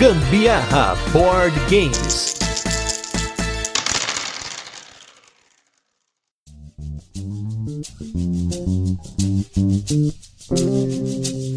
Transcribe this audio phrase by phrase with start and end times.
[0.00, 2.34] Gambiarra Board Games.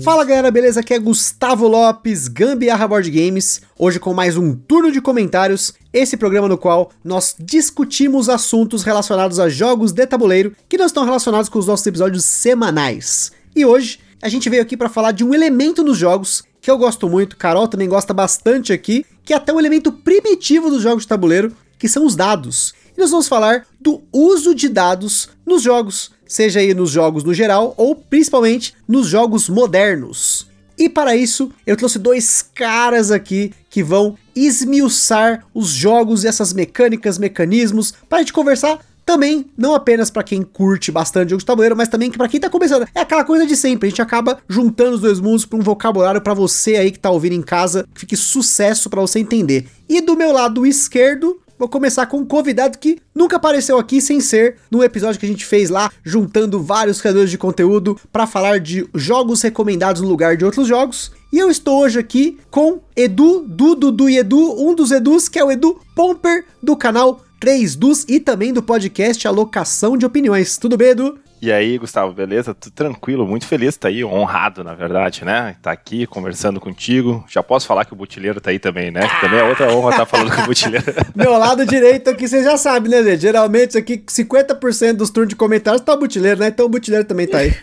[0.04, 0.82] Fala galera, beleza?
[0.82, 6.18] Aqui é Gustavo Lopes, Gambiarra Board Games, hoje com mais um turno de comentários, esse
[6.18, 11.48] programa no qual nós discutimos assuntos relacionados a jogos de tabuleiro que não estão relacionados
[11.48, 13.32] com os nossos episódios semanais.
[13.55, 16.77] E hoje a gente veio aqui para falar de um elemento nos jogos que eu
[16.77, 21.04] gosto muito, Carol também gosta bastante aqui, que é até um elemento primitivo dos jogos
[21.04, 22.73] de tabuleiro, que são os dados.
[22.95, 27.34] E nós vamos falar do uso de dados nos jogos, seja aí nos jogos no
[27.34, 30.48] geral ou principalmente nos jogos modernos.
[30.77, 36.54] E para isso, eu trouxe dois caras aqui que vão esmiuçar os jogos e essas
[36.54, 41.48] mecânicas, mecanismos, para a gente conversar também, não apenas para quem curte bastante jogos de
[41.48, 42.88] tabuleiro, mas também para quem tá começando.
[42.95, 46.21] É aquela coisa de sempre, a gente acaba juntando os dois mundos para um vocabulário
[46.21, 49.68] para você aí que tá ouvindo em casa, que fique sucesso para você entender.
[49.90, 54.20] E do meu lado esquerdo, vou começar com um convidado que nunca apareceu aqui sem
[54.20, 58.60] ser no episódio que a gente fez lá, juntando vários criadores de conteúdo para falar
[58.60, 61.12] de jogos recomendados no lugar de outros jogos.
[61.32, 65.40] E eu estou hoje aqui com Edu, Dudu, Dudu e Edu, um dos Edus, que
[65.40, 70.58] é o Edu Pomper, do canal 3 Dus e também do podcast Alocação de Opiniões.
[70.58, 71.19] Tudo bem, Edu?
[71.44, 72.53] E aí, Gustavo, beleza?
[72.53, 75.58] Tudo tranquilo, muito feliz tá aí, honrado, na verdade, né?
[75.62, 77.22] Tá aqui conversando contigo.
[77.28, 79.06] Já posso falar que o Butileiro tá aí também, né?
[79.06, 80.85] Que também é outra honra estar tá falando com o Butileiro.
[81.13, 83.24] Meu lado direito aqui, você já sabe, né, gente?
[83.24, 86.47] Geralmente aqui 50% dos turnos de comentários tá o Butileiro, né?
[86.47, 87.53] Então o Butileiro também tá aí.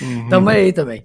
[0.00, 0.28] Uhum.
[0.30, 1.04] Tamo aí também.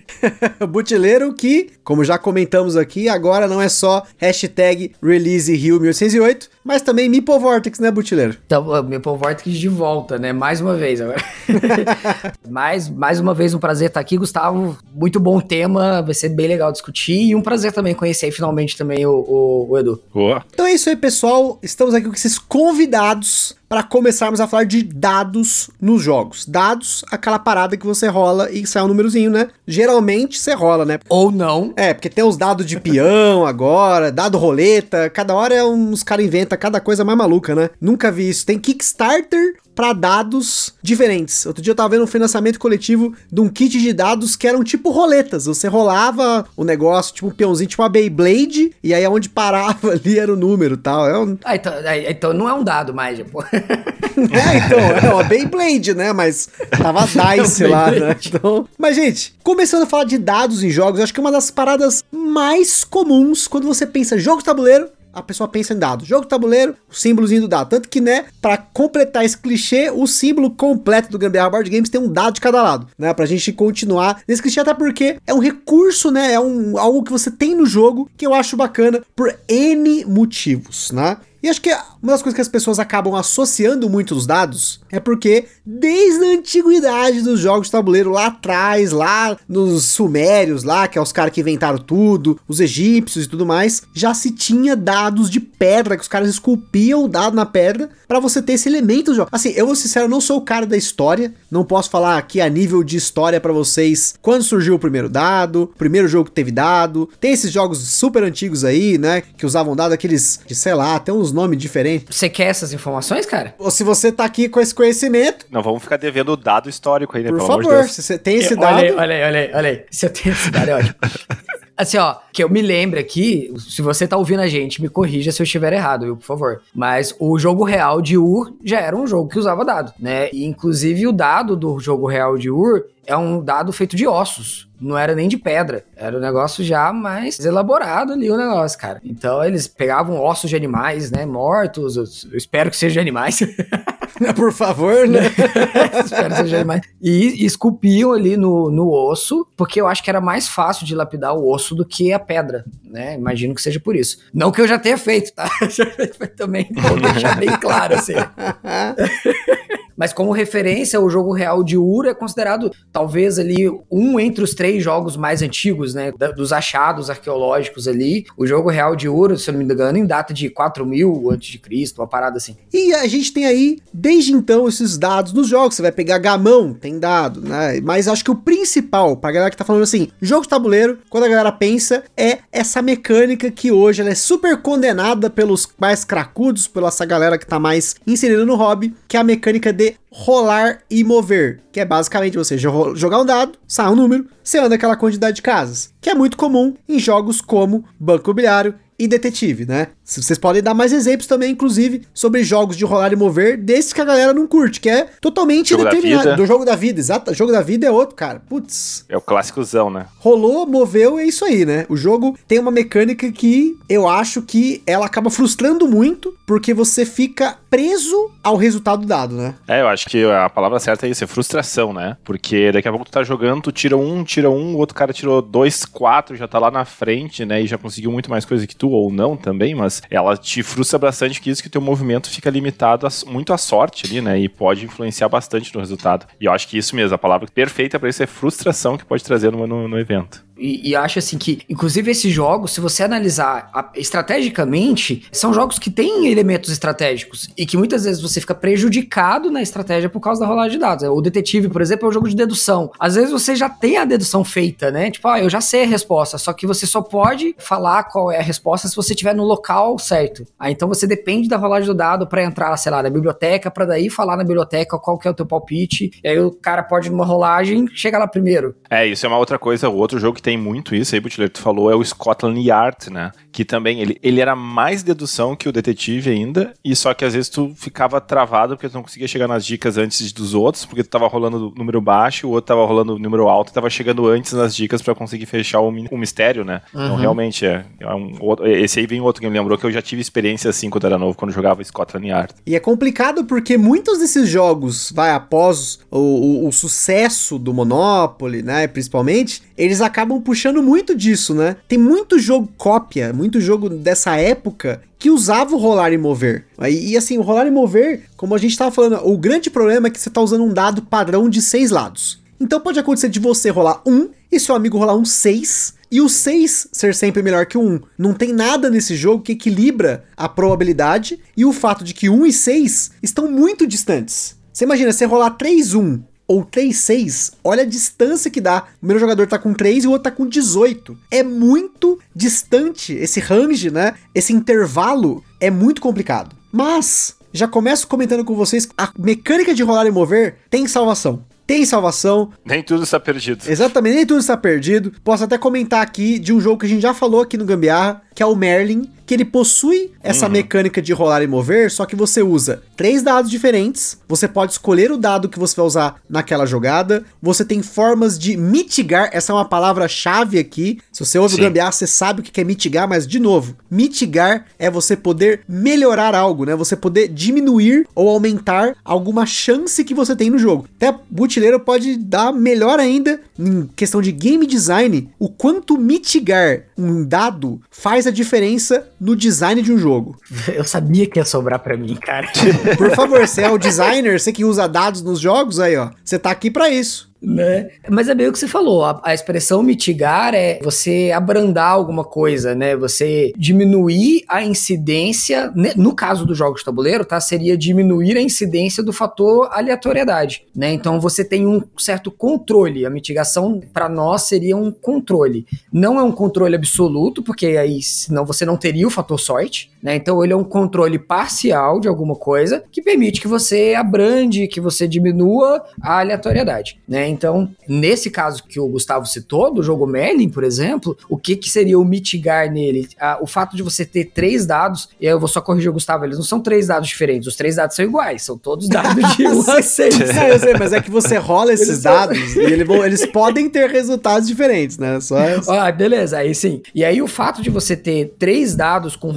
[0.68, 7.38] Butileiro que, como já comentamos aqui, agora não é só hashtag ReleaseRio1808, mas também Meeple
[7.38, 8.36] Vortex, né, Butileiro?
[8.44, 10.34] Então, Meeple Vortex de volta, né?
[10.34, 12.34] Mais uma vez agora.
[12.48, 14.76] mais, mais uma vez um prazer estar aqui, Gustavo.
[14.94, 19.04] Muito bom tema, vai ser bem legal discutir e um prazer também conhecer finalmente também
[19.06, 20.02] o, o, o Edu.
[20.12, 20.44] Boa.
[20.52, 21.58] Então é isso aí, pessoal.
[21.62, 26.46] Estamos aqui com esses convidados para começarmos a falar de dados nos jogos.
[26.46, 29.48] Dados, aquela parada que você rola e sai um númerozinho, né?
[29.66, 30.98] Geralmente você rola, né?
[31.08, 31.72] Ou não.
[31.76, 36.24] É, porque tem os dados de peão agora, dado roleta, cada hora é uns caras
[36.24, 37.70] inventam cada coisa mais maluca, né?
[37.80, 38.46] Nunca vi isso.
[38.46, 41.44] Tem Kickstarter para dados diferentes.
[41.46, 44.62] Outro dia eu tava vendo um financiamento coletivo de um kit de dados que eram
[44.62, 45.46] tipo roletas.
[45.46, 50.18] Você rolava o negócio, tipo um peãozinho, tipo uma Beyblade, e aí onde parava ali
[50.18, 51.08] era o número tal.
[51.08, 51.36] É um...
[51.44, 51.72] ah, então,
[52.08, 53.42] então não é um dado mais, pô.
[54.32, 56.12] é, então, é uma Beyblade, né?
[56.12, 57.04] Mas tava
[57.40, 58.16] Dice lá, né?
[58.26, 58.68] Então...
[58.78, 62.84] Mas, gente, começando a falar de dados em jogos, acho que uma das paradas mais
[62.84, 66.04] comuns quando você pensa jogo de tabuleiro a pessoa pensa em dado.
[66.04, 67.68] Jogo tabuleiro, o símbolozinho do dado.
[67.68, 72.00] Tanto que, né, para completar esse clichê, o símbolo completo do Gambiarra Board Games tem
[72.00, 73.14] um dado de cada lado, né?
[73.14, 76.32] Pra gente continuar nesse clichê, até porque é um recurso, né?
[76.32, 80.90] É um, algo que você tem no jogo que eu acho bacana por N motivos,
[80.90, 81.16] né?
[81.44, 81.70] E acho que
[82.02, 86.28] uma das coisas que as pessoas acabam associando muito os dados é porque desde a
[86.38, 91.34] antiguidade dos jogos de tabuleiro lá atrás, lá nos sumérios lá, que é os caras
[91.34, 96.02] que inventaram tudo, os egípcios e tudo mais, já se tinha dados de pedra que
[96.02, 99.28] os caras esculpiam o dado na pedra para você ter esse elemento do jogo.
[99.30, 102.16] Assim, eu vou ser sincero, eu não sou o cara da história, não posso falar
[102.16, 106.30] aqui a nível de história para vocês quando surgiu o primeiro dado, o primeiro jogo
[106.30, 107.06] que teve dado.
[107.20, 111.12] Tem esses jogos super antigos aí, né, que usavam dado aqueles de sei lá, até
[111.12, 112.06] uns nome diferente.
[112.08, 113.54] Você quer essas informações, cara?
[113.58, 115.46] Ou se você tá aqui com esse conhecimento.
[115.50, 117.30] Não vamos ficar devendo o dado histórico aí, né?
[117.30, 118.76] Por favor, se você tem esse dado.
[118.76, 119.84] Olha aí, olha aí, olha aí.
[119.90, 120.94] Se eu tenho esse dado, é ótimo.
[121.76, 125.32] Assim, ó, que eu me lembre aqui, se você tá ouvindo a gente, me corrija
[125.32, 126.62] se eu estiver errado, viu, por favor.
[126.72, 130.30] Mas o jogo real de Ur já era um jogo que usava dado, né?
[130.32, 134.68] E inclusive o dado do jogo real de Ur é um dado feito de ossos.
[134.80, 135.84] Não era nem de pedra.
[135.96, 139.00] Era um negócio já mais elaborado ali, o negócio, cara.
[139.04, 141.26] Então eles pegavam ossos de animais, né?
[141.26, 141.96] Mortos.
[141.96, 143.40] Eu espero que sejam animais.
[144.36, 145.20] Por favor, né?
[146.04, 146.82] espero que sejam animais.
[147.00, 151.34] E, esculpiam ali no, no osso, porque eu acho que era mais fácil de lapidar
[151.34, 153.14] o osso do que a pedra, né?
[153.14, 154.18] Imagino que seja por isso.
[154.32, 155.48] Não que eu já tenha feito, tá?
[156.36, 158.14] Também vou deixar bem claro, assim.
[159.96, 164.54] Mas como referência, o jogo real de Ur é considerado talvez ali um entre os
[164.54, 166.12] três jogos mais antigos, né?
[166.36, 168.24] Dos achados arqueológicos ali.
[168.36, 171.94] O jogo real de Ur, se eu não me engano, em data de 4000 a.C.,
[171.96, 172.56] uma parada assim.
[172.72, 175.76] E a gente tem aí, desde então, esses dados nos jogos.
[175.76, 177.80] Você vai pegar gamão, tem dado, né?
[177.82, 181.24] Mas acho que o principal, pra galera que tá falando assim, jogo de tabuleiro, quando
[181.24, 186.66] a galera pensa, é essa mecânica que hoje ela é super condenada pelos mais cracudos,
[186.66, 189.96] pela essa galera que tá mais inserida no hobby, que é a mecânica de de
[190.10, 194.74] rolar e mover, que é basicamente você jogar um dado, sai um número, você anda
[194.76, 199.66] aquela quantidade de casas, que é muito comum em jogos como Banco Imobiliário e Detetive,
[199.66, 199.88] né?
[200.04, 204.00] Vocês podem dar mais exemplos também, inclusive, sobre jogos de rolar e mover, desses que
[204.00, 206.36] a galera não curte, que é totalmente jogo determinado.
[206.36, 207.30] Do jogo da vida, exato.
[207.30, 208.40] O jogo da vida é outro, cara.
[208.40, 209.04] Putz.
[209.08, 210.06] É o clássicozão, né?
[210.18, 211.86] Rolou, moveu, é isso aí, né?
[211.88, 217.06] O jogo tem uma mecânica que eu acho que ela acaba frustrando muito, porque você
[217.06, 219.54] fica preso ao resultado dado, né?
[219.66, 222.16] É, eu acho que a palavra certa é isso, é frustração, né?
[222.24, 225.12] Porque daqui a pouco tu tá jogando, tu tira um, tira um, o outro cara
[225.12, 227.62] tirou dois, quatro, já tá lá na frente, né?
[227.62, 230.98] E já conseguiu muito mais coisa que tu, ou não também, mas ela te frustra
[230.98, 234.38] bastante que isso que teu movimento fica limitado a, muito à sorte ali, né?
[234.38, 236.26] E pode influenciar bastante no resultado.
[236.40, 239.24] E eu acho que isso mesmo, a palavra perfeita para isso é frustração que pode
[239.24, 240.44] trazer no, no, no evento.
[240.56, 245.78] E, e, acho assim que, inclusive, esses jogos, se você analisar a, estrategicamente, são jogos
[245.78, 250.40] que têm elementos estratégicos e que muitas vezes você fica prejudicado na estratégia por causa
[250.40, 251.04] da rolagem de dados.
[251.08, 252.90] O detetive, por exemplo, é um jogo de dedução.
[252.98, 255.10] Às vezes você já tem a dedução feita, né?
[255.10, 258.38] Tipo, ah, eu já sei a resposta, só que você só pode falar qual é
[258.38, 260.44] a resposta se você estiver no local certo.
[260.58, 263.86] Ah, então você depende da rolagem do dado para entrar, sei lá, na biblioteca, para
[263.86, 266.10] daí falar na biblioteca qual que é o teu palpite.
[266.22, 268.74] E aí o cara pode, numa rolagem, chegar lá primeiro.
[268.88, 269.88] É, isso é uma outra coisa.
[269.88, 273.08] O outro jogo que tem muito isso aí, Butler, tu falou, é o Scotland Yard,
[273.10, 273.32] né?
[273.54, 277.34] Que também, ele, ele era mais dedução que o detetive ainda, e só que às
[277.34, 281.04] vezes tu ficava travado porque tu não conseguia chegar nas dicas antes dos outros, porque
[281.04, 284.52] tu tava rolando número baixo, o outro tava rolando número alto, e tava chegando antes
[284.54, 286.82] nas dicas para conseguir fechar o, o mistério, né?
[286.88, 287.06] Então, uhum.
[287.06, 288.32] Então realmente é, é um,
[288.64, 291.16] esse aí vem outro que me lembrou que eu já tive experiência assim quando era
[291.16, 292.54] novo, quando jogava Scotland Yard.
[292.66, 298.62] E é complicado porque muitos desses jogos, vai, após o, o, o sucesso do Monopoly,
[298.62, 301.76] né, principalmente, eles acabam puxando muito disso, né?
[301.86, 306.66] Tem muito jogo cópia, muito jogo dessa época que usava o rolar e mover.
[306.82, 310.08] E, e assim, o rolar e mover, como a gente estava falando, o grande problema
[310.08, 312.42] é que você está usando um dado padrão de seis lados.
[312.60, 316.28] Então pode acontecer de você rolar um e seu amigo rolar um 6 e o
[316.28, 318.00] 6 ser sempre melhor que o 1.
[318.16, 322.46] Não tem nada nesse jogo que equilibra a probabilidade e o fato de que 1
[322.46, 324.56] e 6 estão muito distantes.
[324.72, 328.84] Você imagina, você rolar 3-1 ou 3-6, olha a distância que dá.
[328.96, 331.16] O primeiro jogador tá com 3 e o outro tá com 18.
[331.30, 334.14] É muito distante esse range, né?
[334.34, 336.54] Esse intervalo é muito complicado.
[336.70, 341.84] Mas já começo comentando com vocês, a mecânica de rolar e mover tem salvação tem
[341.84, 342.52] salvação.
[342.64, 343.64] Nem tudo está perdido.
[343.66, 345.12] Exatamente, nem tudo está perdido.
[345.22, 348.22] Posso até comentar aqui de um jogo que a gente já falou aqui no Gambiarra,
[348.34, 350.52] que é o Merlin, que ele possui essa uhum.
[350.52, 355.10] mecânica de rolar e mover, só que você usa três dados diferentes, você pode escolher
[355.10, 359.54] o dado que você vai usar naquela jogada, você tem formas de mitigar, essa é
[359.54, 361.60] uma palavra-chave aqui, se você ouve Sim.
[361.60, 365.62] o gambiarra, você sabe o que é mitigar, mas de novo, mitigar é você poder
[365.68, 370.86] melhorar algo, né, você poder diminuir ou aumentar alguma chance que você tem no jogo.
[370.96, 377.24] Até Butileiro pode dar melhor ainda, em questão de game design, o quanto mitigar um
[377.24, 380.36] dado faz a diferença no design de um jogo.
[380.72, 382.48] Eu sabia que ia sobrar para mim, cara.
[382.96, 386.10] Por favor, você é o designer, você que usa dados nos jogos aí, ó.
[386.24, 387.88] Você tá aqui para isso né?
[388.08, 392.74] Mas é meio que você falou, a, a, expressão mitigar é você abrandar alguma coisa,
[392.74, 392.96] né?
[392.96, 395.92] Você diminuir a incidência, né?
[395.96, 397.40] no caso dos jogos de tabuleiro, tá?
[397.40, 400.92] Seria diminuir a incidência do fator aleatoriedade, né?
[400.92, 403.06] Então você tem um certo controle.
[403.06, 405.66] A mitigação para nós seria um controle.
[405.92, 410.16] Não é um controle absoluto, porque aí senão você não teria o fator sorte, né?
[410.16, 414.80] Então ele é um controle parcial de alguma coisa que permite que você abrande, que
[414.80, 417.26] você diminua a aleatoriedade, né?
[417.26, 421.70] Então, nesse caso que o Gustavo citou, do jogo Merlin, por exemplo, o que, que
[421.70, 423.08] seria o mitigar nele?
[423.18, 426.26] Ah, o fato de você ter três dados, e eu vou só corrigir o Gustavo,
[426.26, 429.46] eles não são três dados diferentes, os três dados são iguais, são todos dados de
[429.48, 430.18] 1 a 6.
[430.18, 432.62] Não, eu sei, mas é que você rola esses eles dados são...
[432.62, 435.18] e eles, eles podem ter resultados diferentes, né?
[435.20, 435.36] Só
[435.68, 436.82] Ah, beleza, aí sim.
[436.94, 439.30] E aí o fato de você ter três dados com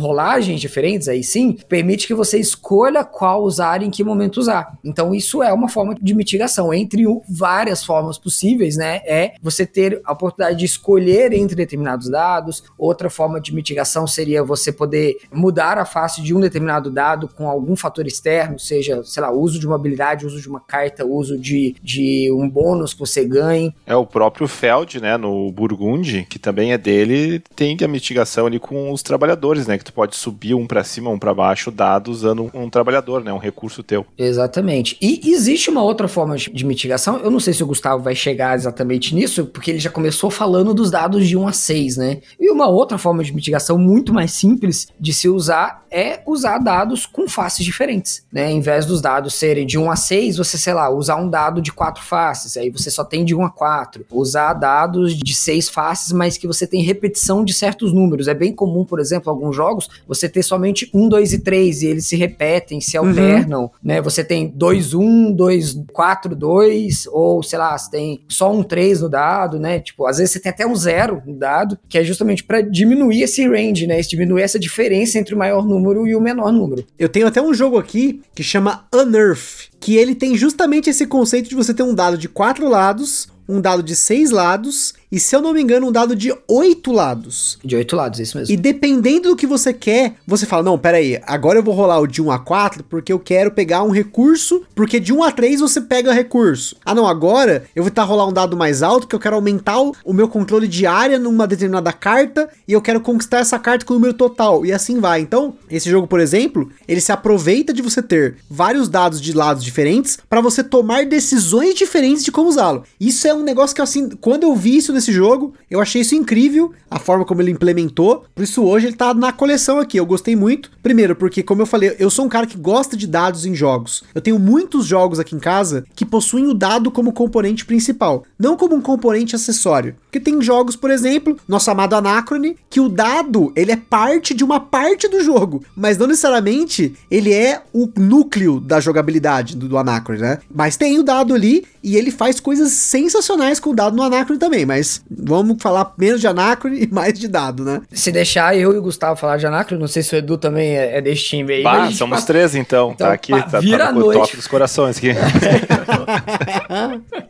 [0.57, 4.77] rolagens diferentes, aí sim, permite que você escolha qual usar e em que momento usar.
[4.83, 10.01] Então isso é uma forma de mitigação entre várias formas possíveis, né, é você ter
[10.03, 12.63] a oportunidade de escolher entre determinados dados.
[12.77, 17.47] Outra forma de mitigação seria você poder mudar a face de um determinado dado com
[17.47, 21.37] algum fator externo, seja, sei lá, uso de uma habilidade, uso de uma carta, uso
[21.37, 23.73] de, de um bônus que você ganhe.
[23.85, 28.59] É o próprio Feld, né, no Burgundy, que também é dele, tem a mitigação ali
[28.59, 31.69] com os trabalhadores, né, que tu pode subir subir um para cima, um para baixo,
[31.69, 33.33] dado usando um, um, trabalhador, né?
[33.33, 34.05] Um recurso teu.
[34.17, 34.97] Exatamente.
[35.01, 37.17] E existe uma outra forma de, mitigação.
[37.17, 40.73] Eu não sei se o Gustavo vai chegar exatamente nisso, porque ele já começou falando
[40.73, 42.19] dos dados de 1 a 6, né?
[42.39, 47.05] E uma outra forma de mitigação muito mais simples de se usar é usar dados
[47.05, 48.51] com faces diferentes, né?
[48.51, 51.61] Em vez dos dados serem de 1 a 6, você, sei lá, usar um dado
[51.61, 54.05] de quatro faces, aí você só tem de 1 a 4.
[54.11, 58.27] Usar dados de seis faces, mas que você tem repetição de certos números.
[58.27, 61.87] É bem comum, por exemplo, alguns jogos, você ter somente 1, 2 e 3 e
[61.87, 63.07] eles se repetem, se uhum.
[63.07, 63.69] alternam, uhum.
[63.83, 63.99] né?
[64.01, 69.01] Você tem 2, 1, 2, 4, 2, ou sei lá, você tem só um 3
[69.01, 69.79] no dado, né?
[69.79, 73.23] Tipo, às vezes você tem até um 0 no dado, que é justamente para diminuir
[73.23, 73.99] esse range, né?
[74.01, 76.85] Diminuir essa diferença entre o maior número e o menor número.
[76.99, 81.49] Eu tenho até um jogo aqui que chama Unearth, que ele tem justamente esse conceito
[81.49, 85.33] de você ter um dado de quatro lados, um dado de seis lados e, se
[85.35, 87.57] eu não me engano, um dado de oito lados.
[87.63, 88.53] De oito lados, isso mesmo.
[88.53, 92.07] E dependendo do que você quer, você fala: não, peraí, agora eu vou rolar o
[92.07, 95.61] de 1 a 4 porque eu quero pegar um recurso, porque de 1 a 3
[95.61, 96.75] você pega recurso.
[96.83, 99.35] Ah, não, agora eu vou estar tá rolar um dado mais alto porque eu quero
[99.35, 103.57] aumentar o, o meu controle de área numa determinada carta e eu quero conquistar essa
[103.57, 104.65] carta com o número total.
[104.65, 105.21] E assim vai.
[105.21, 109.63] Então, esse jogo, por exemplo, ele se aproveita de você ter vários dados de lados
[109.63, 112.83] diferentes para você tomar decisões diferentes de como usá-lo.
[112.99, 115.53] Isso é um negócio que, assim, quando eu vi isso nesse jogo.
[115.69, 118.25] Eu achei isso incrível, a forma como ele implementou.
[118.35, 119.97] Por isso hoje ele tá na coleção aqui.
[119.97, 120.71] Eu gostei muito.
[120.83, 124.03] Primeiro, porque, como eu falei, eu sou um cara que gosta de dados em jogos.
[124.13, 128.57] Eu tenho muitos jogos aqui em casa que possuem o dado como componente principal, não
[128.57, 129.95] como um componente acessório.
[130.03, 134.43] Porque tem jogos, por exemplo, nosso amado Anacrone, que o dado ele é parte de
[134.43, 139.77] uma parte do jogo, mas não necessariamente ele é o núcleo da jogabilidade do, do
[139.77, 140.39] Anacrone, né?
[140.53, 144.39] Mas tem o dado ali e ele faz coisas sensacionais com o dado no Anacrone
[144.39, 147.81] também, mas mas vamos falar menos de Anacrone e mais de dado, né?
[147.91, 150.77] Se deixar eu e o Gustavo falar de Anacrone, não sei se o Edu também
[150.77, 151.63] é, é desse time aí.
[151.63, 152.27] Bah, somos passa...
[152.27, 152.91] três então.
[152.95, 153.07] então.
[153.07, 155.09] tá aqui, pá, tá, vira tá no top dos corações aqui.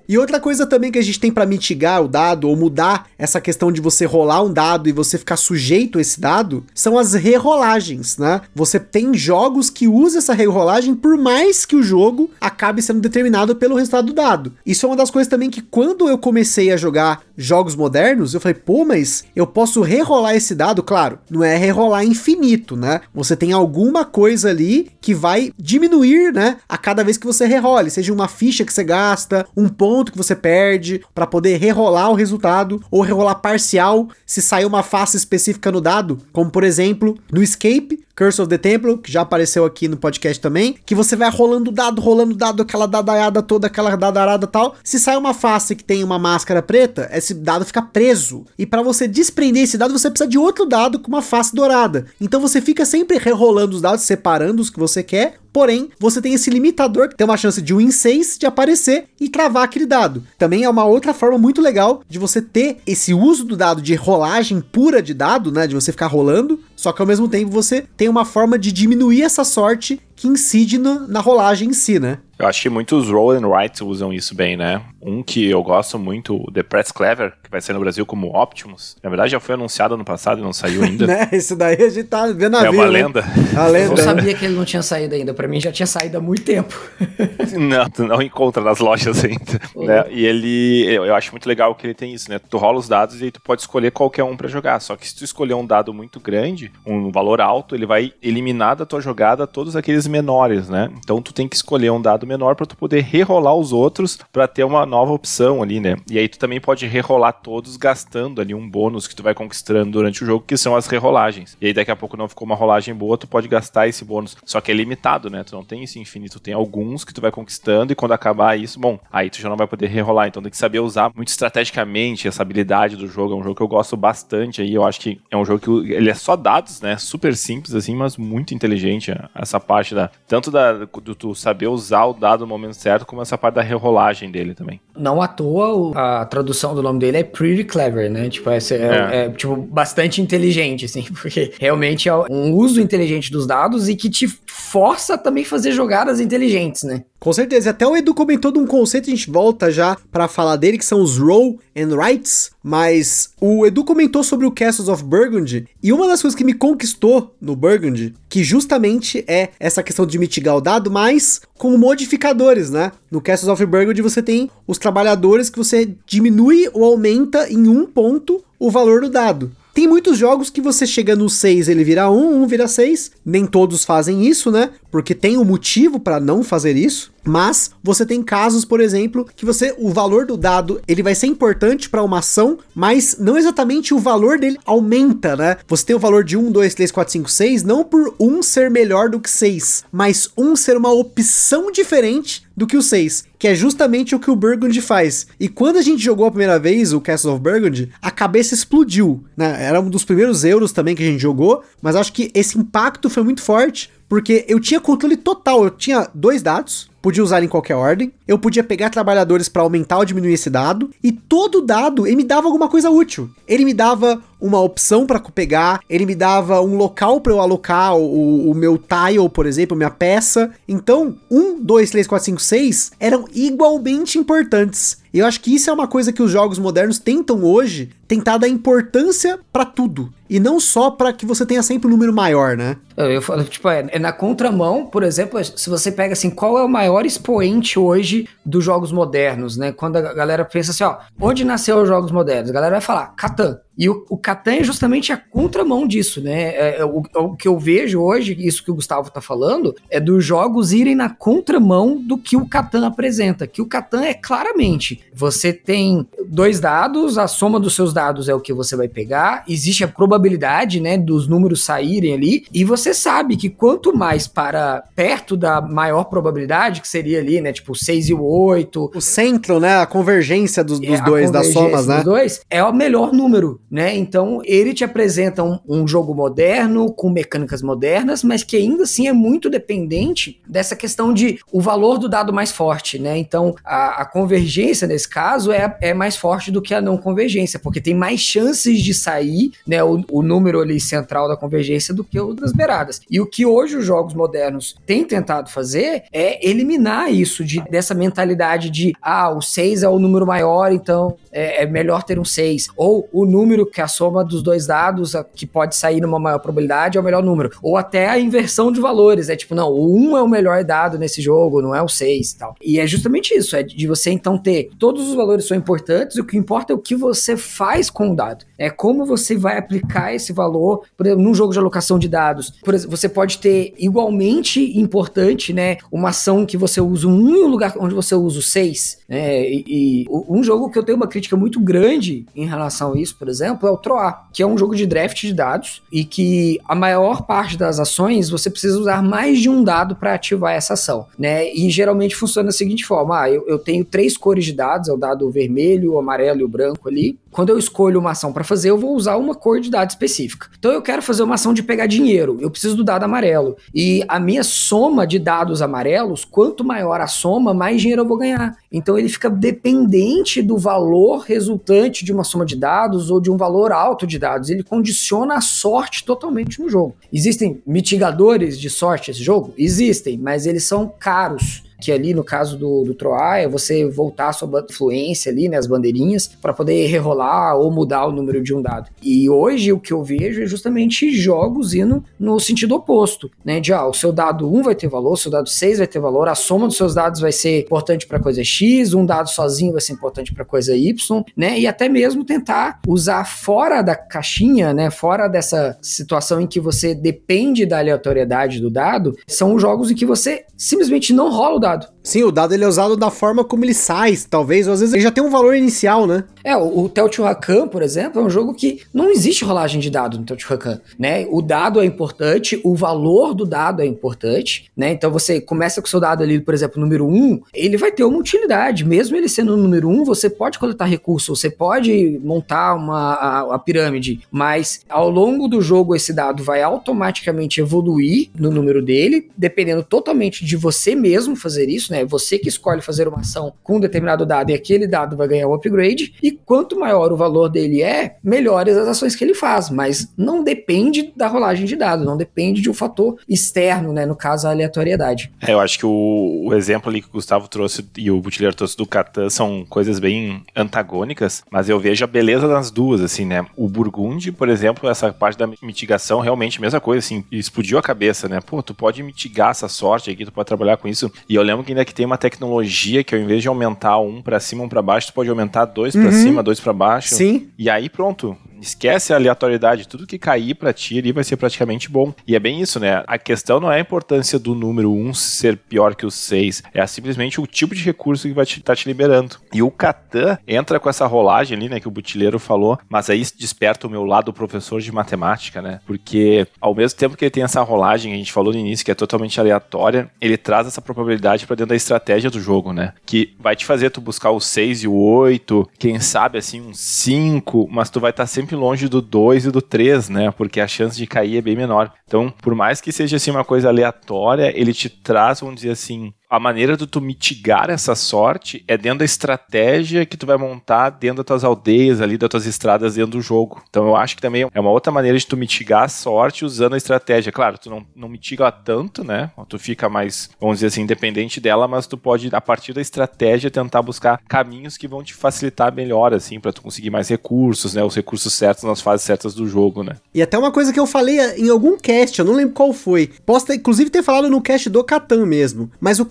[0.08, 3.42] e outra coisa também que a gente tem para mitigar o dado ou mudar essa
[3.42, 7.14] questão de você rolar um dado e você ficar sujeito a esse dado são as
[7.14, 8.42] rerolagens, né?
[8.54, 13.56] Você tem jogos que usam essa rerolagem por mais que o jogo acabe sendo determinado
[13.56, 14.54] pelo resultado do dado.
[14.66, 18.42] Isso é uma das coisas também que quando eu comecei a jogar jogos modernos, eu
[18.42, 23.02] falei, pô, mas eu posso rerolar esse dado, claro, não é rerolar infinito, né?
[23.14, 27.90] Você tem alguma coisa ali que vai diminuir, né, a cada vez que você rerole,
[27.90, 32.16] seja uma ficha que você gasta, um ponto que você perde para poder rerolar o
[32.16, 37.42] resultado ou rerolar parcial se sair uma face específica no dado, como por exemplo, no
[37.42, 41.30] escape, Curse of the Temple, que já apareceu aqui no podcast também, que você vai
[41.30, 44.76] rolando dado, rolando dado, aquela dadaiada toda, aquela dadarada tal.
[44.84, 48.44] Se sai uma face que tem uma máscara preta, esse dado fica preso.
[48.58, 52.08] E para você desprender esse dado, você precisa de outro dado com uma face dourada.
[52.20, 56.34] Então você fica sempre rerolando os dados, separando os que você quer, Porém, você tem
[56.34, 59.86] esse limitador que tem uma chance de 1 em 6 de aparecer e travar aquele
[59.86, 60.24] dado.
[60.38, 63.96] Também é uma outra forma muito legal de você ter esse uso do dado de
[63.96, 65.68] rolagem pura de dado, né?
[65.68, 69.24] De você ficar rolando, só que ao mesmo tempo você tem uma forma de diminuir
[69.24, 72.20] essa sorte que incide na rolagem em si, né?
[72.40, 74.82] Eu acho que muitos roll and write usam isso bem, né?
[75.02, 78.28] Um que eu gosto muito, o The Press Clever, que vai sair no Brasil como
[78.28, 78.96] Optimus.
[79.02, 81.08] Na verdade, já foi anunciado ano passado e não saiu ainda.
[81.08, 81.30] né?
[81.32, 82.90] Esse daí a gente tá vendo a É uma né?
[82.92, 83.24] lenda.
[83.56, 83.94] A lenda.
[83.94, 85.34] Eu não sabia que ele não tinha saído ainda.
[85.34, 86.80] Pra mim já tinha saído há muito tempo.
[87.58, 89.60] não, tu não encontra nas lojas ainda.
[89.76, 90.06] Né?
[90.12, 92.38] E ele, eu acho muito legal que ele tem isso, né?
[92.38, 94.80] Tu rola os dados e aí tu pode escolher qualquer um para jogar.
[94.80, 98.76] Só que se tu escolher um dado muito grande, um valor alto, ele vai eliminar
[98.76, 100.92] da tua jogada todos aqueles menores, né?
[101.00, 104.48] Então tu tem que escolher um dado menor para tu poder rerolar os outros para
[104.48, 105.96] ter uma nova opção ali, né?
[106.10, 109.92] E aí tu também pode rerolar todos gastando ali um bônus que tu vai conquistando
[109.92, 111.58] durante o jogo, que são as rerolagens.
[111.62, 114.36] E aí daqui a pouco não ficou uma rolagem boa, tu pode gastar esse bônus.
[114.46, 115.44] Só que é limitado, né?
[115.44, 118.80] Tu não tem esse infinito, tem alguns que tu vai conquistando e quando acabar isso,
[118.80, 120.28] bom, aí tu já não vai poder rerolar.
[120.28, 123.34] Então tem que saber usar muito estrategicamente essa habilidade do jogo.
[123.34, 124.74] É um jogo que eu gosto bastante aí.
[124.74, 126.98] Eu acho que é um jogo que ele é só dados, né?
[126.98, 132.06] Super simples assim, mas muito inteligente essa parte da tanto da do tu saber usar
[132.06, 134.80] o dado no momento certo, como essa parte da rerolagem dele também.
[134.96, 138.30] Não à toa a tradução do nome dele é pretty clever, né?
[138.30, 139.26] Tipo, é, é.
[139.26, 144.10] é tipo bastante inteligente, assim, porque realmente é um uso inteligente dos dados e que
[144.10, 147.04] te força a também fazer jogadas inteligentes, né?
[147.20, 147.72] Com certeza.
[147.72, 150.86] Até o Edu comentou de um conceito, a gente volta já para falar dele, que
[150.86, 152.52] são os roll and rights.
[152.68, 155.70] Mas o Edu comentou sobre o Castles of Burgundy.
[155.82, 160.20] E uma das coisas que me conquistou no Burgundy, que justamente é essa questão de
[160.20, 162.92] mitigar o dado, mas com modificadores, né?
[163.10, 167.86] No Castles of Burgundy você tem os trabalhadores que você diminui ou aumenta em um
[167.86, 169.50] ponto o valor do dado.
[169.78, 173.12] Tem muitos jogos que você chega no 6, ele vira 1, 1 vira 6.
[173.24, 174.72] Nem todos fazem isso, né?
[174.90, 177.14] Porque tem um motivo para não fazer isso.
[177.28, 181.28] Mas você tem casos, por exemplo, que você o valor do dado, ele vai ser
[181.28, 185.58] importante para uma ação, mas não exatamente o valor dele aumenta, né?
[185.68, 188.72] Você tem o valor de 1, 2, 3, 4, 5, 6, não por um ser
[188.72, 193.48] melhor do que 6, mas um ser uma opção diferente do que o 6, que
[193.48, 195.28] é justamente o que o Burgundy faz.
[195.40, 199.24] E quando a gente jogou a primeira vez o Castle of Burgundy, a cabeça explodiu,
[199.36, 199.64] né?
[199.64, 203.10] Era um dos primeiros euros também que a gente jogou, mas acho que esse impacto
[203.10, 207.48] foi muito forte, porque eu tinha controle total, eu tinha dois dados, podia usar em
[207.48, 212.06] qualquer ordem, eu podia pegar trabalhadores para aumentar ou diminuir esse dado, e todo dado
[212.06, 213.30] ele me dava alguma coisa útil.
[213.48, 217.96] Ele me dava uma opção para pegar, ele me dava um local para eu alocar
[217.96, 220.52] o, o, meu tile, por exemplo, minha peça.
[220.68, 224.98] Então, 1, 2, 3, 4, 5, 6 eram igualmente importantes.
[225.14, 228.38] E eu acho que isso é uma coisa que os jogos modernos tentam hoje, tentar
[228.38, 230.14] dar importância para tudo.
[230.30, 232.78] E não só para que você tenha sempre um número maior, né?
[232.96, 236.64] Eu falo, tipo, é, é, na contramão, por exemplo, se você pega assim, qual é
[236.64, 239.72] o maior expoente hoje dos jogos modernos, né?
[239.72, 242.50] Quando a galera pensa assim, ó, onde nasceu os jogos modernos?
[242.50, 243.60] A galera vai falar, Catan.
[243.78, 246.56] E o, o Catan é justamente a contramão disso, né?
[246.56, 249.76] É, é, o, é o, que eu vejo hoje, isso que o Gustavo tá falando,
[249.90, 253.46] é dos jogos irem na contramão do que o Catan apresenta.
[253.46, 258.34] Que o Catan é claramente, você tem dois dados, a soma dos seus dados é
[258.34, 262.94] o que você vai pegar, existe a probabilidade, né, dos números saírem ali, e você
[262.94, 268.10] sabe que quanto mais para perto da maior probabilidade, que seria ali, né, tipo 6
[268.10, 268.92] e o 8...
[268.96, 272.04] O centro, né, a convergência dos, dos é, dois, das somas, né?
[272.04, 273.96] dois, é o melhor número né?
[273.96, 279.08] Então ele te apresenta um, um, jogo moderno, com mecânicas modernas, mas que ainda assim
[279.08, 283.18] é muito dependente dessa questão de o valor do dado mais forte, né?
[283.18, 287.60] Então a, a convergência nesse caso é, é mais forte do que a não convergência,
[287.60, 289.84] porque tem mais chances de sair, né?
[289.84, 293.02] O, o número ali central da convergência do que o das beiradas.
[293.10, 297.94] E o que hoje os jogos modernos têm tentado fazer é eliminar isso de, dessa
[297.94, 302.26] mentalidade de ah, o 6 é o número maior, então é, é melhor ter um
[302.26, 302.70] 6.
[302.76, 306.98] Ou o número que a soma dos dois dados, que pode sair numa maior probabilidade,
[306.98, 307.52] é o melhor número.
[307.62, 309.30] Ou até a inversão de valores.
[309.30, 312.32] É tipo, não, o 1 é o melhor dado nesse jogo, não é o 6
[312.32, 312.56] e tal.
[312.62, 316.26] E é justamente isso, é de você então ter todos os valores são importantes, o
[316.26, 318.46] que importa é o que você faz com o dado.
[318.58, 322.52] É como você vai aplicar esse valor, por exemplo, num jogo de alocação de dados.
[322.64, 327.48] Por exemplo, você pode ter igualmente importante, né, uma ação que você usa um e
[327.48, 329.50] lugar onde você usa o 6, né?
[329.50, 333.16] E, e um jogo que eu tenho uma crítica muito grande em relação a isso,
[333.16, 336.04] por exemplo, exemplo, é o Troar, que é um jogo de draft de dados e
[336.04, 340.54] que a maior parte das ações você precisa usar mais de um dado para ativar
[340.54, 341.52] essa ação, né?
[341.54, 344.94] E geralmente funciona da seguinte forma: ah, eu, eu tenho três cores de dados, é
[344.94, 347.18] o dado vermelho, o amarelo e o branco ali.
[347.38, 350.50] Quando eu escolho uma ação para fazer, eu vou usar uma cor de dado específica.
[350.58, 353.56] Então eu quero fazer uma ação de pegar dinheiro, eu preciso do dado amarelo.
[353.76, 358.18] E a minha soma de dados amarelos, quanto maior a soma, mais dinheiro eu vou
[358.18, 358.58] ganhar.
[358.72, 363.38] Então ele fica dependente do valor resultante de uma soma de dados ou de um
[363.38, 364.50] valor alto de dados.
[364.50, 366.96] Ele condiciona a sorte totalmente no jogo.
[367.14, 369.54] Existem mitigadores de sorte nesse jogo?
[369.56, 374.30] Existem, mas eles são caros que ali no caso do, do Troar é você voltar
[374.30, 378.54] a sua fluência ali, né, as bandeirinhas, para poder rerolar ou mudar o número de
[378.54, 378.90] um dado.
[379.02, 383.74] E hoje o que eu vejo é justamente jogos indo no sentido oposto, né, de
[383.74, 386.28] ah, o seu dado 1 vai ter valor, o seu dado 6 vai ter valor,
[386.28, 389.82] a soma dos seus dados vai ser importante para coisa X, um dado sozinho vai
[389.82, 394.90] ser importante para coisa Y, né, e até mesmo tentar usar fora da caixinha, né,
[394.90, 399.96] fora dessa situação em que você depende da aleatoriedade do dado, são os jogos em
[399.96, 401.97] que você simplesmente não rola o dado dado.
[402.08, 404.94] Sim, o dado ele é usado da forma como ele sai, talvez, ou às vezes
[404.94, 406.24] ele já tem um valor inicial, né?
[406.42, 410.18] É, o, o Teotihuacan, por exemplo, é um jogo que não existe rolagem de dado
[410.18, 411.28] no Teotihuacan, né?
[411.30, 414.94] O dado é importante, o valor do dado é importante, né?
[414.94, 418.06] Então você começa com o seu dado ali, por exemplo, número 1, ele vai ter
[418.06, 422.76] uma utilidade, mesmo ele sendo o número 1, você pode coletar recursos, você pode montar
[422.76, 428.50] uma a, a pirâmide, mas ao longo do jogo esse dado vai automaticamente evoluir no
[428.50, 431.97] número dele, dependendo totalmente de você mesmo fazer isso, né?
[432.06, 435.48] Você que escolhe fazer uma ação com um determinado dado e aquele dado vai ganhar
[435.48, 439.70] um upgrade, e quanto maior o valor dele é, melhores as ações que ele faz,
[439.70, 444.16] mas não depende da rolagem de dados, não depende de um fator externo, né, no
[444.16, 445.32] caso a aleatoriedade.
[445.42, 448.54] É, eu acho que o, o, exemplo ali que o Gustavo trouxe e o Butler
[448.54, 453.26] trouxe do Catan são coisas bem antagônicas, mas eu vejo a beleza das duas, assim,
[453.26, 453.46] né?
[453.56, 458.28] O Burgundy, por exemplo, essa parte da mitigação, realmente, mesma coisa, assim, explodiu a cabeça,
[458.28, 458.40] né?
[458.42, 461.12] Pô, tu pode mitigar essa sorte aqui, tu pode trabalhar com isso.
[461.28, 464.22] E eu lembro que ainda que tem uma tecnologia que ao invés de aumentar um
[464.22, 466.04] para cima, um para baixo, tu pode aumentar dois uhum.
[466.04, 467.16] para cima, dois para baixo.
[467.16, 467.48] Sim.
[467.58, 471.90] E aí pronto, Esquece a aleatoriedade, tudo que cair para ti ali vai ser praticamente
[471.90, 472.14] bom.
[472.28, 473.04] E é bem isso, né?
[473.08, 476.86] A questão não é a importância do número 1 ser pior que o 6, é
[476.88, 479.38] simplesmente o tipo de recurso que vai estar te, tá te liberando.
[479.54, 483.24] E o Catan entra com essa rolagem ali, né, que o Butileiro falou, mas aí
[483.38, 485.80] desperta o meu lado professor de matemática, né?
[485.86, 488.92] Porque ao mesmo tempo que ele tem essa rolagem, a gente falou no início, que
[488.92, 492.94] é totalmente aleatória, ele traz essa probabilidade para dentro da estratégia do jogo, né?
[493.06, 496.74] Que vai te fazer tu buscar o 6 e o 8, quem sabe assim um
[496.74, 500.32] 5, mas tu vai estar tá sempre longe do 2 e do 3, né?
[500.32, 501.92] Porque a chance de cair é bem menor.
[502.06, 506.14] Então, por mais que seja assim uma coisa aleatória, ele te traz, vamos dizer assim,
[506.30, 510.90] a maneira de tu mitigar essa sorte é dentro da estratégia que tu vai montar
[510.90, 513.64] dentro das tuas aldeias ali, das tuas estradas dentro do jogo.
[513.70, 516.74] Então eu acho que também é uma outra maneira de tu mitigar a sorte usando
[516.74, 517.32] a estratégia.
[517.32, 519.32] Claro, tu não, não mitiga tanto, né?
[519.48, 523.50] Tu fica mais, vamos dizer assim, independente dela, mas tu pode, a partir da estratégia,
[523.50, 527.84] tentar buscar caminhos que vão te facilitar melhor, assim, para tu conseguir mais recursos, né?
[527.84, 529.96] Os recursos certos nas fases certas do jogo, né?
[530.14, 533.12] E até uma coisa que eu falei em algum cast, eu não lembro qual foi.
[533.26, 535.72] Posso ter, inclusive ter falado no cast do Catan mesmo.
[535.80, 536.06] Mas o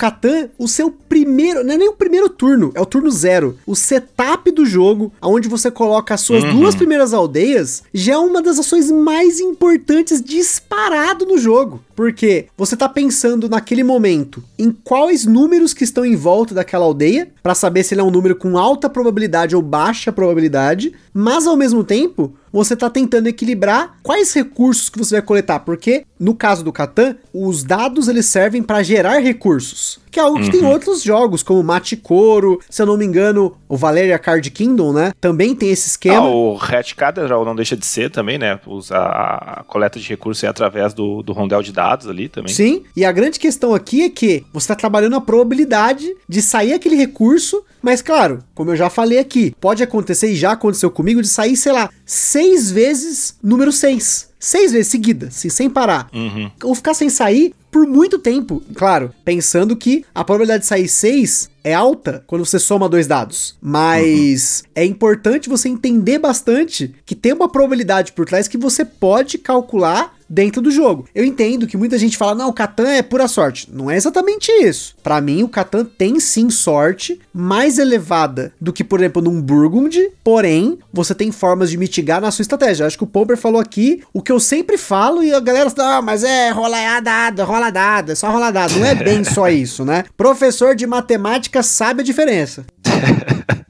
[0.59, 3.57] o seu primeiro, não é nem o primeiro turno, é o turno zero.
[3.67, 6.61] O setup do jogo, onde você coloca as suas uhum.
[6.61, 11.81] duas primeiras aldeias, já é uma das ações mais importantes disparado no jogo.
[11.95, 17.29] Porque você tá pensando naquele momento em quais números que estão em volta daquela aldeia,
[17.43, 21.57] para saber se ele é um número com alta probabilidade ou baixa probabilidade, mas ao
[21.57, 26.65] mesmo tempo, você está tentando equilibrar quais recursos que você vai coletar, porque no caso
[26.65, 30.51] do Catan, os dados eles servem para gerar recursos, que é algo que uhum.
[30.51, 34.91] tem outros jogos, como Mate Coro, se eu não me engano, o Valeria Card Kingdom,
[34.91, 35.13] né?
[35.21, 36.27] Também tem esse esquema.
[36.27, 38.59] Ah, o Red Cathedral não deixa de ser também, né?
[38.67, 42.51] Usar a coleta de recursos é através do, do rondel de dados ali também.
[42.51, 46.73] Sim, e a grande questão aqui é que você está trabalhando a probabilidade de sair
[46.73, 51.23] aquele recurso mas claro, como eu já falei aqui, pode acontecer e já aconteceu comigo
[51.23, 54.31] de sair, sei lá, seis vezes número seis.
[54.47, 56.09] Seis vezes seguida, assim, sem parar.
[56.15, 56.49] Uhum.
[56.63, 58.63] Ou ficar sem sair por muito tempo.
[58.77, 63.59] Claro, pensando que a probabilidade de sair seis é alta quando você soma dois dados.
[63.61, 64.71] Mas uhum.
[64.77, 70.16] é importante você entender bastante que tem uma probabilidade por trás que você pode calcular
[70.29, 71.07] dentro do jogo.
[71.15, 73.69] Eu entendo que muita gente fala, não, o Catan é pura sorte.
[73.73, 74.95] Não é exatamente isso.
[75.03, 80.11] Para mim, o Catan tem sim sorte mais elevada do que, por exemplo, num Burgundy,
[80.25, 82.87] porém, você tem formas de mitigar na sua estratégia.
[82.87, 85.97] Acho que o Pomper falou aqui o que eu sempre falo e a galera fala,
[85.97, 88.79] ah, mas é rola dado, rola dado, é só rola dado.
[88.79, 90.05] Não é bem só isso, né?
[90.17, 92.65] Professor de matemática sabe a diferença.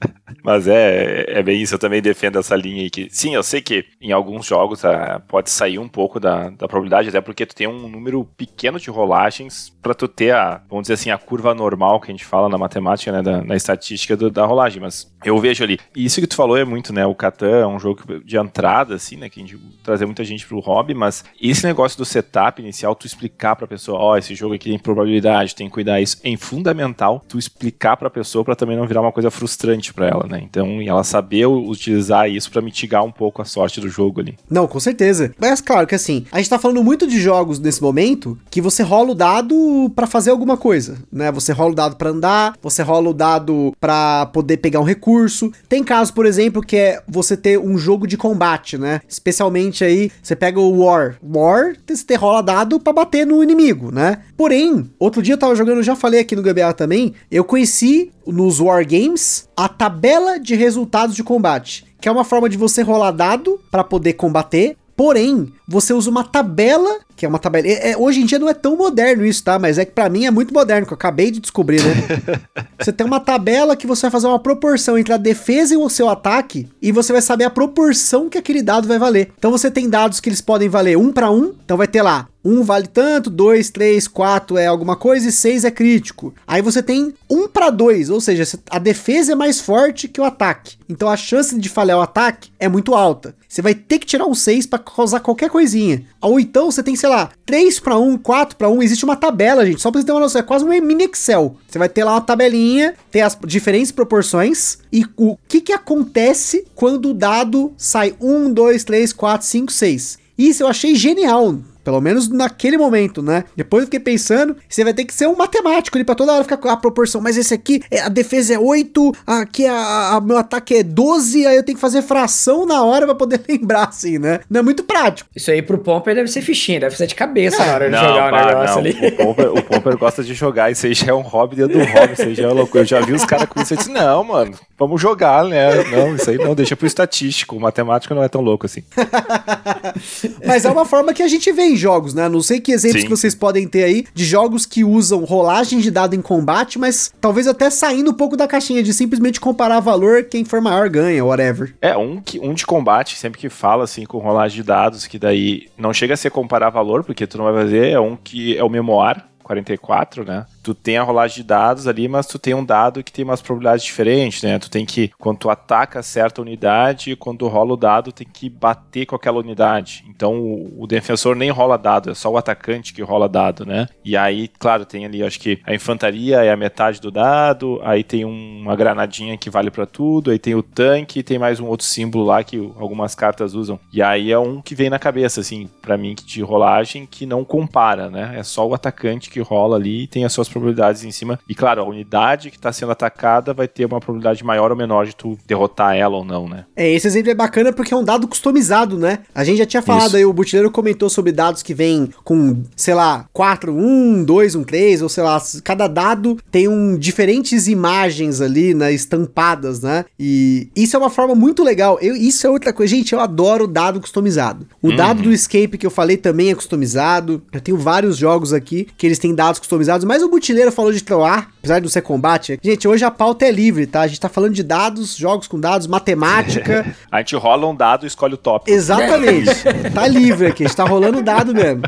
[0.47, 2.89] Mas é, é bem isso, eu também defendo essa linha aí.
[2.89, 6.69] Que, sim, eu sei que em alguns jogos ah, pode sair um pouco da, da
[6.69, 10.85] probabilidade, até porque tu tem um número pequeno de rolagens para tu ter a, vamos
[10.85, 14.17] dizer assim, a curva normal que a gente fala na matemática, né, da, na estatística
[14.17, 14.81] do, da rolagem.
[14.81, 15.81] Mas eu vejo ali.
[15.97, 17.05] E isso que tu falou é muito, né?
[17.05, 19.29] O Catan é um jogo de entrada, assim, né?
[19.29, 23.05] Que a gente trazer muita gente pro hobby, mas esse negócio do setup inicial, tu
[23.05, 26.37] explicar pra pessoa, ó, oh, esse jogo aqui tem probabilidade, tem que cuidar isso, é
[26.37, 30.36] fundamental tu explicar pra pessoa para também não virar uma coisa frustrante para ela, né?
[30.37, 30.43] Né?
[30.43, 34.37] Então, ela saber utilizar isso para mitigar um pouco a sorte do jogo ali.
[34.49, 35.35] Não, com certeza.
[35.39, 38.83] Mas claro que assim, a gente tá falando muito de jogos nesse momento que você
[38.83, 41.33] rola o dado para fazer alguma coisa, né?
[41.33, 45.51] Você rola o dado para andar, você rola o dado para poder pegar um recurso.
[45.69, 49.01] Tem caso, por exemplo, que é você ter um jogo de combate, né?
[49.09, 51.17] Especialmente aí, você pega o War.
[51.23, 54.21] War, você rola dado para bater no inimigo, né?
[54.37, 58.11] Porém, outro dia eu tava jogando, eu já falei aqui no GBA também, eu conheci
[58.27, 62.83] nos War Games a tabela de resultados de combate, que é uma forma de você
[62.83, 64.77] rolar dado para poder combater.
[64.95, 67.67] Porém, você usa uma tabela, que é uma tabela.
[67.67, 69.59] É, é, hoje em dia não é tão moderno isso, tá?
[69.59, 71.95] Mas é que pra mim é muito moderno, que eu acabei de descobrir, né?
[72.81, 75.89] você tem uma tabela que você vai fazer uma proporção entre a defesa e o
[75.91, 79.33] seu ataque, e você vai saber a proporção que aquele dado vai valer.
[79.39, 82.27] Então você tem dados que eles podem valer um para um, então vai ter lá
[82.47, 86.33] um vale tanto, dois, três, quatro é alguma coisa e seis é crítico.
[86.47, 90.25] Aí você tem um para dois, ou seja, a defesa é mais forte que o
[90.25, 90.77] ataque.
[90.89, 93.35] Então a chance de falhar o ataque é muito alta.
[93.49, 96.05] Você vai ter que tirar um 6 para causar qualquer coisinha.
[96.21, 99.67] Ou então você tem, sei lá, 3 para 1, 4 para 1, existe uma tabela,
[99.67, 101.57] gente, só para você ter uma noção, é quase um mini Excel.
[101.67, 106.65] Você vai ter lá uma tabelinha, tem as diferentes proporções e o que que acontece
[106.75, 110.19] quando o dado sai 1, 2, 3, 4, 5, 6.
[110.39, 113.45] Isso eu achei genial Pelo menos naquele momento, né?
[113.55, 116.43] Depois eu fiquei pensando, você vai ter que ser um matemático ali pra toda hora
[116.43, 117.21] ficar com a proporção.
[117.21, 121.47] Mas esse aqui, é, a defesa é 8, aqui a, a, meu ataque é 12,
[121.47, 124.41] aí eu tenho que fazer fração na hora pra poder lembrar, assim, né?
[124.51, 125.31] Não é muito prático.
[125.37, 127.67] Isso aí pro Pomper deve ser fichinha, deve ser de cabeça é.
[127.67, 128.79] na hora de não, jogar o negócio não.
[128.79, 129.07] ali.
[129.07, 131.85] O Pomper, o Pomper gosta de jogar, isso aí já é um hobby dentro do
[131.85, 132.83] hobby, isso aí já é loucura.
[132.83, 135.85] Eu já vi os caras com isso e disse, não, mano, vamos jogar, né?
[135.85, 138.83] Não, isso aí não, deixa pro estatístico, o matemático não é tão louco assim.
[140.45, 142.29] Mas é uma forma que a gente vê em jogos, né?
[142.29, 143.07] Não sei que exemplos Sim.
[143.07, 147.13] que vocês podem ter aí de jogos que usam rolagem de dado em combate, mas
[147.21, 151.25] talvez até saindo um pouco da caixinha de simplesmente comparar valor, quem for maior ganha,
[151.25, 151.75] whatever.
[151.81, 155.19] É, um, que, um de combate, sempre que fala assim com rolagem de dados, que
[155.19, 158.57] daí não chega a ser comparar valor, porque tu não vai fazer, é um que
[158.57, 160.45] é o memoar, 44, né?
[160.67, 163.41] Tu tem a rolagem de dados ali, mas tu tem um dado que tem umas
[163.41, 164.59] probabilidades diferentes, né?
[164.59, 169.07] Tu tem que, quando tu ataca certa unidade, quando rola o dado, tem que bater
[169.07, 170.05] com aquela unidade.
[170.09, 173.87] Então o, o defensor nem rola dado, é só o atacante que rola dado, né?
[174.05, 178.03] E aí, claro, tem ali, acho que a infantaria é a metade do dado, aí
[178.03, 181.87] tem uma granadinha que vale para tudo, aí tem o tanque, tem mais um outro
[181.87, 183.79] símbolo lá que algumas cartas usam.
[183.93, 187.45] E aí é um que vem na cabeça, assim, para mim, de rolagem que não
[187.45, 188.35] compara, né?
[188.37, 191.39] É só o atacante que rola ali e tem as suas probabilidades em cima.
[191.49, 195.07] E claro, a unidade que está sendo atacada vai ter uma probabilidade maior ou menor
[195.07, 196.65] de tu derrotar ela ou não, né?
[196.75, 199.21] É, esse exemplo é bacana porque é um dado customizado, né?
[199.35, 200.17] A gente já tinha falado Isso.
[200.17, 204.65] aí, o Butileiro comentou sobre dados que vêm com, sei lá, 4, 1, 2, 1,
[204.65, 210.05] 3, ou sei lá, cada dado tem um diferentes imagens ali, né, estampadas, né?
[210.19, 211.99] E isso é uma forma muito legal.
[212.01, 214.67] Eu, isso é outra coisa, gente, eu adoro dado customizado.
[214.83, 214.97] O uhum.
[214.97, 217.43] dado do Escape que eu falei também é customizado.
[217.53, 220.93] Eu tenho vários jogos aqui que eles têm dados customizados, mas o Butileiro Artilheiro falou
[220.93, 222.61] de troar, apesar de não ser combate.
[222.63, 224.03] Gente, hoje a pauta é livre, tá?
[224.03, 226.95] A gente tá falando de dados, jogos com dados, matemática.
[227.11, 228.71] a gente rola um dado e escolhe o top.
[228.71, 229.51] Exatamente.
[229.93, 231.83] tá livre aqui, a gente tá rolando dado mesmo.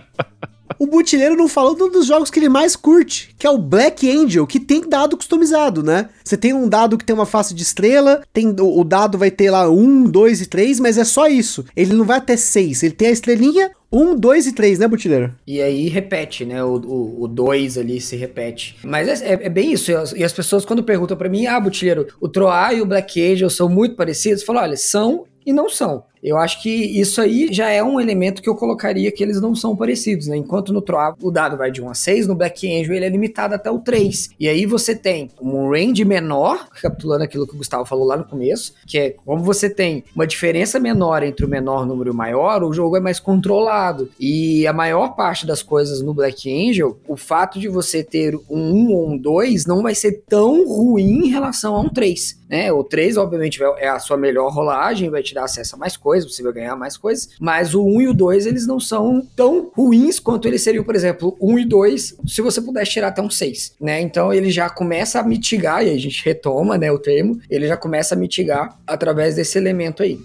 [0.78, 3.58] O Butileiro não falou de um dos jogos que ele mais curte, que é o
[3.58, 6.08] Black Angel, que tem dado customizado, né?
[6.22, 9.50] Você tem um dado que tem uma face de estrela, tem o, dado vai ter
[9.50, 11.64] lá um, dois e três, mas é só isso.
[11.74, 12.82] Ele não vai até seis.
[12.82, 15.34] Ele tem a estrelinha, um, dois e três, né, Butileiro?
[15.46, 16.62] E aí repete, né?
[16.62, 16.74] O,
[17.22, 18.76] o, dois ali se repete.
[18.84, 19.90] Mas é, é, é bem isso.
[20.14, 23.50] E as pessoas, quando perguntam para mim, ah, Butileiro, o Troar e o Black Angel
[23.50, 26.04] são muito parecidos, eu falo, olha, são e não são.
[26.22, 29.54] Eu acho que isso aí já é um elemento que eu colocaria que eles não
[29.54, 30.36] são parecidos, né?
[30.36, 33.08] Enquanto no Troá o dado vai de 1 a 6, no Black Angel ele é
[33.08, 34.30] limitado até o 3.
[34.38, 38.24] E aí você tem um range menor, recapitulando aquilo que o Gustavo falou lá no
[38.24, 42.16] começo, que é como você tem uma diferença menor entre o menor número e o
[42.16, 44.10] maior, o jogo é mais controlado.
[44.18, 48.88] E a maior parte das coisas no Black Angel, o fato de você ter um
[48.88, 52.38] 1 ou um 2 não vai ser tão ruim em relação a um 3.
[52.48, 52.72] Né?
[52.72, 56.07] O 3, obviamente, é a sua melhor rolagem, vai te dar acesso a mais coisas,
[56.24, 59.70] você vai ganhar mais coisas, mas o 1 e o 2, eles não são tão
[59.74, 63.30] ruins quanto eles seriam, por exemplo, 1 e 2, se você pudesse tirar até um
[63.30, 64.00] 6, né?
[64.00, 67.76] Então ele já começa a mitigar, e a gente retoma, né, o termo, ele já
[67.76, 70.18] começa a mitigar através desse elemento aí.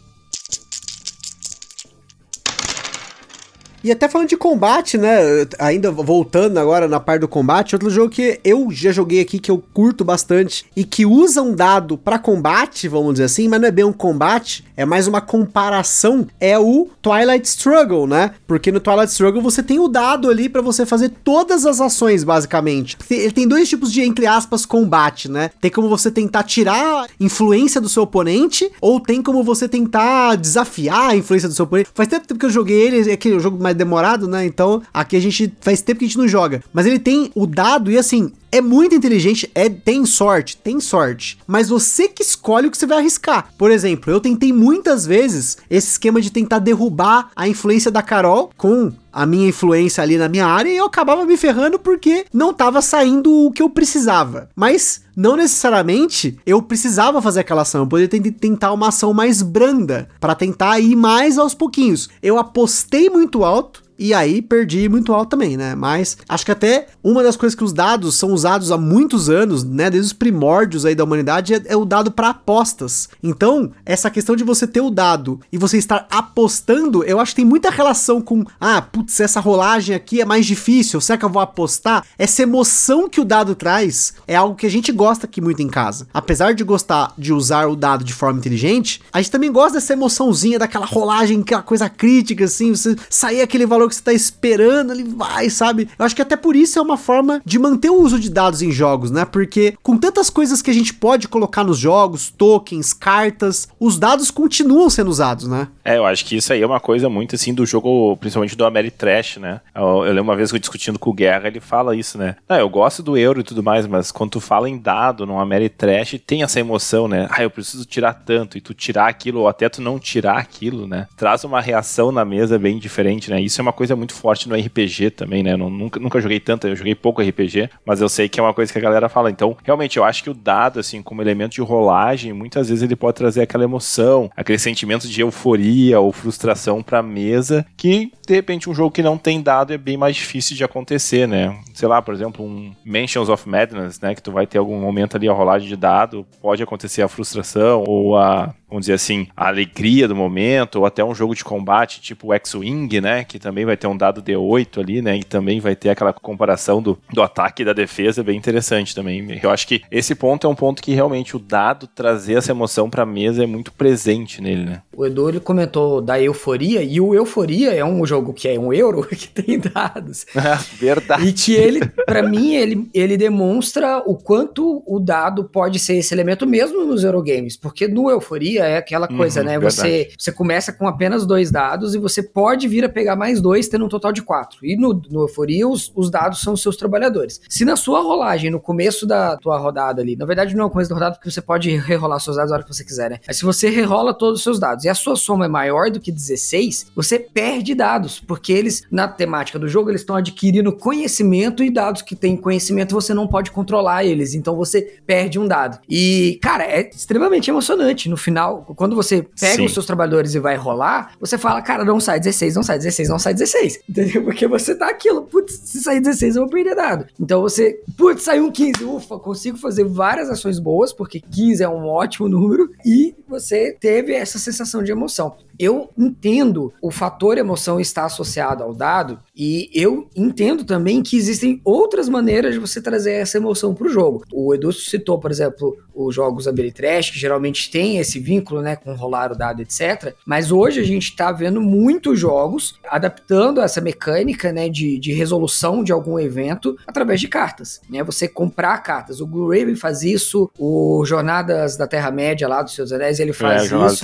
[3.83, 5.17] E até falando de combate, né?
[5.59, 9.51] Ainda voltando agora na parte do combate, outro jogo que eu já joguei aqui que
[9.51, 13.67] eu curto bastante e que usa um dado para combate, vamos dizer assim, mas não
[13.67, 18.31] é bem um combate, é mais uma comparação, é o Twilight Struggle, né?
[18.47, 22.23] Porque no Twilight Struggle você tem o dado ali para você fazer todas as ações,
[22.23, 22.97] basicamente.
[23.09, 25.49] Ele tem dois tipos de, entre aspas, combate, né?
[25.59, 31.09] Tem como você tentar tirar influência do seu oponente, ou tem como você tentar desafiar
[31.09, 31.89] a influência do seu oponente.
[31.93, 34.45] Faz tempo que eu joguei ele, é aquele jogo mais mais demorado, né?
[34.45, 36.63] Então aqui a gente faz tempo que a gente não joga.
[36.71, 41.39] Mas ele tem o dado e assim, é muito inteligente, é tem sorte, tem sorte,
[41.47, 43.49] mas você que escolhe o que você vai arriscar.
[43.57, 48.51] Por exemplo, eu tentei muitas vezes esse esquema de tentar derrubar a influência da Carol
[48.55, 52.51] com a minha influência ali na minha área e eu acabava me ferrando porque não
[52.51, 54.49] estava saindo o que eu precisava.
[54.55, 60.09] Mas não necessariamente eu precisava fazer aquela ação, eu poderia tentar uma ação mais branda
[60.19, 62.09] para tentar ir mais aos pouquinhos.
[62.21, 65.75] Eu apostei muito alto e aí perdi muito alto também, né?
[65.75, 69.63] Mas acho que até uma das coisas que os dados são usados há muitos anos,
[69.63, 69.89] né?
[69.89, 73.09] Desde os primórdios aí da humanidade, é, é o dado para apostas.
[73.21, 77.37] Então, essa questão de você ter o dado e você estar apostando, eu acho que
[77.37, 81.29] tem muita relação com, ah, putz, essa rolagem aqui é mais difícil, será que eu
[81.29, 82.05] vou apostar?
[82.17, 85.67] Essa emoção que o dado traz é algo que a gente gosta aqui muito em
[85.67, 86.07] casa.
[86.13, 89.93] Apesar de gostar de usar o dado de forma inteligente, a gente também gosta dessa
[89.93, 94.13] emoçãozinha, daquela rolagem, aquela coisa crítica, assim, você sair aquele valor valor que você tá
[94.13, 95.89] esperando, ele vai, sabe?
[95.97, 98.61] Eu acho que até por isso é uma forma de manter o uso de dados
[98.61, 99.25] em jogos, né?
[99.25, 104.31] Porque com tantas coisas que a gente pode colocar nos jogos, tokens, cartas, os dados
[104.31, 105.67] continuam sendo usados, né?
[105.83, 108.65] É, eu acho que isso aí é uma coisa muito assim do jogo, principalmente do
[108.65, 109.61] Ameritrash, né?
[109.75, 112.35] Eu, eu lembro uma vez que eu discutindo com o Guerra, ele fala isso, né?
[112.47, 115.39] Ah, eu gosto do euro e tudo mais, mas quando tu fala em dado num
[115.39, 117.27] Ameritrash, tem essa emoção, né?
[117.29, 120.87] Ah, eu preciso tirar tanto, e tu tirar aquilo, ou até tu não tirar aquilo,
[120.87, 121.07] né?
[121.17, 123.41] Traz uma reação na mesa bem diferente, né?
[123.41, 125.53] Isso é uma coisa muito forte no RPG também, né?
[125.53, 128.53] Eu nunca, nunca joguei tanto, eu joguei pouco RPG, mas eu sei que é uma
[128.53, 129.29] coisa que a galera fala.
[129.29, 132.95] Então, realmente, eu acho que o dado, assim, como elemento de rolagem, muitas vezes ele
[132.95, 138.69] pode trazer aquela emoção, aquele sentimento de euforia ou frustração pra mesa, que, de repente,
[138.69, 141.57] um jogo que não tem dado é bem mais difícil de acontecer, né?
[141.73, 144.15] Sei lá, por exemplo, um Mansions of Madness, né?
[144.15, 147.83] Que tu vai ter algum momento ali a rolagem de dado, pode acontecer a frustração
[147.87, 152.01] ou a vamos dizer assim, a alegria do momento, ou até um jogo de combate
[152.01, 153.23] tipo X-Wing, né?
[153.23, 155.17] Que também vai ter um dado D8 ali, né?
[155.17, 159.39] E também vai ter aquela comparação do, do ataque e da defesa, bem interessante também.
[159.41, 162.89] Eu acho que esse ponto é um ponto que realmente o dado trazer essa emoção
[162.89, 164.81] pra mesa é muito presente nele, né?
[164.95, 168.73] O Edu ele comentou da euforia, e o Euforia é um jogo que é um
[168.73, 170.25] euro que tem dados.
[170.79, 171.27] Verdade.
[171.27, 176.13] E que ele, para mim, ele, ele demonstra o quanto o dado pode ser esse
[176.13, 179.59] elemento mesmo nos Eurogames, porque no Euforia é aquela coisa, uhum, né?
[179.59, 183.67] Você, você começa com apenas dois dados e você pode vir a pegar mais dois,
[183.67, 184.59] tendo um total de quatro.
[184.65, 187.41] E no, no Euforia, os, os dados são os seus trabalhadores.
[187.49, 190.69] Se na sua rolagem, no começo da tua rodada ali, na verdade não é o
[190.69, 193.19] começo da rodada, porque você pode rerolar seus dados a hora que você quiser, né?
[193.25, 195.99] Mas se você rerola todos os seus dados e a sua soma é maior do
[195.99, 201.63] que 16, você perde dados, porque eles, na temática do jogo, eles estão adquirindo conhecimento
[201.63, 205.79] e dados que têm conhecimento você não pode controlar eles, então você perde um dado.
[205.89, 208.09] E, cara, é extremamente emocionante.
[208.09, 209.65] No final, quando você pega Sim.
[209.65, 213.09] os seus trabalhadores e vai rolar, você fala, cara, não sai 16, não sai 16,
[213.09, 213.81] não sai 16.
[213.89, 214.23] Entendeu?
[214.23, 217.05] Porque você tá aquilo, putz, se sair 16 eu vou perder dado.
[217.19, 221.69] Então você, putz, saiu um 15, ufa, consigo fazer várias ações boas, porque 15 é
[221.69, 225.35] um ótimo número, e você teve essa sensação de emoção.
[225.59, 231.61] Eu entendo o fator emoção estar associado ao dado e eu entendo também que existem
[231.63, 234.23] outras maneiras de você trazer essa emoção para o jogo.
[234.31, 238.93] O Edu citou, por exemplo, os jogos Trash, que geralmente tem esse vínculo né, com
[238.93, 240.13] rolar o dado, etc.
[240.25, 245.83] Mas hoje a gente está vendo muitos jogos adaptando essa mecânica né, de, de resolução
[245.83, 247.81] de algum evento através de cartas.
[247.89, 248.03] Né?
[248.03, 249.19] Você comprar cartas.
[249.19, 253.63] O Blue Raven faz isso, o Jornadas da Terra-média lá dos Seus Anéis, ele faz
[253.63, 254.03] é, isso.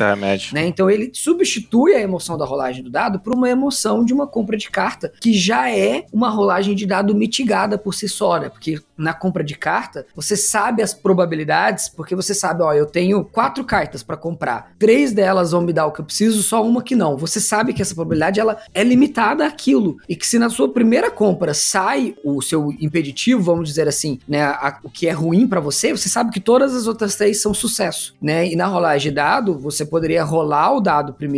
[0.53, 0.65] Né?
[0.65, 4.58] Então ele substitui a emoção da rolagem do dado por uma emoção de uma compra
[4.58, 8.49] de carta, que já é uma rolagem de dado mitigada por si só, né?
[8.49, 13.23] Porque na compra de carta, você sabe as probabilidades, porque você sabe, ó, eu tenho
[13.23, 16.84] quatro cartas para comprar, três delas vão me dar o que eu preciso, só uma
[16.84, 17.15] que não.
[17.15, 21.10] Você sabe que essa probabilidade ela é limitada àquilo e que se na sua primeira
[21.10, 25.62] compra sai o seu impeditivo, vamos dizer assim, né, a, o que é ruim para
[25.62, 28.47] você, você sabe que todas as outras três são sucesso, né?
[28.47, 31.29] E na rolagem de dado, você poderia rolar o dado primeiro,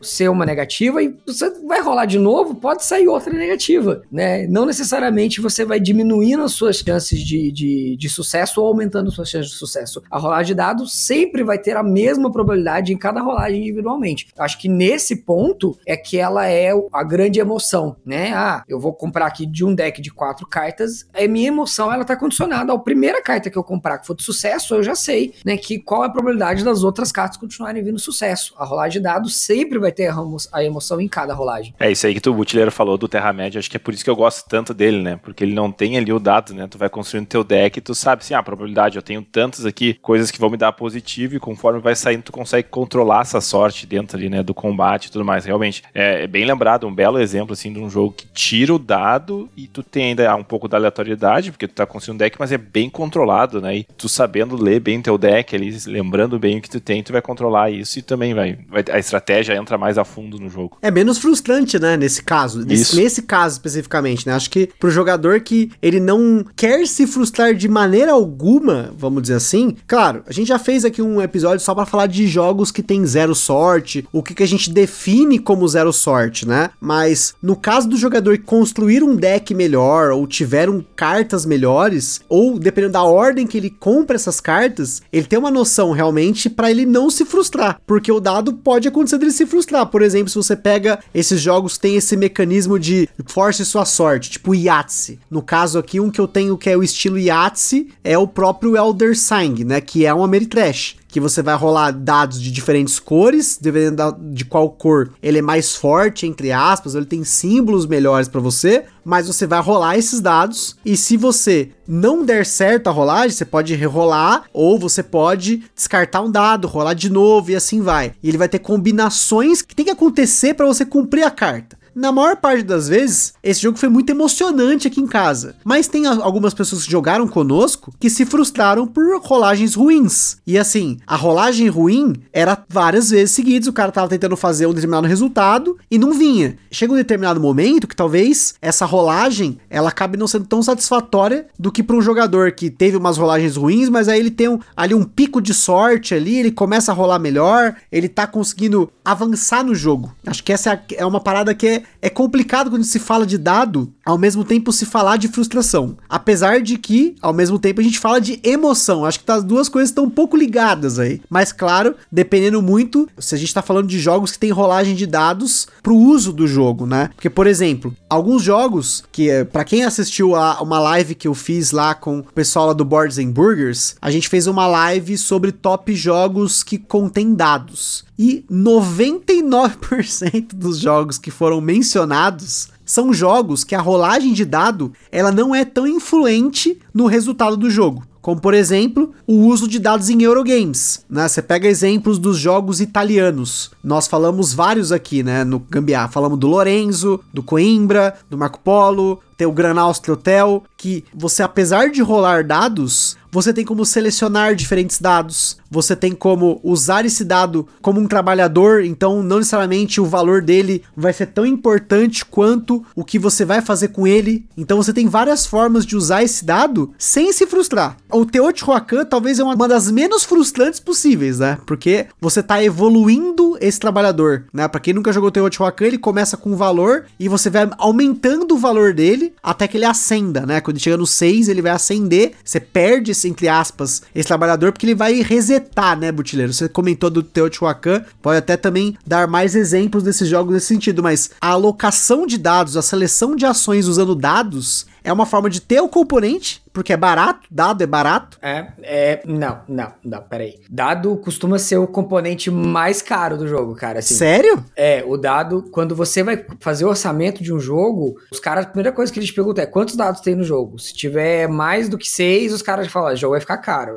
[0.00, 4.46] ser uma negativa e você vai rolar de novo, pode sair outra negativa, né?
[4.46, 9.28] Não necessariamente você vai diminuindo as suas chances de, de, de sucesso ou aumentando suas
[9.28, 10.02] chances de sucesso.
[10.10, 14.28] A rolagem de dados sempre vai ter a mesma probabilidade em cada rolagem individualmente.
[14.38, 18.32] Acho que nesse ponto é que ela é a grande emoção, né?
[18.34, 22.04] Ah, eu vou comprar aqui de um deck de quatro cartas, a minha emoção ela
[22.04, 25.34] tá condicionada à primeira carta que eu comprar que for de sucesso, eu já sei,
[25.44, 28.54] né, que qual é a probabilidade das outras cartas continuarem vindo sucesso.
[28.58, 30.12] A rolagem de dados sempre vai ter
[30.52, 31.74] a emoção em cada rolagem.
[31.78, 34.10] É isso aí que tu, Butileiro, falou do Terra-média, acho que é por isso que
[34.10, 35.18] eu gosto tanto dele, né?
[35.22, 36.66] Porque ele não tem ali o dado, né?
[36.66, 39.94] Tu vai construindo teu deck, tu sabe assim, ah, a probabilidade, eu tenho tantas aqui,
[39.94, 43.86] coisas que vão me dar positivo, e conforme vai saindo, tu consegue controlar essa sorte
[43.86, 45.44] dentro ali, né, do combate e tudo mais.
[45.44, 48.78] Realmente, é, é, bem lembrado, um belo exemplo, assim, de um jogo que tira o
[48.78, 52.36] dado e tu tem ainda um pouco da aleatoriedade, porque tu tá construindo um deck,
[52.38, 56.58] mas é bem controlado, né, e tu sabendo ler bem teu deck ali, lembrando bem
[56.58, 59.78] o que tu tem, tu vai controlar isso e também vai, vai a estratégia entra
[59.78, 60.78] mais a fundo no jogo.
[60.82, 65.40] É menos frustrante, né, nesse caso, nesse, nesse caso especificamente, né, acho que pro jogador
[65.40, 69.76] que ele não quer se frustrar de maneira alguma, vamos dizer assim.
[69.86, 73.04] Claro, a gente já fez aqui um episódio só para falar de jogos que tem
[73.06, 76.70] zero sorte, o que, que a gente define como zero sorte, né?
[76.80, 82.94] Mas no caso do jogador construir um deck melhor ou tiveram cartas melhores, ou dependendo
[82.94, 87.10] da ordem que ele compra essas cartas, ele tem uma noção realmente para ele não
[87.10, 89.86] se frustrar, porque o dado pode acontecer dele se frustrar.
[89.86, 94.30] Por exemplo, se você pega esses jogos tem esse mecanismo de de force sua sorte,
[94.30, 95.18] tipo Yahtzee.
[95.30, 98.76] No caso aqui, um que eu tenho que é o estilo Yahtzee é o próprio
[98.76, 99.80] Elder Sign, né?
[99.80, 104.68] Que é um Ameritrash que você vai rolar dados de diferentes cores, dependendo de qual
[104.68, 109.46] cor ele é mais forte, entre aspas, ele tem símbolos melhores para você, mas você
[109.46, 114.42] vai rolar esses dados e se você não der certo a rolagem, você pode rerolar
[114.52, 118.14] ou você pode descartar um dado, rolar de novo e assim vai.
[118.20, 121.78] E ele vai ter combinações que tem que acontecer para você cumprir a carta.
[121.94, 125.54] Na maior parte das vezes, esse jogo foi muito emocionante aqui em casa.
[125.64, 130.38] Mas tem algumas pessoas que jogaram conosco que se frustraram por rolagens ruins.
[130.44, 134.72] E assim, a rolagem ruim era várias vezes seguidas, o cara tava tentando fazer um
[134.72, 136.56] determinado resultado e não vinha.
[136.70, 141.70] Chega um determinado momento que talvez essa rolagem ela acabe não sendo tão satisfatória do
[141.70, 144.94] que para um jogador que teve umas rolagens ruins, mas aí ele tem um, ali
[144.94, 149.74] um pico de sorte ali, ele começa a rolar melhor, ele tá conseguindo avançar no
[149.74, 150.12] jogo.
[150.26, 153.38] Acho que essa é, é uma parada que é é complicado quando se fala de
[153.38, 155.96] dado, ao mesmo tempo se falar de frustração.
[156.08, 159.04] Apesar de que, ao mesmo tempo, a gente fala de emoção.
[159.04, 161.20] Acho que as duas coisas estão um pouco ligadas aí.
[161.30, 165.06] Mas, claro, dependendo muito, se a gente tá falando de jogos que tem rolagem de
[165.06, 167.10] dados pro uso do jogo, né?
[167.14, 171.34] Porque, por exemplo, alguns jogos que, eh, para quem assistiu a uma live que eu
[171.34, 175.16] fiz lá com o pessoal lá do Boards and Burgers, a gente fez uma live
[175.16, 178.04] sobre top jogos que contém dados.
[178.18, 185.32] E 99% dos jogos que foram mencionados são jogos que a rolagem de dado ela
[185.32, 188.04] não é tão influente no resultado do jogo.
[188.24, 191.04] Como, por exemplo, o uso de dados em Eurogames.
[191.10, 191.28] Né?
[191.28, 193.70] Você pega exemplos dos jogos italianos.
[193.84, 195.44] Nós falamos vários aqui, né?
[195.44, 196.10] No Gambiar.
[196.10, 201.42] Falamos do Lorenzo, do Coimbra, do Marco Polo, tem o Gran Austria Hotel, que você,
[201.42, 207.24] apesar de rolar dados, você tem como selecionar diferentes dados, você tem como usar esse
[207.24, 212.86] dado como um trabalhador, então não necessariamente o valor dele vai ser tão importante quanto
[212.94, 214.46] o que você vai fazer com ele.
[214.56, 217.96] Então você tem várias formas de usar esse dado sem se frustrar.
[218.08, 221.58] O Teotihuacan talvez é uma das menos frustrantes possíveis, né?
[221.66, 224.68] Porque você está evoluindo esse trabalhador, né?
[224.68, 228.58] Para quem nunca jogou Teotihuacan, ele começa com um valor e você vai aumentando o
[228.58, 230.60] valor dele até que ele acenda, né?
[230.60, 234.86] Quando chega no 6, ele vai acender, você perde esse entre aspas, esse trabalhador, porque
[234.86, 236.52] ele vai resetar, né, Butileiro?
[236.52, 241.30] Você comentou do Teotihuacan, pode até também dar mais exemplos desses jogos nesse sentido, mas
[241.40, 245.80] a alocação de dados, a seleção de ações usando dados é uma forma de ter
[245.80, 248.36] o componente, porque é barato, dado é barato.
[248.42, 250.56] É, é, não, não, não, peraí.
[250.68, 254.00] Dado costuma ser o componente mais caro do jogo, cara.
[254.00, 254.62] Assim, Sério?
[254.74, 258.68] É, o dado, quando você vai fazer o orçamento de um jogo, os caras, a
[258.68, 260.76] primeira coisa que eles perguntam é quantos dados tem no jogo.
[260.80, 263.94] Se tiver mais do que seis, os caras falam, o jogo vai ficar caro.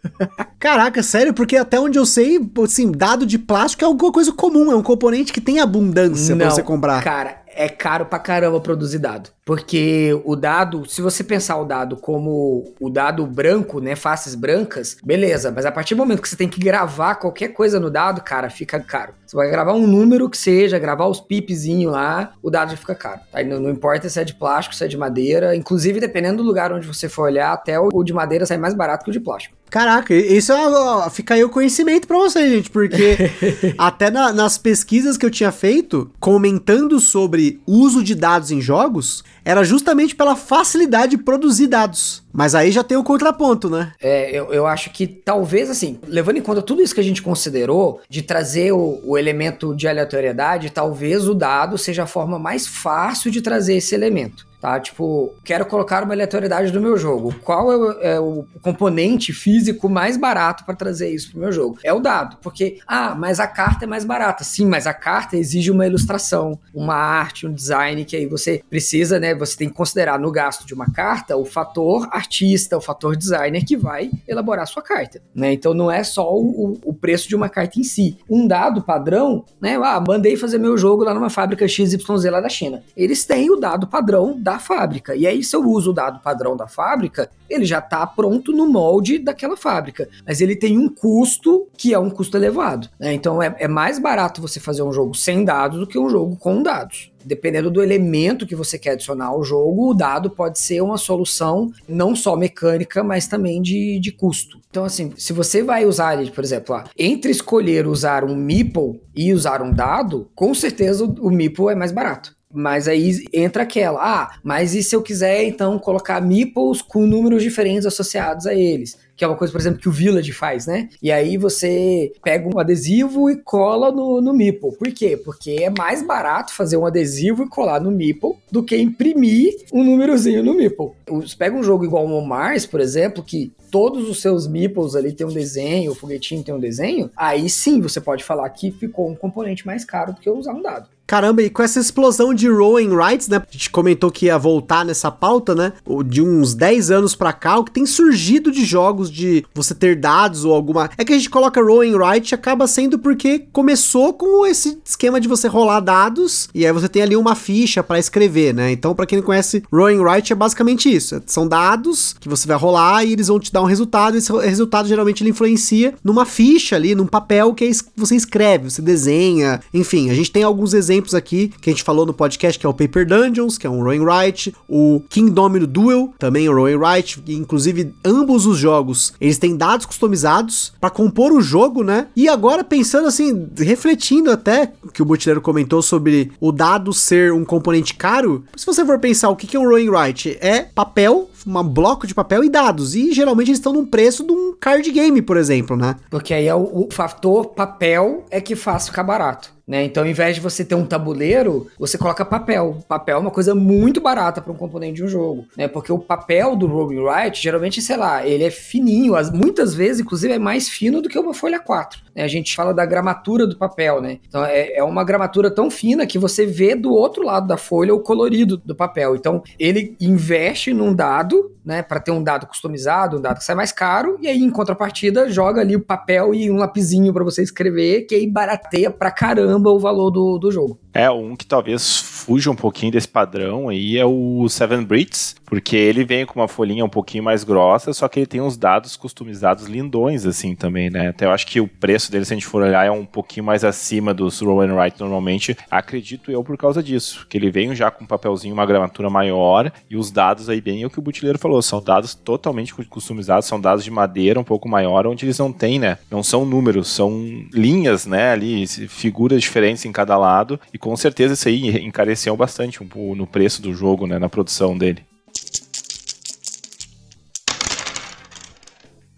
[0.58, 1.34] Caraca, sério?
[1.34, 4.82] Porque até onde eu sei, assim, dado de plástico é alguma coisa comum, é um
[4.82, 7.04] componente que tem abundância não, pra você comprar.
[7.04, 9.30] Cara, é caro pra caramba produzir dado.
[9.44, 14.96] Porque o dado, se você pensar o dado como o dado branco, né, faces brancas,
[15.04, 18.22] beleza, mas a partir do momento que você tem que gravar qualquer coisa no dado,
[18.22, 19.12] cara, fica caro.
[19.26, 22.94] Você vai gravar um número que seja, gravar os pipezinhos lá, o dado já fica
[22.94, 23.20] caro.
[23.30, 23.42] Tá?
[23.42, 26.72] Não, não, importa se é de plástico, se é de madeira, inclusive dependendo do lugar
[26.72, 29.56] onde você for olhar, até o de madeira sai mais barato que o de plástico.
[29.74, 33.16] Caraca, isso é, fica aí o conhecimento para você, gente, porque
[33.76, 39.24] até na, nas pesquisas que eu tinha feito, comentando sobre uso de dados em jogos,
[39.44, 42.22] era justamente pela facilidade de produzir dados.
[42.32, 43.90] Mas aí já tem o contraponto, né?
[44.00, 47.20] É, eu, eu acho que talvez, assim, levando em conta tudo isso que a gente
[47.20, 52.64] considerou, de trazer o, o elemento de aleatoriedade, talvez o dado seja a forma mais
[52.64, 54.80] fácil de trazer esse elemento tá?
[54.80, 57.34] Tipo, quero colocar uma aleatoriedade no meu jogo.
[57.44, 61.78] Qual é o, é o componente físico mais barato para trazer isso pro meu jogo?
[61.84, 64.42] É o dado, porque, ah, mas a carta é mais barata.
[64.42, 69.20] Sim, mas a carta exige uma ilustração, uma arte, um design, que aí você precisa,
[69.20, 69.34] né?
[69.34, 73.66] Você tem que considerar no gasto de uma carta o fator artista, o fator designer
[73.66, 75.52] que vai elaborar a sua carta, né?
[75.52, 78.16] Então não é só o, o preço de uma carta em si.
[78.30, 79.78] Um dado padrão, né?
[79.84, 81.98] Ah, mandei fazer meu jogo lá numa fábrica XYZ
[82.30, 82.82] lá da China.
[82.96, 85.16] Eles têm o dado padrão da da fábrica.
[85.16, 88.66] E aí, se eu uso o dado padrão da fábrica, ele já está pronto no
[88.66, 90.08] molde daquela fábrica.
[90.26, 92.88] Mas ele tem um custo que é um custo elevado.
[92.98, 93.12] Né?
[93.12, 96.36] Então é, é mais barato você fazer um jogo sem dados do que um jogo
[96.36, 100.82] com dados dependendo do elemento que você quer adicionar ao jogo, o dado pode ser
[100.82, 104.60] uma solução não só mecânica, mas também de, de custo.
[104.68, 109.62] Então, assim, se você vai usar, por exemplo, entre escolher usar um Meeple e usar
[109.62, 112.33] um dado, com certeza o Meeple é mais barato.
[112.54, 117.42] Mas aí entra aquela, ah, mas e se eu quiser então colocar meeples com números
[117.42, 118.96] diferentes associados a eles?
[119.16, 120.88] que é uma coisa, por exemplo, que o Village faz, né?
[121.00, 124.76] E aí você pega um adesivo e cola no, no Meeple.
[124.76, 125.16] Por quê?
[125.16, 129.84] Porque é mais barato fazer um adesivo e colar no Meeple do que imprimir um
[129.84, 130.90] númerozinho no Meeple.
[131.08, 135.12] Você pega um jogo igual o Mars, por exemplo, que todos os seus meeples ali
[135.12, 139.10] tem um desenho, o foguetinho tem um desenho, aí sim você pode falar que ficou
[139.10, 140.88] um componente mais caro do que usar um dado.
[141.06, 143.36] Caramba, e com essa explosão de Rowan Rights, né?
[143.36, 145.72] A gente comentou que ia voltar nessa pauta, né?
[146.06, 149.96] De uns 10 anos pra cá, o que tem surgido de jogos de você ter
[149.96, 150.88] dados ou alguma.
[150.96, 155.28] É que a gente coloca Rowan Right acaba sendo porque começou com esse esquema de
[155.28, 158.72] você rolar dados e aí você tem ali uma ficha para escrever, né?
[158.72, 161.22] Então, para quem não conhece, Rowan Right é basicamente isso.
[161.26, 164.16] São dados que você vai rolar e eles vão te dar um resultado.
[164.16, 169.60] Esse resultado geralmente ele influencia numa ficha ali, num papel que você escreve, você desenha.
[169.72, 172.64] Enfim, a gente tem alguns exemplos exemplos aqui que a gente falou no podcast, que
[172.64, 176.54] é o Paper Dungeons, que é um Rowan Wright, o King Domino Duel, também um
[176.54, 182.06] Rowan Wright, inclusive ambos os jogos, eles têm dados customizados para compor o jogo, né?
[182.14, 187.44] E agora pensando assim, refletindo até que o Butileiro comentou sobre o dado ser um
[187.44, 191.62] componente caro, se você for pensar o que é um Rowan Wright, é papel, um
[191.62, 192.94] bloco de papel e dados.
[192.94, 195.96] E geralmente eles estão num preço de um card game, por exemplo, né?
[196.10, 199.54] Porque aí é o, o fator papel é que faz ficar barato.
[199.66, 199.84] Né?
[199.84, 202.78] Então, ao invés de você ter um tabuleiro, você coloca papel.
[202.86, 205.66] Papel é uma coisa muito barata para um componente de um jogo, né?
[205.66, 210.34] Porque o papel do Robin Wright, geralmente, sei lá, ele é fininho, muitas vezes, inclusive,
[210.34, 211.98] é mais fino do que uma folha 4.
[212.14, 212.22] Né?
[212.22, 214.18] A gente fala da gramatura do papel, né?
[214.28, 217.94] Então, é, é uma gramatura tão fina que você vê do outro lado da folha
[217.94, 219.16] o colorido do papel.
[219.16, 221.33] Então, ele investe num dado,
[221.64, 224.50] né, para ter um dado customizado, um dado que sai mais caro, e aí, em
[224.50, 229.10] contrapartida, joga ali o papel e um lapisinho para você escrever, que aí barateia pra
[229.10, 230.78] caramba caramba o valor do, do jogo.
[230.92, 235.76] É, um que talvez fuja um pouquinho desse padrão aí é o Seven Brits, porque
[235.76, 238.96] ele vem com uma folhinha um pouquinho mais grossa, só que ele tem uns dados
[238.96, 241.10] customizados lindões, assim, também, né?
[241.10, 243.46] Até eu acho que o preço dele, se a gente for olhar, é um pouquinho
[243.46, 247.88] mais acima dos Rowan Wright normalmente, acredito eu por causa disso, que ele vem já
[247.88, 251.02] com um papelzinho, uma gramatura maior, e os dados aí bem é o que o
[251.02, 255.38] Butileiro falou, são dados totalmente customizados, são dados de madeira um pouco maior, onde eles
[255.38, 255.98] não têm, né?
[256.10, 261.34] Não são números, são linhas, né, ali, figuras diferentes em cada lado, e com certeza
[261.34, 262.80] isso aí encareceu bastante
[263.16, 265.04] no preço do jogo, né, na produção dele.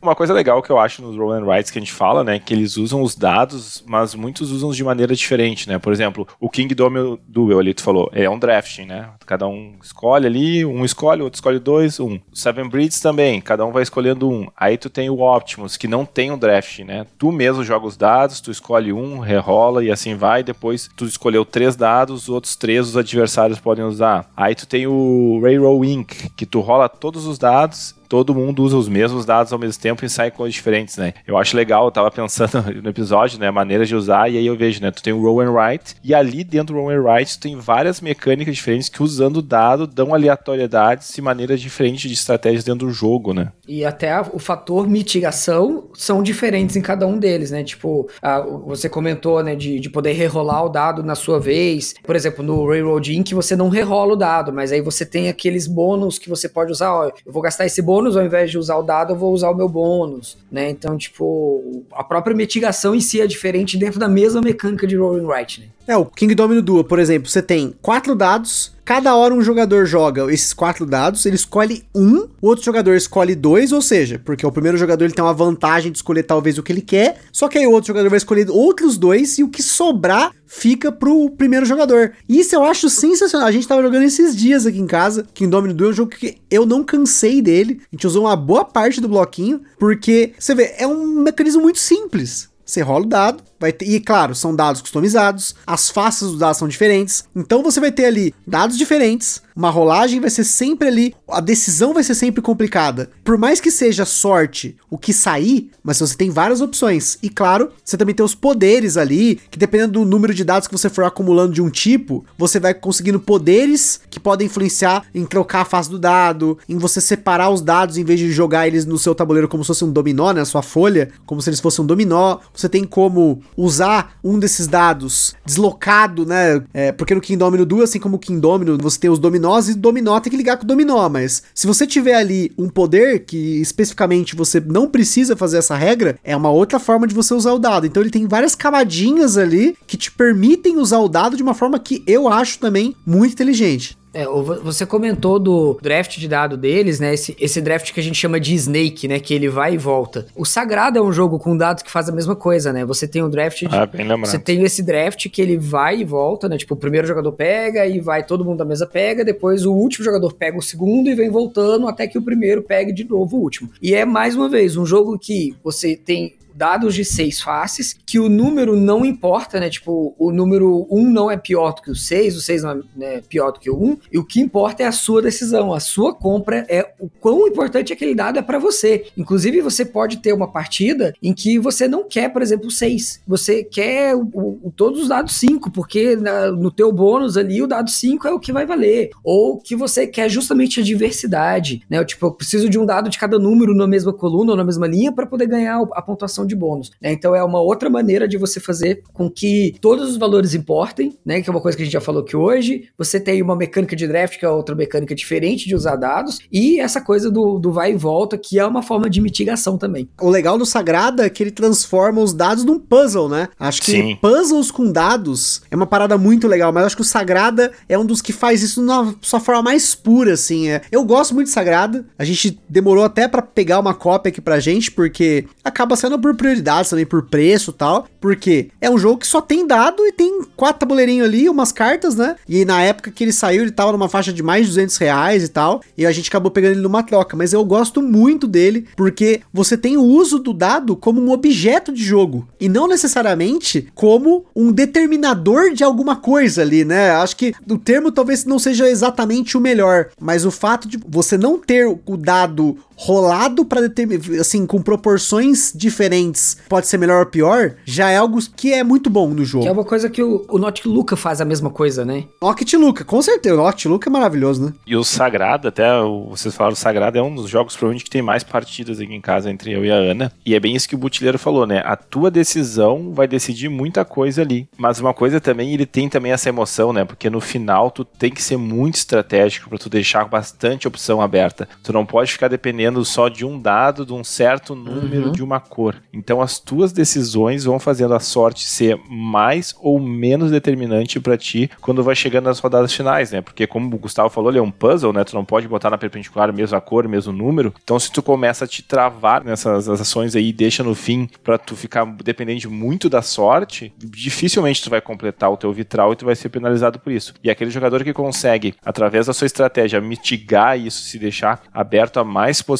[0.06, 2.38] Uma coisa legal que eu acho nos roll and writes que a gente fala, né,
[2.38, 5.80] que eles usam os dados, mas muitos usam de maneira diferente, né?
[5.80, 9.10] Por exemplo, o King Domino Duel ali, tu falou, é um drafting, né?
[9.26, 12.20] Cada um escolhe ali, um escolhe, outro escolhe dois, um.
[12.32, 14.46] Seven Breeds também, cada um vai escolhendo um.
[14.56, 17.04] Aí tu tem o Optimus, que não tem um draft, né?
[17.18, 20.44] Tu mesmo joga os dados, tu escolhe um, rerola e assim vai.
[20.44, 24.30] Depois tu escolheu três dados, os outros três os adversários podem usar.
[24.36, 28.76] Aí tu tem o Railroad Inc., que tu rola todos os dados todo mundo usa
[28.76, 31.14] os mesmos dados ao mesmo tempo e sai coisas diferentes, né?
[31.26, 34.56] Eu acho legal, eu tava pensando no episódio, né, maneiras de usar, e aí eu
[34.56, 37.38] vejo, né, tu tem o roll and write, e ali dentro do roll and write
[37.38, 42.14] tu tem várias mecânicas diferentes que usando o dado dão aleatoriedades e maneiras diferentes de
[42.14, 43.52] estratégias dentro do jogo, né?
[43.66, 47.64] E até o fator mitigação são diferentes em cada um deles, né?
[47.64, 51.94] Tipo, a, você comentou, né, de, de poder rerolar o dado na sua vez.
[52.02, 53.32] Por exemplo, no Railroad Inc.
[53.32, 56.92] você não rerola o dado, mas aí você tem aqueles bônus que você pode usar,
[56.92, 59.32] ó, eu vou gastar esse bônus bônus, ao invés de usar o dado, eu vou
[59.32, 60.70] usar o meu bônus, né?
[60.70, 65.26] Então, tipo, a própria mitigação em si é diferente dentro da mesma mecânica de Rolling
[65.26, 65.66] Right, né?
[65.86, 69.84] É, o King Domino Duel, por exemplo, você tem quatro dados, cada hora um jogador
[69.84, 74.46] joga esses quatro dados, ele escolhe um, o outro jogador escolhe dois, ou seja, porque
[74.46, 77.48] o primeiro jogador ele tem uma vantagem de escolher talvez o que ele quer, só
[77.48, 81.28] que aí o outro jogador vai escolher outros dois e o que sobrar fica pro
[81.30, 82.12] primeiro jogador.
[82.28, 83.48] Isso eu acho sensacional.
[83.48, 86.12] A gente tava jogando esses dias aqui em casa, King Domino Duel é um jogo
[86.12, 87.80] que eu não cansei dele.
[87.82, 91.80] A gente usou uma boa parte do bloquinho, porque você vê, é um mecanismo muito
[91.80, 92.48] simples.
[92.64, 96.58] Você rola o dado, vai ter, e claro, são dados customizados, as faces dos dados
[96.58, 101.14] são diferentes, então você vai ter ali dados diferentes, uma rolagem vai ser sempre ali,
[101.26, 103.10] a decisão vai ser sempre complicada.
[103.24, 107.16] Por mais que seja sorte o que sair, mas você tem várias opções.
[107.22, 110.76] E claro, você também tem os poderes ali, que dependendo do número de dados que
[110.76, 115.62] você for acumulando de um tipo, você vai conseguindo poderes que podem influenciar em trocar
[115.62, 118.98] a face do dado, em você separar os dados em vez de jogar eles no
[118.98, 121.82] seu tabuleiro como se fosse um dominó, né, a sua folha, como se eles fossem
[121.82, 122.40] um dominó.
[122.54, 127.82] Você tem como usar um desses dados deslocado, né, é, porque no King Domino 2,
[127.82, 130.64] assim como o King Domino, você tem os dominós e dominó tem que ligar com
[130.64, 135.58] o dominó, mas se você tiver ali um poder que especificamente você não precisa fazer
[135.58, 137.86] essa regra, é uma outra forma de você usar o dado.
[137.86, 141.78] Então ele tem várias camadinhas ali que te permitem usar o dado de uma forma
[141.78, 143.96] que eu acho também muito inteligente.
[144.16, 147.12] É, você comentou do draft de dado deles, né?
[147.12, 149.20] Esse, esse draft que a gente chama de Snake, né?
[149.20, 150.26] Que ele vai e volta.
[150.34, 152.82] O Sagrado é um jogo com dados que faz a mesma coisa, né?
[152.86, 154.30] Você tem um draft de, Ah, bem lembrado.
[154.30, 156.56] Você tem esse draft que ele vai e volta, né?
[156.56, 160.02] Tipo, o primeiro jogador pega e vai, todo mundo da mesa pega, depois o último
[160.02, 163.40] jogador pega o segundo e vem voltando até que o primeiro pegue de novo o
[163.40, 163.70] último.
[163.82, 168.18] E é mais uma vez um jogo que você tem dados de seis faces, que
[168.18, 169.68] o número não importa, né?
[169.68, 172.80] Tipo, o número um não é pior do que o seis, o seis não é
[172.96, 175.80] né, pior do que o um, e o que importa é a sua decisão, a
[175.80, 179.06] sua compra é o quão importante aquele dado é para você.
[179.16, 183.62] Inclusive, você pode ter uma partida em que você não quer, por exemplo, seis, você
[183.62, 184.22] quer o,
[184.62, 188.32] o, todos os dados cinco, porque na, no teu bônus ali o dado cinco é
[188.32, 192.02] o que vai valer, ou que você quer justamente a diversidade, né?
[192.04, 194.86] Tipo, eu preciso de um dado de cada número na mesma coluna ou na mesma
[194.86, 196.90] linha para poder ganhar a pontuação de bônus.
[197.00, 197.12] Né?
[197.12, 201.40] Então é uma outra maneira de você fazer com que todos os valores importem, né?
[201.40, 203.96] Que é uma coisa que a gente já falou que hoje você tem uma mecânica
[203.96, 207.72] de draft que é outra mecânica diferente de usar dados e essa coisa do, do
[207.72, 210.08] vai e volta que é uma forma de mitigação também.
[210.20, 213.48] O legal do Sagrada é que ele transforma os dados num puzzle, né?
[213.58, 214.16] Acho que Sim.
[214.20, 218.04] puzzles com dados é uma parada muito legal, mas acho que o Sagrada é um
[218.04, 220.68] dos que faz isso na sua forma mais pura, assim.
[220.68, 220.82] É.
[220.90, 222.06] Eu gosto muito de Sagrada.
[222.18, 226.35] A gente demorou até para pegar uma cópia aqui pra gente, porque acaba sendo por
[226.36, 228.06] prioridades também, por preço e tal.
[228.20, 232.16] Porque é um jogo que só tem dado e tem quatro tabuleirinhos ali, umas cartas,
[232.16, 232.36] né?
[232.48, 235.44] E na época que ele saiu, ele tava numa faixa de mais de 200 reais
[235.44, 235.82] e tal.
[235.96, 237.36] E a gente acabou pegando ele numa troca.
[237.36, 241.92] Mas eu gosto muito dele, porque você tem o uso do dado como um objeto
[241.92, 242.46] de jogo.
[242.60, 247.10] E não necessariamente como um determinador de alguma coisa ali, né?
[247.10, 250.08] Acho que o termo talvez não seja exatamente o melhor.
[250.20, 255.72] Mas o fato de você não ter o dado rolado para determinar, assim, com proporções
[255.74, 259.64] diferentes, pode ser melhor ou pior, já é algo que é muito bom no jogo.
[259.64, 262.24] Que é uma coisa que o, o Nocti Luca faz a mesma coisa, né?
[262.42, 263.54] Nocti Luca, com certeza.
[263.54, 264.72] O Nocti Luca é maravilhoso, né?
[264.86, 265.86] E o Sagrado, até
[266.30, 269.20] vocês falaram, o Sagrado é um dos jogos provavelmente que tem mais partidas aqui em
[269.20, 270.32] casa entre eu e a Ana.
[270.44, 271.82] E é bem isso que o Butileiro falou, né?
[271.84, 274.68] A tua decisão vai decidir muita coisa ali.
[274.78, 277.04] Mas uma coisa também, ele tem também essa emoção, né?
[277.04, 281.68] Porque no final tu tem que ser muito estratégico pra tu deixar bastante opção aberta.
[281.82, 285.32] Tu não pode ficar dependendo só de um dado, de um certo número, Uhum.
[285.32, 285.96] de uma cor.
[286.12, 291.70] Então as tuas decisões vão fazendo a sorte ser mais ou menos determinante pra ti
[291.80, 293.40] quando vai chegando nas rodadas finais, né?
[293.40, 295.24] Porque como o Gustavo falou, ele é um puzzle, né?
[295.24, 297.72] Tu não pode botar na perpendicular a mesma cor, mesmo número.
[297.82, 301.58] Então se tu começa a te travar nessas ações aí e deixa no fim pra
[301.58, 306.24] tu ficar dependente muito da sorte, dificilmente tu vai completar o teu vitral e tu
[306.24, 307.34] vai ser penalizado por isso.
[307.42, 312.24] E aquele jogador que consegue, através da sua estratégia, mitigar isso, se deixar aberto a
[312.24, 312.75] mais possibilidades,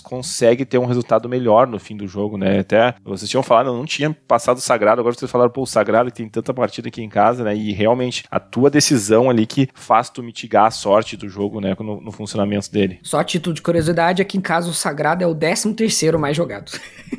[0.00, 2.60] consegue ter um resultado melhor no fim do jogo, né?
[2.60, 5.66] Até vocês tinham falado, eu não tinha passado o Sagrado, agora vocês falaram, pô, o
[5.66, 7.54] Sagrado tem tanta partida aqui em casa, né?
[7.54, 11.76] E realmente a tua decisão ali que faz tu mitigar a sorte do jogo, né?
[11.78, 12.98] No, no funcionamento dele.
[13.02, 16.36] Só a título de curiosidade, aqui em casa o Sagrado é o 13 terceiro mais
[16.36, 16.72] jogado.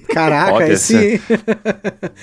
[0.09, 1.21] Caraca, Pode esse.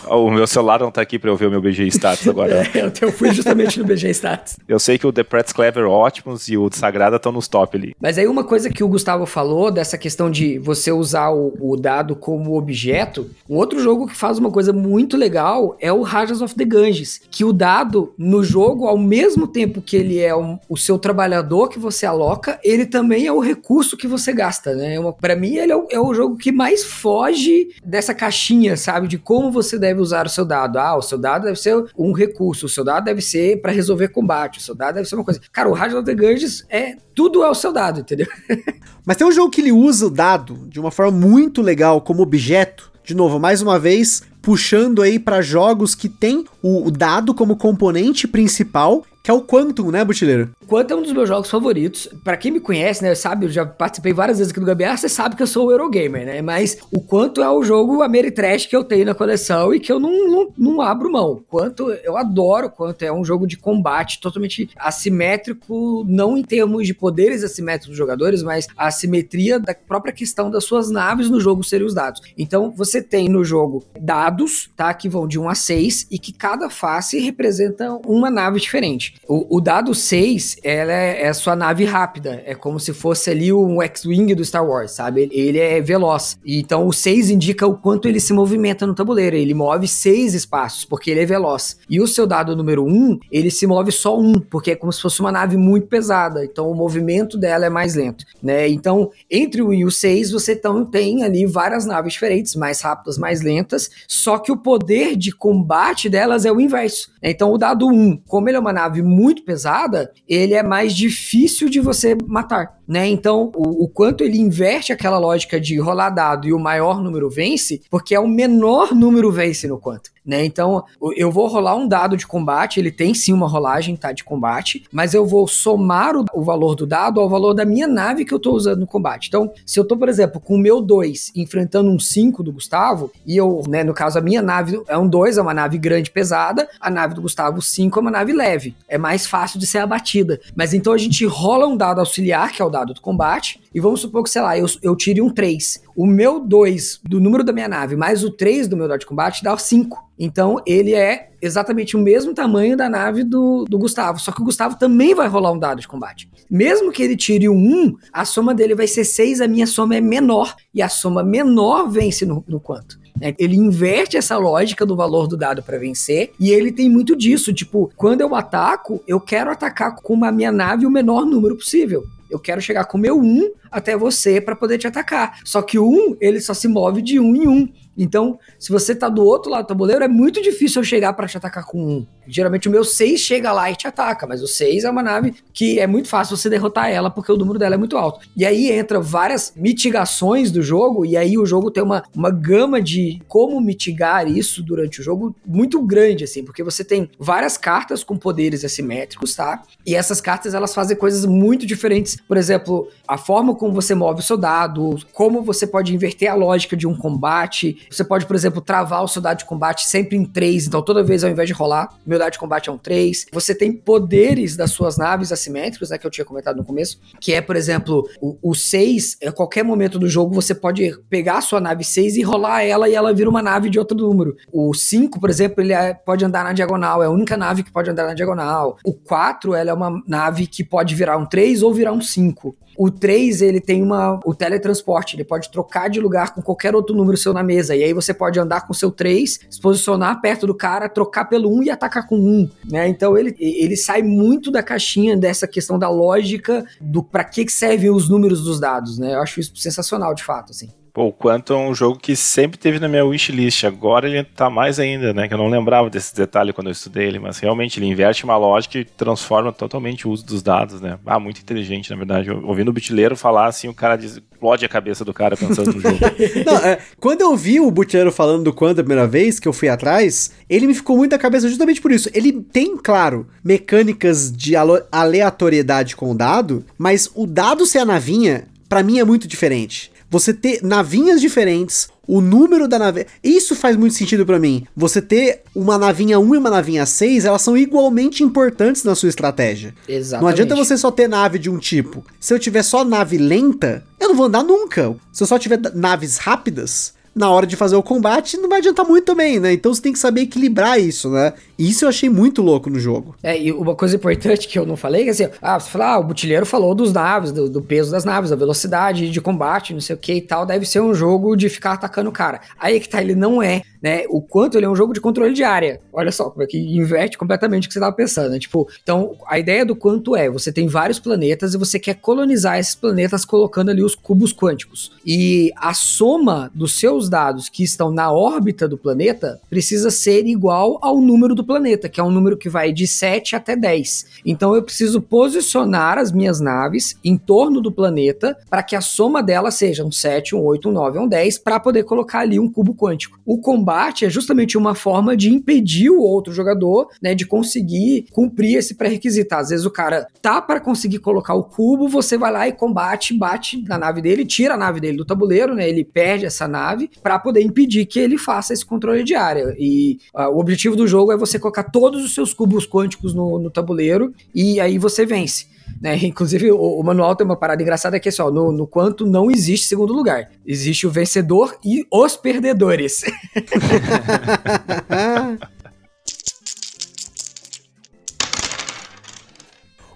[0.09, 2.69] O meu celular não tá aqui pra eu ver o meu BG Status agora.
[2.75, 4.57] eu, eu fui justamente no BG Stats.
[4.69, 7.95] Eu sei que o The Pretz Clever Optimus e o Sagrada estão nos top ali.
[8.01, 11.77] Mas aí uma coisa que o Gustavo falou dessa questão de você usar o, o
[11.77, 16.41] dado como objeto, um outro jogo que faz uma coisa muito legal é o Rajas
[16.43, 20.59] of the Ganges, que o dado no jogo, ao mesmo tempo que ele é um-
[20.69, 24.95] o seu trabalhador que você aloca, ele também é o recurso que você gasta, né?
[24.95, 28.77] É uma, pra mim, ele é o, é o jogo que mais foge dessa caixinha,
[28.77, 29.07] sabe?
[29.07, 30.79] De como você deve usar o seu dado.
[30.79, 34.09] Ah, o seu dado deve ser um recurso, o seu dado deve ser pra resolver
[34.09, 35.41] combate, o seu dado deve ser uma coisa.
[35.53, 38.27] Cara, o Rajas of the Ganges é tudo é o seu dado, entendeu?
[39.07, 42.23] Mas tem um jogo que ele usa o dado de uma forma muito legal como
[42.23, 42.91] objeto.
[43.05, 48.27] De novo, mais uma vez, puxando aí pra jogos que tem o, dado como componente
[48.27, 50.53] principal, que é o Quantum, né, Butileiro?
[50.69, 52.09] Quanto é um dos meus jogos favoritos.
[52.23, 55.09] Pra quem me conhece, né, sabe, eu já participei várias vezes aqui do Gambiarra, você
[55.09, 56.41] sabe que eu sou o Eurogamer, né?
[56.41, 59.99] Mas o quanto é o jogo Ameritrash que eu tenho na coleção e que eu
[59.99, 61.43] não, não, não abro mão.
[61.49, 66.95] Quanto eu adoro quanto é um jogo de combate totalmente assimétrico, não em termos de
[66.95, 71.65] poderes assimétricos dos jogadores, mas a assimetria da própria questão das suas naves no jogo
[71.65, 72.23] serem os dados.
[72.39, 74.95] Então você tem no jogo dados, tá?
[74.95, 79.15] Que vão de 1 a 6 e que cada face representa uma nave diferente.
[79.27, 82.43] O, o dado 6, ela é, é a sua nave rápida.
[82.45, 85.29] É como se fosse ali um X-Wing do Star Wars, sabe?
[85.33, 86.39] Ele é veloz.
[86.45, 89.37] Então o 6 indica o quanto ele se movimenta no tabuleiro.
[89.37, 91.79] Ele move seis espaços, porque ele é veloz.
[91.89, 95.01] E o seu dado número 1, ele se move só um, porque é como se
[95.01, 96.45] fosse uma nave muito pesada.
[96.45, 98.69] Então o movimento dela é mais lento, né?
[98.69, 102.81] Então, entre o 1 e o 6, você então tem ali várias naves diferentes, mais
[102.81, 107.11] rápidas, mais lentas, só que o poder de combate delas é o inverso.
[107.23, 111.69] Então o dado 1, como ele é uma nave muito pesada, ele é mais difícil
[111.69, 112.76] de você matar.
[112.87, 113.09] Né?
[113.09, 117.29] Então, o, o, quanto ele inverte aquela lógica de rolar dado e o maior número
[117.29, 120.11] vence, porque é o menor número vence no quanto.
[120.27, 120.45] Né?
[120.45, 120.85] Então,
[121.17, 124.85] eu vou rolar um dado de combate, ele tem sim uma rolagem tá, de combate,
[124.93, 128.35] mas eu vou somar o, o valor do dado ao valor da minha nave que
[128.35, 129.29] eu estou usando no combate.
[129.29, 133.13] Então, se eu estou, por exemplo, com o meu 2 enfrentando um 5 do Gustavo,
[133.25, 136.11] e eu, né, no caso, a minha nave é um 2, é uma nave grande
[136.11, 138.75] pesada, a nave do Gustavo 5 é uma nave leve.
[138.89, 140.41] É mais fácil de ser abatida.
[140.57, 143.81] Mas então a gente rola um dado auxiliar, que é o dado do combate, e
[143.81, 145.83] vamos supor que, sei lá, eu, eu tire um 3.
[145.97, 149.07] O meu 2 do número da minha nave mais o 3 do meu dado de
[149.07, 150.05] combate dá 5.
[150.19, 154.19] Então ele é exatamente o mesmo tamanho da nave do, do Gustavo.
[154.19, 156.29] Só que o Gustavo também vai rolar um dado de combate.
[156.51, 159.97] Mesmo que ele tire um 1, a soma dele vai ser 6, a minha soma
[159.97, 160.55] é menor.
[160.75, 162.99] E a soma menor vence no, no quanto.
[163.21, 167.17] É, ele inverte essa lógica do valor do dado para vencer e ele tem muito
[167.17, 167.53] disso.
[167.53, 172.05] Tipo, quando eu ataco, eu quero atacar com a minha nave o menor número possível.
[172.31, 175.39] Eu quero chegar com o meu 1 até você para poder te atacar.
[175.45, 177.69] Só que o 1, ele só se move de 1 em 1.
[177.97, 181.27] Então, se você tá do outro lado do tabuleiro, é muito difícil eu chegar para
[181.27, 182.07] te atacar com um.
[182.29, 185.35] Geralmente o meu 6 chega lá e te ataca, mas o 6 é uma nave
[185.53, 188.27] que é muito fácil você derrotar ela porque o número dela é muito alto.
[188.37, 192.83] E aí entra várias mitigações do jogo, e aí o jogo tem uma, uma gama
[192.83, 198.03] de como mitigar isso durante o jogo muito grande, assim, porque você tem várias cartas
[198.03, 199.63] com poderes assimétricos, tá?
[199.87, 202.17] E essas cartas elas fazem coisas muito diferentes.
[202.27, 206.35] Por exemplo, a forma como você move o seu dado, como você pode inverter a
[206.35, 207.86] lógica de um combate.
[207.91, 211.03] Você pode, por exemplo, travar o seu dado de combate sempre em 3, então toda
[211.03, 213.27] vez ao invés de rolar, meu dado de combate é um 3.
[213.33, 217.33] Você tem poderes das suas naves assimétricos, né, que eu tinha comentado no começo, que
[217.33, 221.41] é, por exemplo, o, o 6, a qualquer momento do jogo você pode pegar a
[221.41, 224.37] sua nave 6 e rolar ela e ela vira uma nave de outro número.
[224.53, 227.73] O 5, por exemplo, ele é, pode andar na diagonal, é a única nave que
[227.73, 228.79] pode andar na diagonal.
[228.85, 232.57] O 4, ela é uma nave que pode virar um 3 ou virar um 5.
[232.77, 236.95] O 3, ele tem uma, o teletransporte, ele pode trocar de lugar com qualquer outro
[236.95, 237.75] número seu na mesa.
[237.75, 241.53] E aí você pode andar com seu 3, se posicionar perto do cara, trocar pelo
[241.59, 242.51] 1 e atacar com 1.
[242.71, 242.89] Né?
[242.89, 247.91] Então ele, ele sai muito da caixinha dessa questão da lógica do para que servem
[247.91, 248.99] os números dos dados.
[248.99, 249.15] Né?
[249.15, 250.51] Eu acho isso sensacional, de fato.
[250.51, 250.71] Assim.
[250.97, 253.65] Pô, o Quantum é um jogo que sempre teve na minha wishlist.
[253.65, 255.29] Agora ele tá mais ainda, né?
[255.29, 258.39] Que eu não lembrava desse detalhe quando eu estudei ele, mas realmente ele inverte uma
[258.39, 260.99] lógica e transforma totalmente o uso dos dados, né?
[261.05, 262.31] Ah, muito inteligente, na verdade.
[262.31, 265.81] Ouvindo o butileiro falar assim, o cara diz, explode a cabeça do cara pensando no
[265.83, 265.99] jogo.
[266.47, 269.53] não, é, quando eu vi o butileiro falando do Quantum a primeira vez, que eu
[269.53, 272.09] fui atrás, ele me ficou muito na cabeça justamente por isso.
[272.15, 274.55] Ele tem, claro, mecânicas de
[274.91, 279.95] aleatoriedade com o dado, mas o dado ser a navinha, para mim é muito diferente
[280.11, 283.07] você ter navinhas diferentes, o número da nave.
[283.23, 284.67] Isso faz muito sentido para mim.
[284.77, 289.09] Você ter uma navinha 1 e uma navinha 6, elas são igualmente importantes na sua
[289.09, 289.75] estratégia.
[289.89, 290.23] Exatamente.
[290.23, 292.05] Não adianta você só ter nave de um tipo.
[292.21, 294.95] Se eu tiver só nave lenta, eu não vou andar nunca.
[295.13, 298.87] Se eu só tiver naves rápidas, na hora de fazer o combate não vai adiantar
[298.87, 299.55] muito também, né?
[299.55, 301.33] Então você tem que saber equilibrar isso, né?
[301.59, 303.15] Isso eu achei muito louco no jogo.
[303.23, 305.99] É, e uma coisa importante que eu não falei, é assim, ah, você fala, ah,
[305.99, 309.81] o butilheiro falou dos naves, do, do, peso das naves, da velocidade de combate, não
[309.81, 312.41] sei o que e tal, deve ser um jogo de ficar atacando o cara.
[312.59, 314.05] Aí que tá, ele não é né?
[314.09, 315.81] O quanto ele é um jogo de controle de área.
[315.93, 318.39] Olha só, como é que inverte completamente o que você estava pensando, né?
[318.41, 322.59] Tipo, então a ideia do quanto é, você tem vários planetas e você quer colonizar
[322.59, 324.91] esses planetas colocando ali os cubos quânticos.
[325.07, 330.81] E a soma dos seus dados que estão na órbita do planeta precisa ser igual
[330.83, 334.21] ao número do planeta, que é um número que vai de 7 até 10.
[334.25, 339.23] Então eu preciso posicionar as minhas naves em torno do planeta para que a soma
[339.23, 342.51] delas seja um 7, um 8, um 9, um 10, para poder colocar ali um
[342.51, 343.19] cubo quântico.
[343.25, 348.57] O combate é justamente uma forma de impedir o outro jogador, né, de conseguir cumprir
[348.57, 349.35] esse pré-requisito.
[349.35, 353.17] Às vezes o cara tá para conseguir colocar o cubo, você vai lá e combate,
[353.17, 356.91] bate na nave dele, tira a nave dele do tabuleiro, né, ele perde essa nave
[357.03, 359.55] para poder impedir que ele faça esse controle de área.
[359.59, 363.39] E uh, o objetivo do jogo é você colocar todos os seus cubos quânticos no,
[363.39, 365.47] no tabuleiro e aí você vence.
[365.81, 365.97] Né?
[366.05, 369.31] Inclusive, o, o, manual tem uma parada engraçada que é só, no, no quanto não
[369.31, 370.31] existe segundo lugar.
[370.47, 373.05] Existe o vencedor e os perdedores.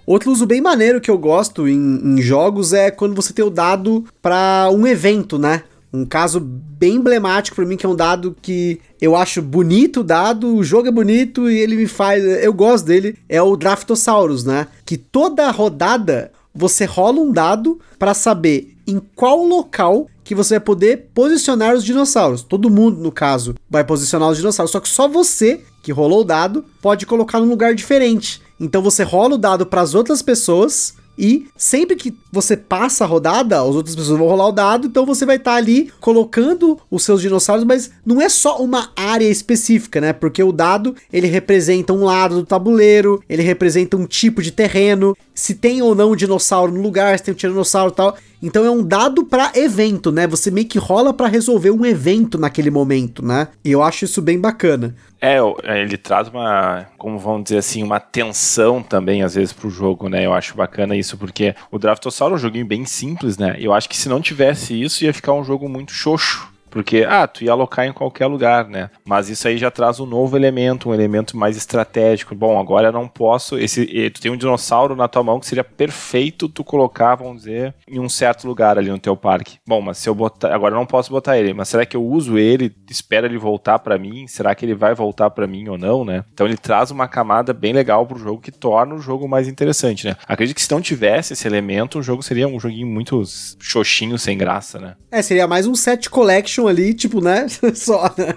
[0.05, 3.49] Outro uso bem maneiro que eu gosto em, em jogos é quando você tem o
[3.49, 5.63] dado para um evento, né?
[5.93, 10.03] Um caso bem emblemático para mim, que é um dado que eu acho bonito o
[10.03, 12.23] dado, o jogo é bonito e ele me faz.
[12.23, 14.67] Eu gosto dele, é o Draftosaurus, né?
[14.85, 20.61] Que toda rodada você rola um dado para saber em qual local que você vai
[20.61, 22.41] poder posicionar os dinossauros.
[22.41, 26.25] Todo mundo, no caso, vai posicionar os dinossauros, só que só você que rolou o
[26.25, 28.41] dado pode colocar num lugar diferente.
[28.59, 33.07] Então você rola o dado para as outras pessoas e sempre que você passa a
[33.07, 36.79] rodada, as outras pessoas vão rolar o dado, então você vai estar tá ali colocando
[36.89, 40.13] os seus dinossauros, mas não é só uma área específica, né?
[40.13, 45.15] Porque o dado, ele representa um lado do tabuleiro, ele representa um tipo de terreno,
[45.41, 48.15] se tem ou não um dinossauro no lugar, se tem um tiranossauro e tal.
[48.43, 50.27] Então é um dado para evento, né?
[50.27, 53.47] Você meio que rola para resolver um evento naquele momento, né?
[53.65, 54.95] E eu acho isso bem bacana.
[55.19, 59.69] É, é, ele traz uma, como vamos dizer assim, uma tensão também, às vezes, pro
[59.69, 60.27] jogo, né?
[60.27, 63.55] Eu acho bacana isso, porque o Draftossauro é um joguinho bem simples, né?
[63.59, 66.50] Eu acho que se não tivesse isso, ia ficar um jogo muito xoxo.
[66.71, 68.89] Porque, ah, tu ia alocar em qualquer lugar, né?
[69.05, 72.33] Mas isso aí já traz um novo elemento, um elemento mais estratégico.
[72.33, 73.59] Bom, agora eu não posso.
[73.59, 77.75] Esse, tu tem um dinossauro na tua mão que seria perfeito tu colocar, vamos dizer,
[77.87, 79.57] em um certo lugar ali no teu parque.
[79.67, 80.53] Bom, mas se eu botar.
[80.55, 83.79] Agora eu não posso botar ele, mas será que eu uso ele, espero ele voltar
[83.79, 84.25] para mim?
[84.27, 86.23] Será que ele vai voltar para mim ou não, né?
[86.33, 90.07] Então ele traz uma camada bem legal pro jogo que torna o jogo mais interessante,
[90.07, 90.15] né?
[90.25, 93.21] Acredito que se não tivesse esse elemento, o jogo seria um joguinho muito
[93.59, 94.95] xoxinho, sem graça, né?
[95.11, 97.47] É, seria mais um set collection ali, tipo, né?
[97.73, 98.35] Só, né?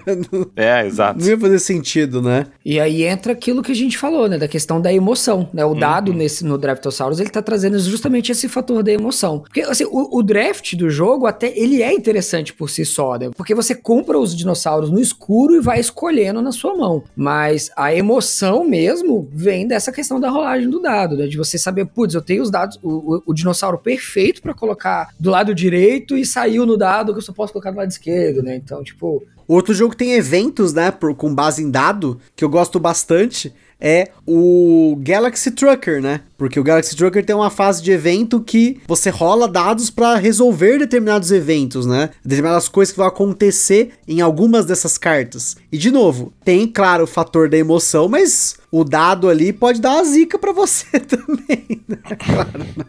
[0.55, 1.19] É, exato.
[1.19, 2.47] Não ia fazer sentido, né?
[2.63, 4.37] E aí entra aquilo que a gente falou, né?
[4.37, 5.65] Da questão da emoção, né?
[5.65, 5.79] O uhum.
[5.79, 9.39] dado nesse, no Draftosaurus, ele tá trazendo justamente esse fator da emoção.
[9.39, 13.29] Porque, assim, o, o, draft do jogo, até, ele é interessante por si só, né?
[13.35, 17.03] Porque você compra os dinossauros no escuro e vai escolhendo na sua mão.
[17.15, 21.27] Mas a emoção mesmo vem dessa questão da rolagem do dado, né?
[21.27, 25.09] De você saber, putz, eu tenho os dados, o, o, o dinossauro perfeito para colocar
[25.19, 28.14] do lado direito e saiu no dado que eu só posso colocar do lado esquerdo
[28.41, 28.55] né?
[28.55, 29.23] Então, tipo.
[29.47, 30.89] Outro jogo tem eventos, né?
[30.89, 33.53] Por, com base em dado, que eu gosto bastante.
[33.79, 36.21] É o Galaxy Trucker, né?
[36.37, 40.79] Porque o Galaxy Trucker tem uma fase de evento que você rola dados para resolver
[40.79, 42.09] determinados eventos, né?
[42.23, 45.55] Determinadas coisas que vão acontecer em algumas dessas cartas.
[45.71, 49.93] E de novo, tem, claro, o fator da emoção, mas o dado ali pode dar
[49.93, 51.97] uma zica para você também, né?
[52.17, 52.59] Claro.
[52.77, 52.85] Né?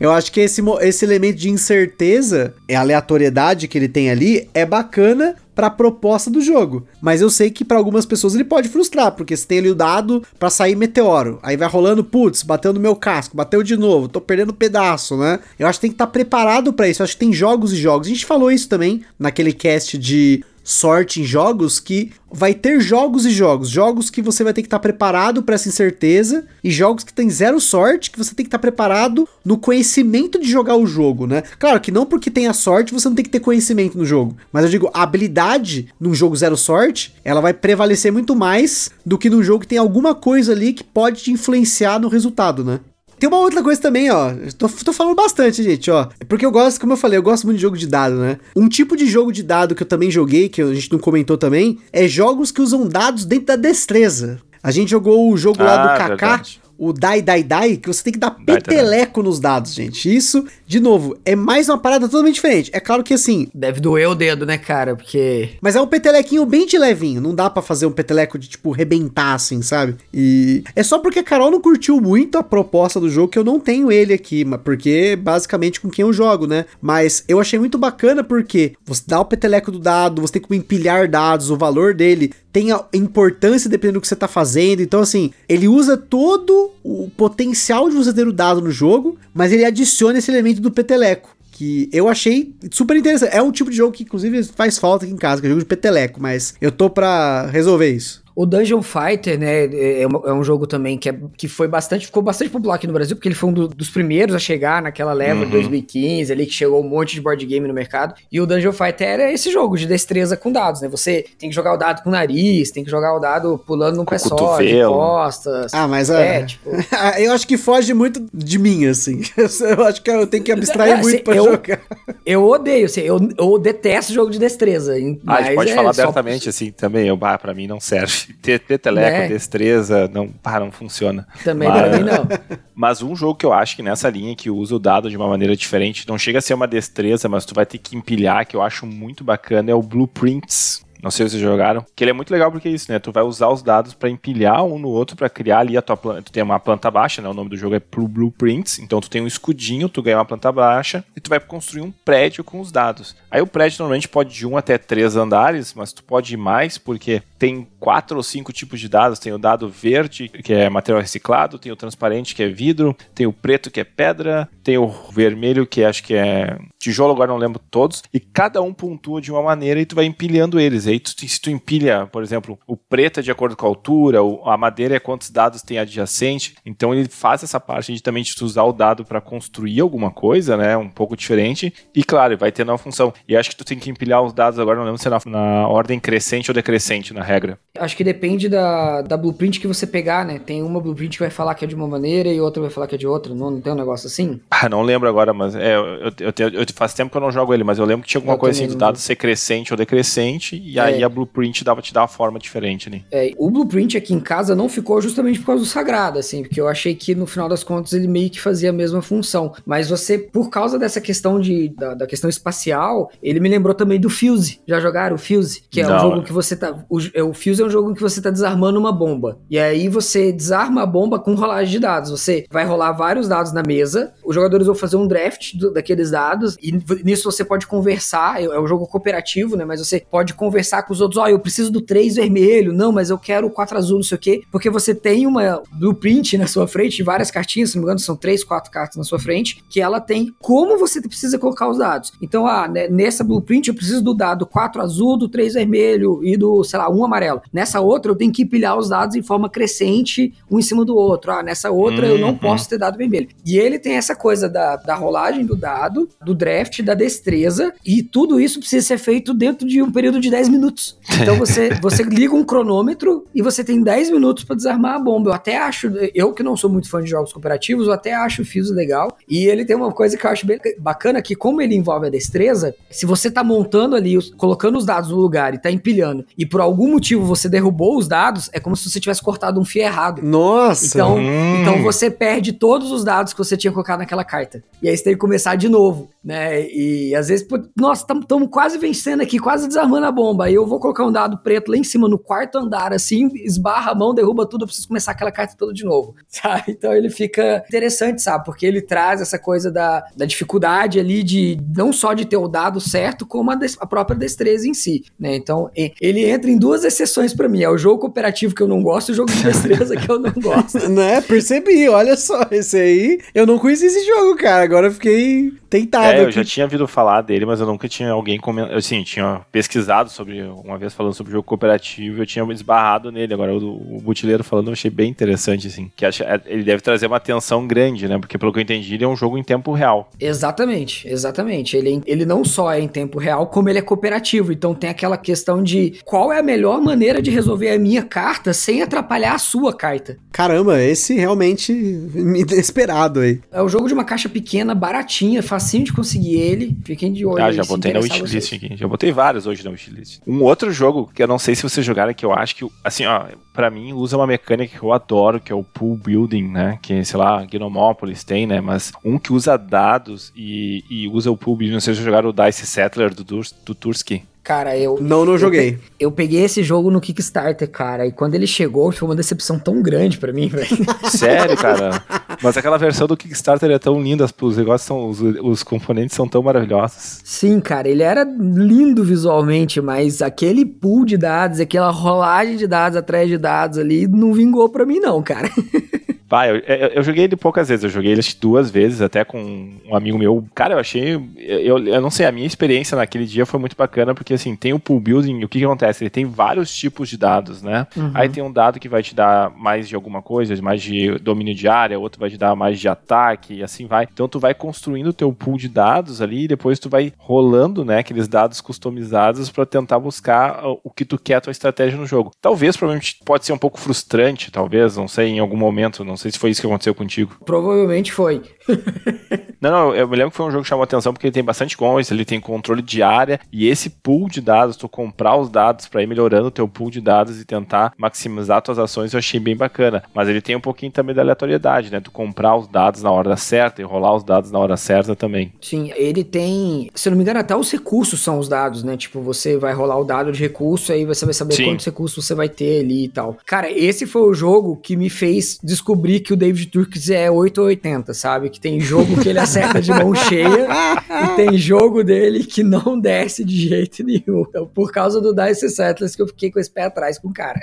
[0.00, 4.64] Eu acho que esse, esse elemento de incerteza, é aleatoriedade que ele tem ali, é
[4.64, 6.86] bacana para a proposta do jogo.
[7.02, 9.74] Mas eu sei que para algumas pessoas ele pode frustrar, porque você tem ali o
[9.74, 14.08] dado para sair meteoro, aí vai rolando, putz, bateu no meu casco, bateu de novo,
[14.08, 15.38] tô perdendo pedaço, né?
[15.58, 17.02] Eu acho que tem que estar tá preparado para isso.
[17.02, 18.06] Eu acho que tem jogos e jogos.
[18.06, 23.26] A gente falou isso também naquele cast de sorte em jogos que vai ter jogos
[23.26, 23.68] e jogos.
[23.68, 27.12] Jogos que você vai ter que estar tá preparado para essa incerteza e jogos que
[27.12, 30.86] tem zero sorte que você tem que estar tá preparado no conhecimento de jogar o
[30.86, 31.42] jogo, né?
[31.58, 34.64] Claro que não porque tenha sorte você não tem que ter conhecimento no jogo, mas
[34.64, 39.30] eu digo, a habilidade num jogo zero sorte, ela vai prevalecer muito mais do que
[39.30, 42.80] num jogo que tem alguma coisa ali que pode te influenciar no resultado, né?
[43.20, 44.32] Tem uma outra coisa também, ó.
[44.56, 46.08] Tô, tô falando bastante, gente, ó.
[46.26, 48.38] Porque eu gosto, como eu falei, eu gosto muito de jogo de dado, né?
[48.56, 51.36] Um tipo de jogo de dado que eu também joguei, que a gente não comentou
[51.36, 54.40] também, é jogos que usam dados dentro da destreza.
[54.62, 56.42] A gente jogou o jogo ah, lá do ah, Kaká,
[56.80, 60.12] o Dai Dai Dai, que você tem que dar peteleco nos dados, gente.
[60.12, 62.70] Isso, de novo, é mais uma parada totalmente diferente.
[62.72, 63.48] É claro que assim.
[63.54, 64.96] Deve doer o dedo, né, cara?
[64.96, 65.50] Porque.
[65.60, 67.20] Mas é um petelequinho bem de levinho.
[67.20, 69.96] Não dá para fazer um peteleco de, tipo, rebentar, assim, sabe?
[70.12, 70.64] E.
[70.74, 73.60] É só porque a Carol não curtiu muito a proposta do jogo que eu não
[73.60, 76.64] tenho ele aqui, porque basicamente com quem eu jogo, né?
[76.80, 80.58] Mas eu achei muito bacana porque você dá o peteleco do dado, você tem como
[80.58, 84.82] empilhar dados, o valor dele tem a importância dependendo do que você tá fazendo.
[84.82, 89.52] Então, assim, ele usa todo o potencial de você ter o dado no jogo, mas
[89.52, 91.36] ele adiciona esse elemento do peteleco.
[91.52, 93.36] Que eu achei super interessante.
[93.36, 95.60] É um tipo de jogo que, inclusive, faz falta aqui em casa, que é jogo
[95.60, 98.22] de peteleco, mas eu tô pra resolver isso.
[98.40, 102.22] O Dungeon Fighter, né, é, é um jogo também que, é, que foi bastante, ficou
[102.22, 105.12] bastante popular aqui no Brasil, porque ele foi um do, dos primeiros a chegar naquela
[105.12, 105.44] leva uhum.
[105.44, 108.14] de 2015, ali que chegou um monte de board game no mercado.
[108.32, 110.88] E o Dungeon Fighter era esse jogo de destreza com dados, né?
[110.88, 113.96] Você tem que jogar o dado com o nariz, tem que jogar o dado pulando
[113.96, 115.74] num pé só, de costas.
[115.74, 116.70] Ah, mas é, é tipo...
[117.20, 119.20] eu acho que foge muito de mim, assim.
[119.60, 121.80] Eu acho que eu tenho que abstrair é, muito pra eu, jogar.
[122.24, 124.94] Eu odeio, assim, eu, eu detesto jogo de destreza.
[125.26, 126.50] Ah, a gente pode é falar abertamente, só...
[126.50, 127.06] assim, também.
[127.06, 129.28] Eu, bah, pra mim não serve ter peteleco, né?
[129.28, 131.26] destreza, não, pá, não funciona.
[131.44, 132.28] Também mas, pra mim não.
[132.74, 135.28] Mas um jogo que eu acho que nessa linha que usa o dado de uma
[135.28, 138.56] maneira diferente, não chega a ser uma destreza, mas tu vai ter que empilhar, que
[138.56, 140.82] eu acho muito bacana, é o Blueprints.
[141.02, 141.84] Não sei se vocês jogaram.
[141.96, 142.98] Que ele é muito legal porque é isso, né?
[142.98, 145.96] Tu vai usar os dados para empilhar um no outro para criar ali a tua
[145.96, 146.22] planta.
[146.22, 147.28] Tu tem uma planta baixa, né?
[147.28, 148.78] O nome do jogo é Blueprints.
[148.78, 151.90] Então tu tem um escudinho, tu ganha uma planta baixa e tu vai construir um
[152.04, 153.16] prédio com os dados.
[153.30, 156.76] Aí o prédio normalmente pode de um até três andares, mas tu pode ir mais
[156.76, 159.18] porque tem quatro ou cinco tipos de dados.
[159.18, 163.26] Tem o dado verde, que é material reciclado, tem o transparente, que é vidro, tem
[163.26, 167.38] o preto, que é pedra, tem o vermelho, que acho que é tijolo, agora não
[167.38, 170.84] lembro todos, e cada um pontua de uma maneira e tu vai empilhando eles.
[170.84, 173.68] E aí, tu, se tu empilha, por exemplo, o preto é de acordo com a
[173.70, 178.22] altura, a madeira é quantos dados tem adjacente, então ele faz essa parte de também
[178.22, 182.36] de tu usar o dado para construir alguma coisa, né, um pouco diferente, e claro,
[182.36, 183.14] vai tendo uma função.
[183.26, 185.20] E acho que tu tem que empilhar os dados agora, não lembro se é na,
[185.26, 187.58] na ordem crescente ou decrescente na regra.
[187.78, 190.38] Acho que depende da, da blueprint que você pegar, né?
[190.38, 192.86] Tem uma blueprint que vai falar que é de uma maneira e outra vai falar
[192.86, 193.34] que é de outra.
[193.34, 194.40] Não, não tem um negócio assim?
[194.50, 195.84] Ah, não lembro agora, mas é, eu,
[196.18, 198.18] eu, eu, eu faz tempo que eu não jogo ele, mas eu lembro que tinha
[198.18, 200.82] alguma coisa assim do dado ser crescente ou decrescente, e é.
[200.82, 203.02] aí a blueprint dava te dar uma forma diferente, né?
[203.10, 206.60] É, o blueprint aqui em casa não ficou justamente por causa do sagrado, assim, porque
[206.60, 209.54] eu achei que no final das contas ele meio que fazia a mesma função.
[209.64, 214.00] Mas você, por causa dessa questão de, da, da questão espacial, ele me lembrou também
[214.00, 214.60] do Fuse.
[214.66, 215.62] Já jogaram o Fuse?
[215.70, 216.84] Que é não, um jogo que você tá.
[216.88, 219.38] O, o Fuse é um jogo que você tá desarmando uma bomba.
[219.50, 222.10] E aí você desarma a bomba com rolagem de dados.
[222.10, 226.10] Você vai rolar vários dados na mesa, os jogadores vão fazer um draft do, daqueles
[226.10, 226.72] dados, e
[227.04, 228.40] nisso você pode conversar.
[228.40, 229.64] É, é um jogo cooperativo, né?
[229.64, 231.18] Mas você pode conversar com os outros.
[231.18, 234.04] Ó, oh, eu preciso do 3 vermelho, não, mas eu quero o 4 azul, não
[234.04, 234.42] sei o quê.
[234.50, 238.16] Porque você tem uma blueprint na sua frente, várias cartinhas, se não me engano, são
[238.16, 242.12] 3, 4 cartas na sua frente, que ela tem como você precisa colocar os dados.
[242.20, 246.36] Então, ah, né, nessa blueprint eu preciso do dado 4 azul, do 3 vermelho e
[246.36, 247.42] do, sei lá, 1 amarelo.
[247.52, 250.96] Nessa outra eu tenho que empilhar os dados em forma crescente, um em cima do
[250.96, 251.32] outro.
[251.32, 252.12] Ah, nessa outra uhum.
[252.12, 252.38] eu não uhum.
[252.38, 253.28] posso ter dado vermelho.
[253.44, 258.02] E ele tem essa coisa da, da rolagem do dado, do draft, da destreza, e
[258.02, 260.98] tudo isso precisa ser feito dentro de um período de 10 minutos.
[261.20, 265.30] Então você, você liga um cronômetro e você tem 10 minutos para desarmar a bomba.
[265.30, 268.42] Eu até acho, eu que não sou muito fã de jogos cooperativos, eu até acho
[268.42, 269.16] o Fuse legal.
[269.28, 272.10] E ele tem uma coisa que eu acho bem bacana, que como ele envolve a
[272.10, 276.44] destreza, se você tá montando ali, colocando os dados no lugar e tá empilhando, e
[276.44, 279.82] por algum motivo você derrubou os dados, é como se você tivesse cortado um fio
[279.82, 280.22] errado.
[280.22, 280.86] Nossa!
[280.86, 281.60] Então, hum.
[281.62, 284.62] então você perde todos os dados que você tinha colocado naquela carta.
[284.82, 286.68] E aí você tem que começar de novo, né?
[286.70, 287.46] E às vezes,
[287.76, 290.44] nossa, estamos quase vencendo aqui, quase desarmando a bomba.
[290.44, 293.92] Aí eu vou colocar um dado preto lá em cima, no quarto andar, assim, esbarra
[293.92, 296.64] a mão, derruba tudo, eu preciso começar aquela carta toda de novo, sabe?
[296.68, 298.44] Então ele fica interessante, sabe?
[298.44, 302.48] Porque ele traz essa coisa da, da dificuldade ali de não só de ter o
[302.48, 305.34] dado certo, como a, des, a própria destreza em si, né?
[305.34, 307.62] Então ele entra em duas exceções para mim.
[307.62, 310.18] É o jogo cooperativo que eu não gosto e o jogo de destreza que eu
[310.18, 310.86] não gosto.
[310.88, 311.20] né?
[311.20, 313.20] Percebi, olha só, esse aí.
[313.34, 314.62] Eu não conheci esse jogo, cara.
[314.62, 316.06] Agora eu fiquei tentado.
[316.06, 316.32] É, eu aqui.
[316.32, 318.76] já tinha ouvido falar dele, mas eu nunca tinha alguém comentado.
[318.76, 323.32] Assim, tinha pesquisado sobre, uma vez falando sobre jogo cooperativo, eu tinha esbarrado nele.
[323.32, 325.90] Agora o, o Butileiro falando, eu achei bem interessante, assim.
[325.96, 328.18] Que acha, é, ele deve trazer uma atenção grande, né?
[328.18, 330.10] Porque pelo que eu entendi, ele é um jogo em tempo real.
[330.18, 331.76] Exatamente, exatamente.
[331.76, 334.52] Ele, ele não só é em tempo real, como ele é cooperativo.
[334.52, 338.52] Então tem aquela questão de qual é a melhor maneira de resolver a minha carta
[338.52, 340.18] sem atrapalhar a sua carta.
[340.30, 343.40] Caramba, esse realmente inesperado aí.
[343.50, 346.76] É um jogo de uma caixa pequena, baratinha, facinho de conseguir ele.
[346.84, 347.42] Fiquem de olho.
[347.42, 348.76] Ah, já botei na wishlist aqui.
[348.76, 350.20] Já botei vários hoje na wishlist.
[350.26, 353.06] Um outro jogo que eu não sei se vocês jogaram, que eu acho que, assim,
[353.06, 356.78] ó, pra mim usa uma mecânica que eu adoro, que é o pool building, né?
[356.82, 358.60] Que, sei lá, Gnomópolis tem, né?
[358.60, 362.06] Mas um que usa dados e, e usa o pool building, não sei se vocês
[362.06, 364.22] jogaram o Dice Settler do, do Tursky.
[364.42, 364.98] Cara, eu.
[365.00, 365.78] Não, não joguei.
[365.98, 369.58] Eu, eu, peguei esse jogo no Kickstarter, cara, e quando ele chegou, foi uma decepção
[369.58, 370.66] tão grande para mim, velho.
[371.04, 372.02] Sério, cara?
[372.42, 375.08] Mas aquela versão do Kickstarter é tão linda, os negócios são.
[375.08, 377.20] Os, os componentes são tão maravilhosos.
[377.22, 382.96] Sim, cara, ele era lindo visualmente, mas aquele pool de dados, aquela rolagem de dados
[382.96, 385.50] atrás de dados ali, não vingou pra mim, não, cara.
[386.30, 389.72] Pá, eu, eu, eu, joguei ele poucas vezes, eu joguei ele duas vezes, até com
[389.84, 390.46] um amigo meu.
[390.54, 391.20] Cara, eu achei.
[391.36, 394.72] Eu, eu não sei, a minha experiência naquele dia foi muito bacana, porque assim, tem
[394.72, 396.04] o pool building, o que, que acontece?
[396.04, 397.84] Ele tem vários tipos de dados, né?
[397.96, 398.12] Uhum.
[398.14, 401.52] Aí tem um dado que vai te dar mais de alguma coisa, mais de domínio
[401.52, 404.06] de área, outro vai te dar mais de ataque, e assim vai.
[404.12, 407.84] Então tu vai construindo o teu pool de dados ali, e depois tu vai rolando,
[407.84, 412.06] né, aqueles dados customizados para tentar buscar o que tu quer a tua estratégia no
[412.06, 412.30] jogo.
[412.40, 416.30] Talvez, provavelmente, pode ser um pouco frustrante, talvez, não sei, em algum momento, não sei
[416.30, 417.36] se foi isso que aconteceu contigo.
[417.44, 418.42] Provavelmente foi.
[419.60, 421.42] não, não, eu me lembro que foi um jogo que chamou atenção porque ele tem
[421.42, 425.48] bastante coins, ele tem controle de área e esse pool de dados, tu comprar os
[425.48, 429.18] dados para ir melhorando o teu pool de dados e tentar maximizar tuas ações, eu
[429.18, 430.02] achei bem bacana.
[430.14, 432.00] Mas ele tem um pouquinho também da aleatoriedade, né?
[432.00, 435.52] Tu comprar os dados na hora certa e rolar os dados na hora certa também.
[435.60, 438.96] Sim, ele tem, se eu não me engano, até os recursos são os dados, né?
[438.96, 441.64] Tipo, você vai rolar o dado de recurso, aí você vai saber Sim.
[441.64, 443.38] quantos recursos você vai ter ali e tal.
[443.46, 447.30] Cara, esse foi o jogo que me fez descobrir descobri que o David Turks é
[447.30, 448.50] 8 ou 80, sabe?
[448.50, 450.66] Que tem jogo que ele acerta de mão cheia
[451.08, 454.44] e tem jogo dele que não desce de jeito nenhum.
[454.48, 457.32] Então, por causa do Dice Settlers que eu fiquei com esse pé atrás com o
[457.32, 457.60] cara.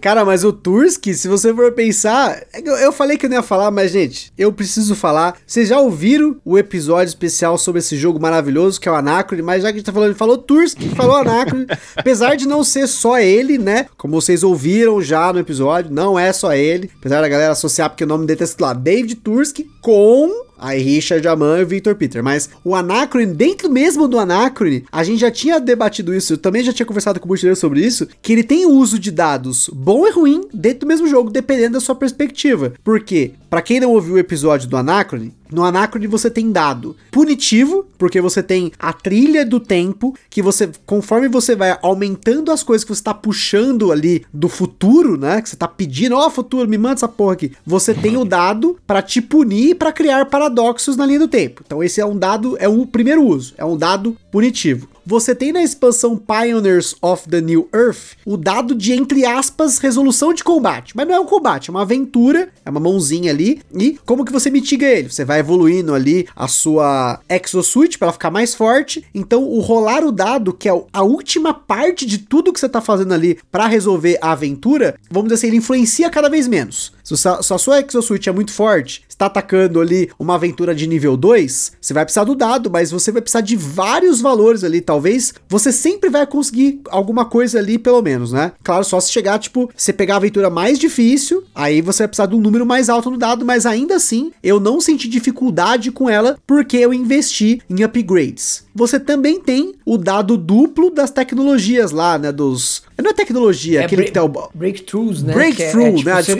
[0.00, 2.42] Cara, mas o Turski, se você for pensar.
[2.52, 5.36] Eu, eu falei que eu não ia falar, mas, gente, eu preciso falar.
[5.46, 9.62] Vocês já ouviram o episódio especial sobre esse jogo maravilhoso que é o Anacrone, mas
[9.62, 11.66] já que a gente tá falando, falou Turski, falou Anacrone.
[11.94, 13.86] apesar de não ser só ele, né?
[13.96, 16.90] Como vocês ouviram já no episódio, não é só ele.
[16.98, 20.80] Apesar da galera associar, porque o nome dele tá escrito lá, David Turski com Aí
[20.80, 22.22] Richard Aman e Victor Peter.
[22.22, 26.62] Mas o Anacrone, dentro mesmo do Anacrone, a gente já tinha debatido isso, eu também
[26.62, 30.06] já tinha conversado com o Bustileiro sobre isso, que ele tem uso de dados bom
[30.06, 32.74] e ruim dentro do mesmo jogo, dependendo da sua perspectiva.
[32.84, 33.32] Por quê?
[33.50, 38.20] Pra quem não ouviu o episódio do Anacrone, no Anacrone você tem dado punitivo, porque
[38.20, 42.94] você tem a trilha do tempo, que você, conforme você vai aumentando as coisas que
[42.94, 45.42] você tá puxando ali do futuro, né?
[45.42, 47.52] Que você tá pedindo, ó, futuro, me manda essa porra aqui.
[47.66, 51.62] Você tem o dado pra te punir e pra criar paradoxos na linha do tempo.
[51.66, 54.88] Então esse é um dado, é o primeiro uso, é um dado punitivo.
[55.04, 60.32] Você tem na expansão Pioneers of the New Earth o dado de, entre aspas, resolução
[60.32, 60.96] de combate.
[60.96, 63.60] Mas não é um combate, é uma aventura, é uma mãozinha ali.
[63.74, 65.10] E como que você mitiga ele?
[65.10, 69.04] Você vai evoluindo ali a sua exosuit para ficar mais forte.
[69.12, 72.80] Então, o rolar o dado, que é a última parte de tudo que você tá
[72.80, 76.92] fazendo ali para resolver a aventura, vamos dizer assim, ele influencia cada vez menos.
[77.02, 81.72] Se a sua exosuit é muito forte, está atacando ali uma aventura de nível 2,
[81.80, 85.72] você vai precisar do dado, mas você vai precisar de vários valores ali, talvez você
[85.72, 88.52] sempre vai conseguir alguma coisa ali, pelo menos, né?
[88.62, 92.26] Claro, só se chegar, tipo, você pegar a aventura mais difícil, aí você vai precisar
[92.26, 96.08] de um número mais alto no dado, mas ainda assim, eu não senti dificuldade com
[96.08, 98.64] ela, porque eu investi em upgrades.
[98.74, 102.32] Você também tem o dado duplo das tecnologias lá, né?
[102.32, 102.82] Dos.
[103.02, 104.28] Não é tecnologia, É aquele que tem o.
[104.54, 105.34] Breakthroughs, né?
[105.34, 106.12] Breakthrough, Que né?
[106.12, 106.36] A ser-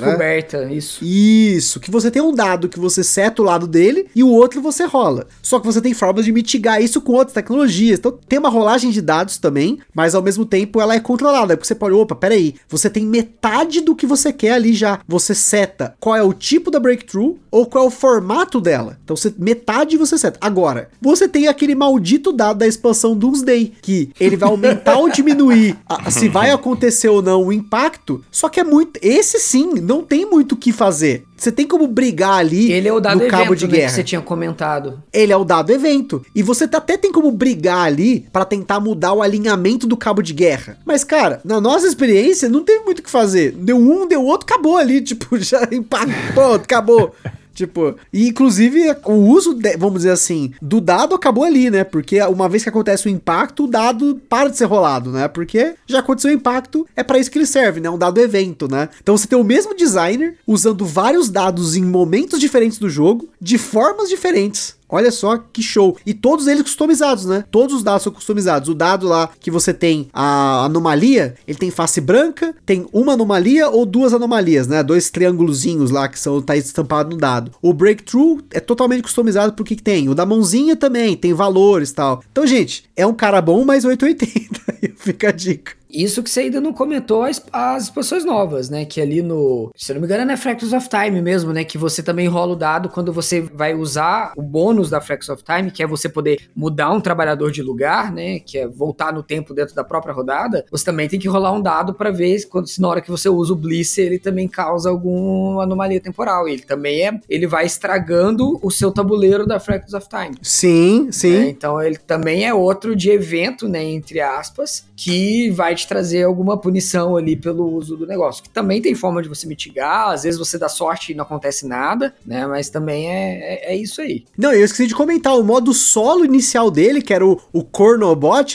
[0.00, 0.66] descoberta, né?
[0.66, 1.04] descoberta, isso.
[1.04, 4.60] Isso, que você tem um dado que você seta o lado dele e o outro
[4.60, 5.26] você rola.
[5.42, 7.98] Só que você tem formas de mitigar isso com outras tecnologias.
[7.98, 11.56] Então tem uma rolagem de dados também, mas ao mesmo tempo ela é controlada.
[11.56, 15.00] Porque você pode, opa, peraí, você tem metade do que você quer ali já.
[15.06, 18.98] Você seta qual é o tipo da breakthrough ou qual é o formato dela.
[19.04, 20.38] Então você, metade você seta.
[20.40, 25.76] Agora, você tem aquele maldito dado da expansão Doomsday, que ele vai aumentar ou diminuir
[25.88, 28.24] a- se vai acontecer ou não o impacto.
[28.30, 28.98] Só que é muito.
[29.02, 31.24] Esse sim, não tem muito o que fazer.
[31.36, 33.88] Você tem como brigar ali Ele é o dado no evento, cabo de né, guerra.
[33.88, 35.02] que você tinha comentado.
[35.12, 36.24] Ele é o dado evento.
[36.34, 40.22] E você tá- até tem como brigar ali pra tentar mudar o alinhamento do cabo
[40.22, 40.78] de guerra.
[40.86, 43.52] Mas, cara, na nossa experiência, não teve muito o que fazer.
[43.52, 45.00] Deu um, deu outro, acabou ali.
[45.12, 47.14] Tipo, já impactou, acabou.
[47.54, 51.84] Tipo, e inclusive o uso, de- vamos dizer assim, do dado acabou ali, né?
[51.84, 55.28] Porque uma vez que acontece o impacto, o dado para de ser rolado, né?
[55.28, 57.90] Porque já aconteceu o impacto, é para isso que ele serve, né?
[57.90, 58.88] Um dado evento, né?
[59.02, 63.58] Então você tem o mesmo designer usando vários dados em momentos diferentes do jogo, de
[63.58, 64.74] formas diferentes.
[64.92, 65.96] Olha só que show.
[66.04, 67.44] E todos eles customizados, né?
[67.50, 68.68] Todos os dados são customizados.
[68.68, 73.70] O dado lá que você tem a anomalia, ele tem face branca, tem uma anomalia
[73.70, 74.82] ou duas anomalias, né?
[74.82, 77.52] Dois triângulozinhos lá que são tá estampado no dado.
[77.62, 80.10] O breakthrough é totalmente customizado pro que, que tem.
[80.10, 82.22] O da mãozinha também, tem valores e tal.
[82.30, 84.60] Então, gente, é um cara bom, mas 880.
[84.96, 85.81] Fica a dica.
[85.92, 88.84] Isso que você ainda não comentou as, as expansões novas, né?
[88.84, 89.70] Que ali no.
[89.76, 91.64] Se eu não me engano, é na Fractals of Time mesmo, né?
[91.64, 95.44] Que você também rola o dado quando você vai usar o bônus da Fractals of
[95.44, 98.40] Time, que é você poder mudar um trabalhador de lugar, né?
[98.40, 100.64] Que é voltar no tempo dentro da própria rodada.
[100.70, 103.10] Você também tem que rolar um dado para ver se, quando, se na hora que
[103.10, 106.48] você usa o Bliss, ele também causa alguma anomalia temporal.
[106.48, 107.20] Ele também é.
[107.28, 110.36] Ele vai estragando o seu tabuleiro da Fractals of Time.
[110.40, 111.38] Sim, sim.
[111.38, 111.48] né?
[111.48, 116.56] Então ele também é outro de evento, né, entre aspas, que vai te trazer alguma
[116.56, 118.42] punição ali pelo uso do negócio.
[118.42, 121.66] Que também tem forma de você mitigar, às vezes você dá sorte e não acontece
[121.66, 122.46] nada, né?
[122.46, 124.24] Mas também é, é, é isso aí.
[124.36, 127.66] Não, eu esqueci de comentar, o modo solo inicial dele, que era o, o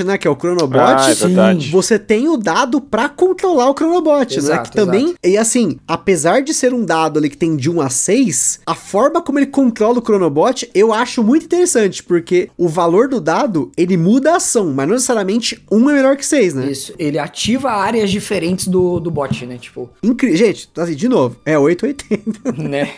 [0.06, 0.18] né?
[0.18, 0.80] Que é o Chronobot.
[0.80, 1.70] Ah, é verdade.
[1.72, 4.38] Você tem o dado pra controlar o Chronobot, né?
[4.38, 5.16] Exato, Que também.
[5.24, 8.76] E assim, apesar de ser um dado ali que tem de 1 a 6, a
[8.76, 13.72] forma como ele controla o Chronobot eu acho muito interessante, porque o valor do dado
[13.76, 16.72] ele muda a ação, mas não necessariamente um é melhor que 6, né?
[16.72, 16.94] Isso.
[16.98, 19.58] Ele ativa áreas diferentes do, do bot, né?
[19.58, 20.38] Tipo, Incrível.
[20.38, 22.52] Gente, assim, de novo, é 880.
[22.62, 22.94] né?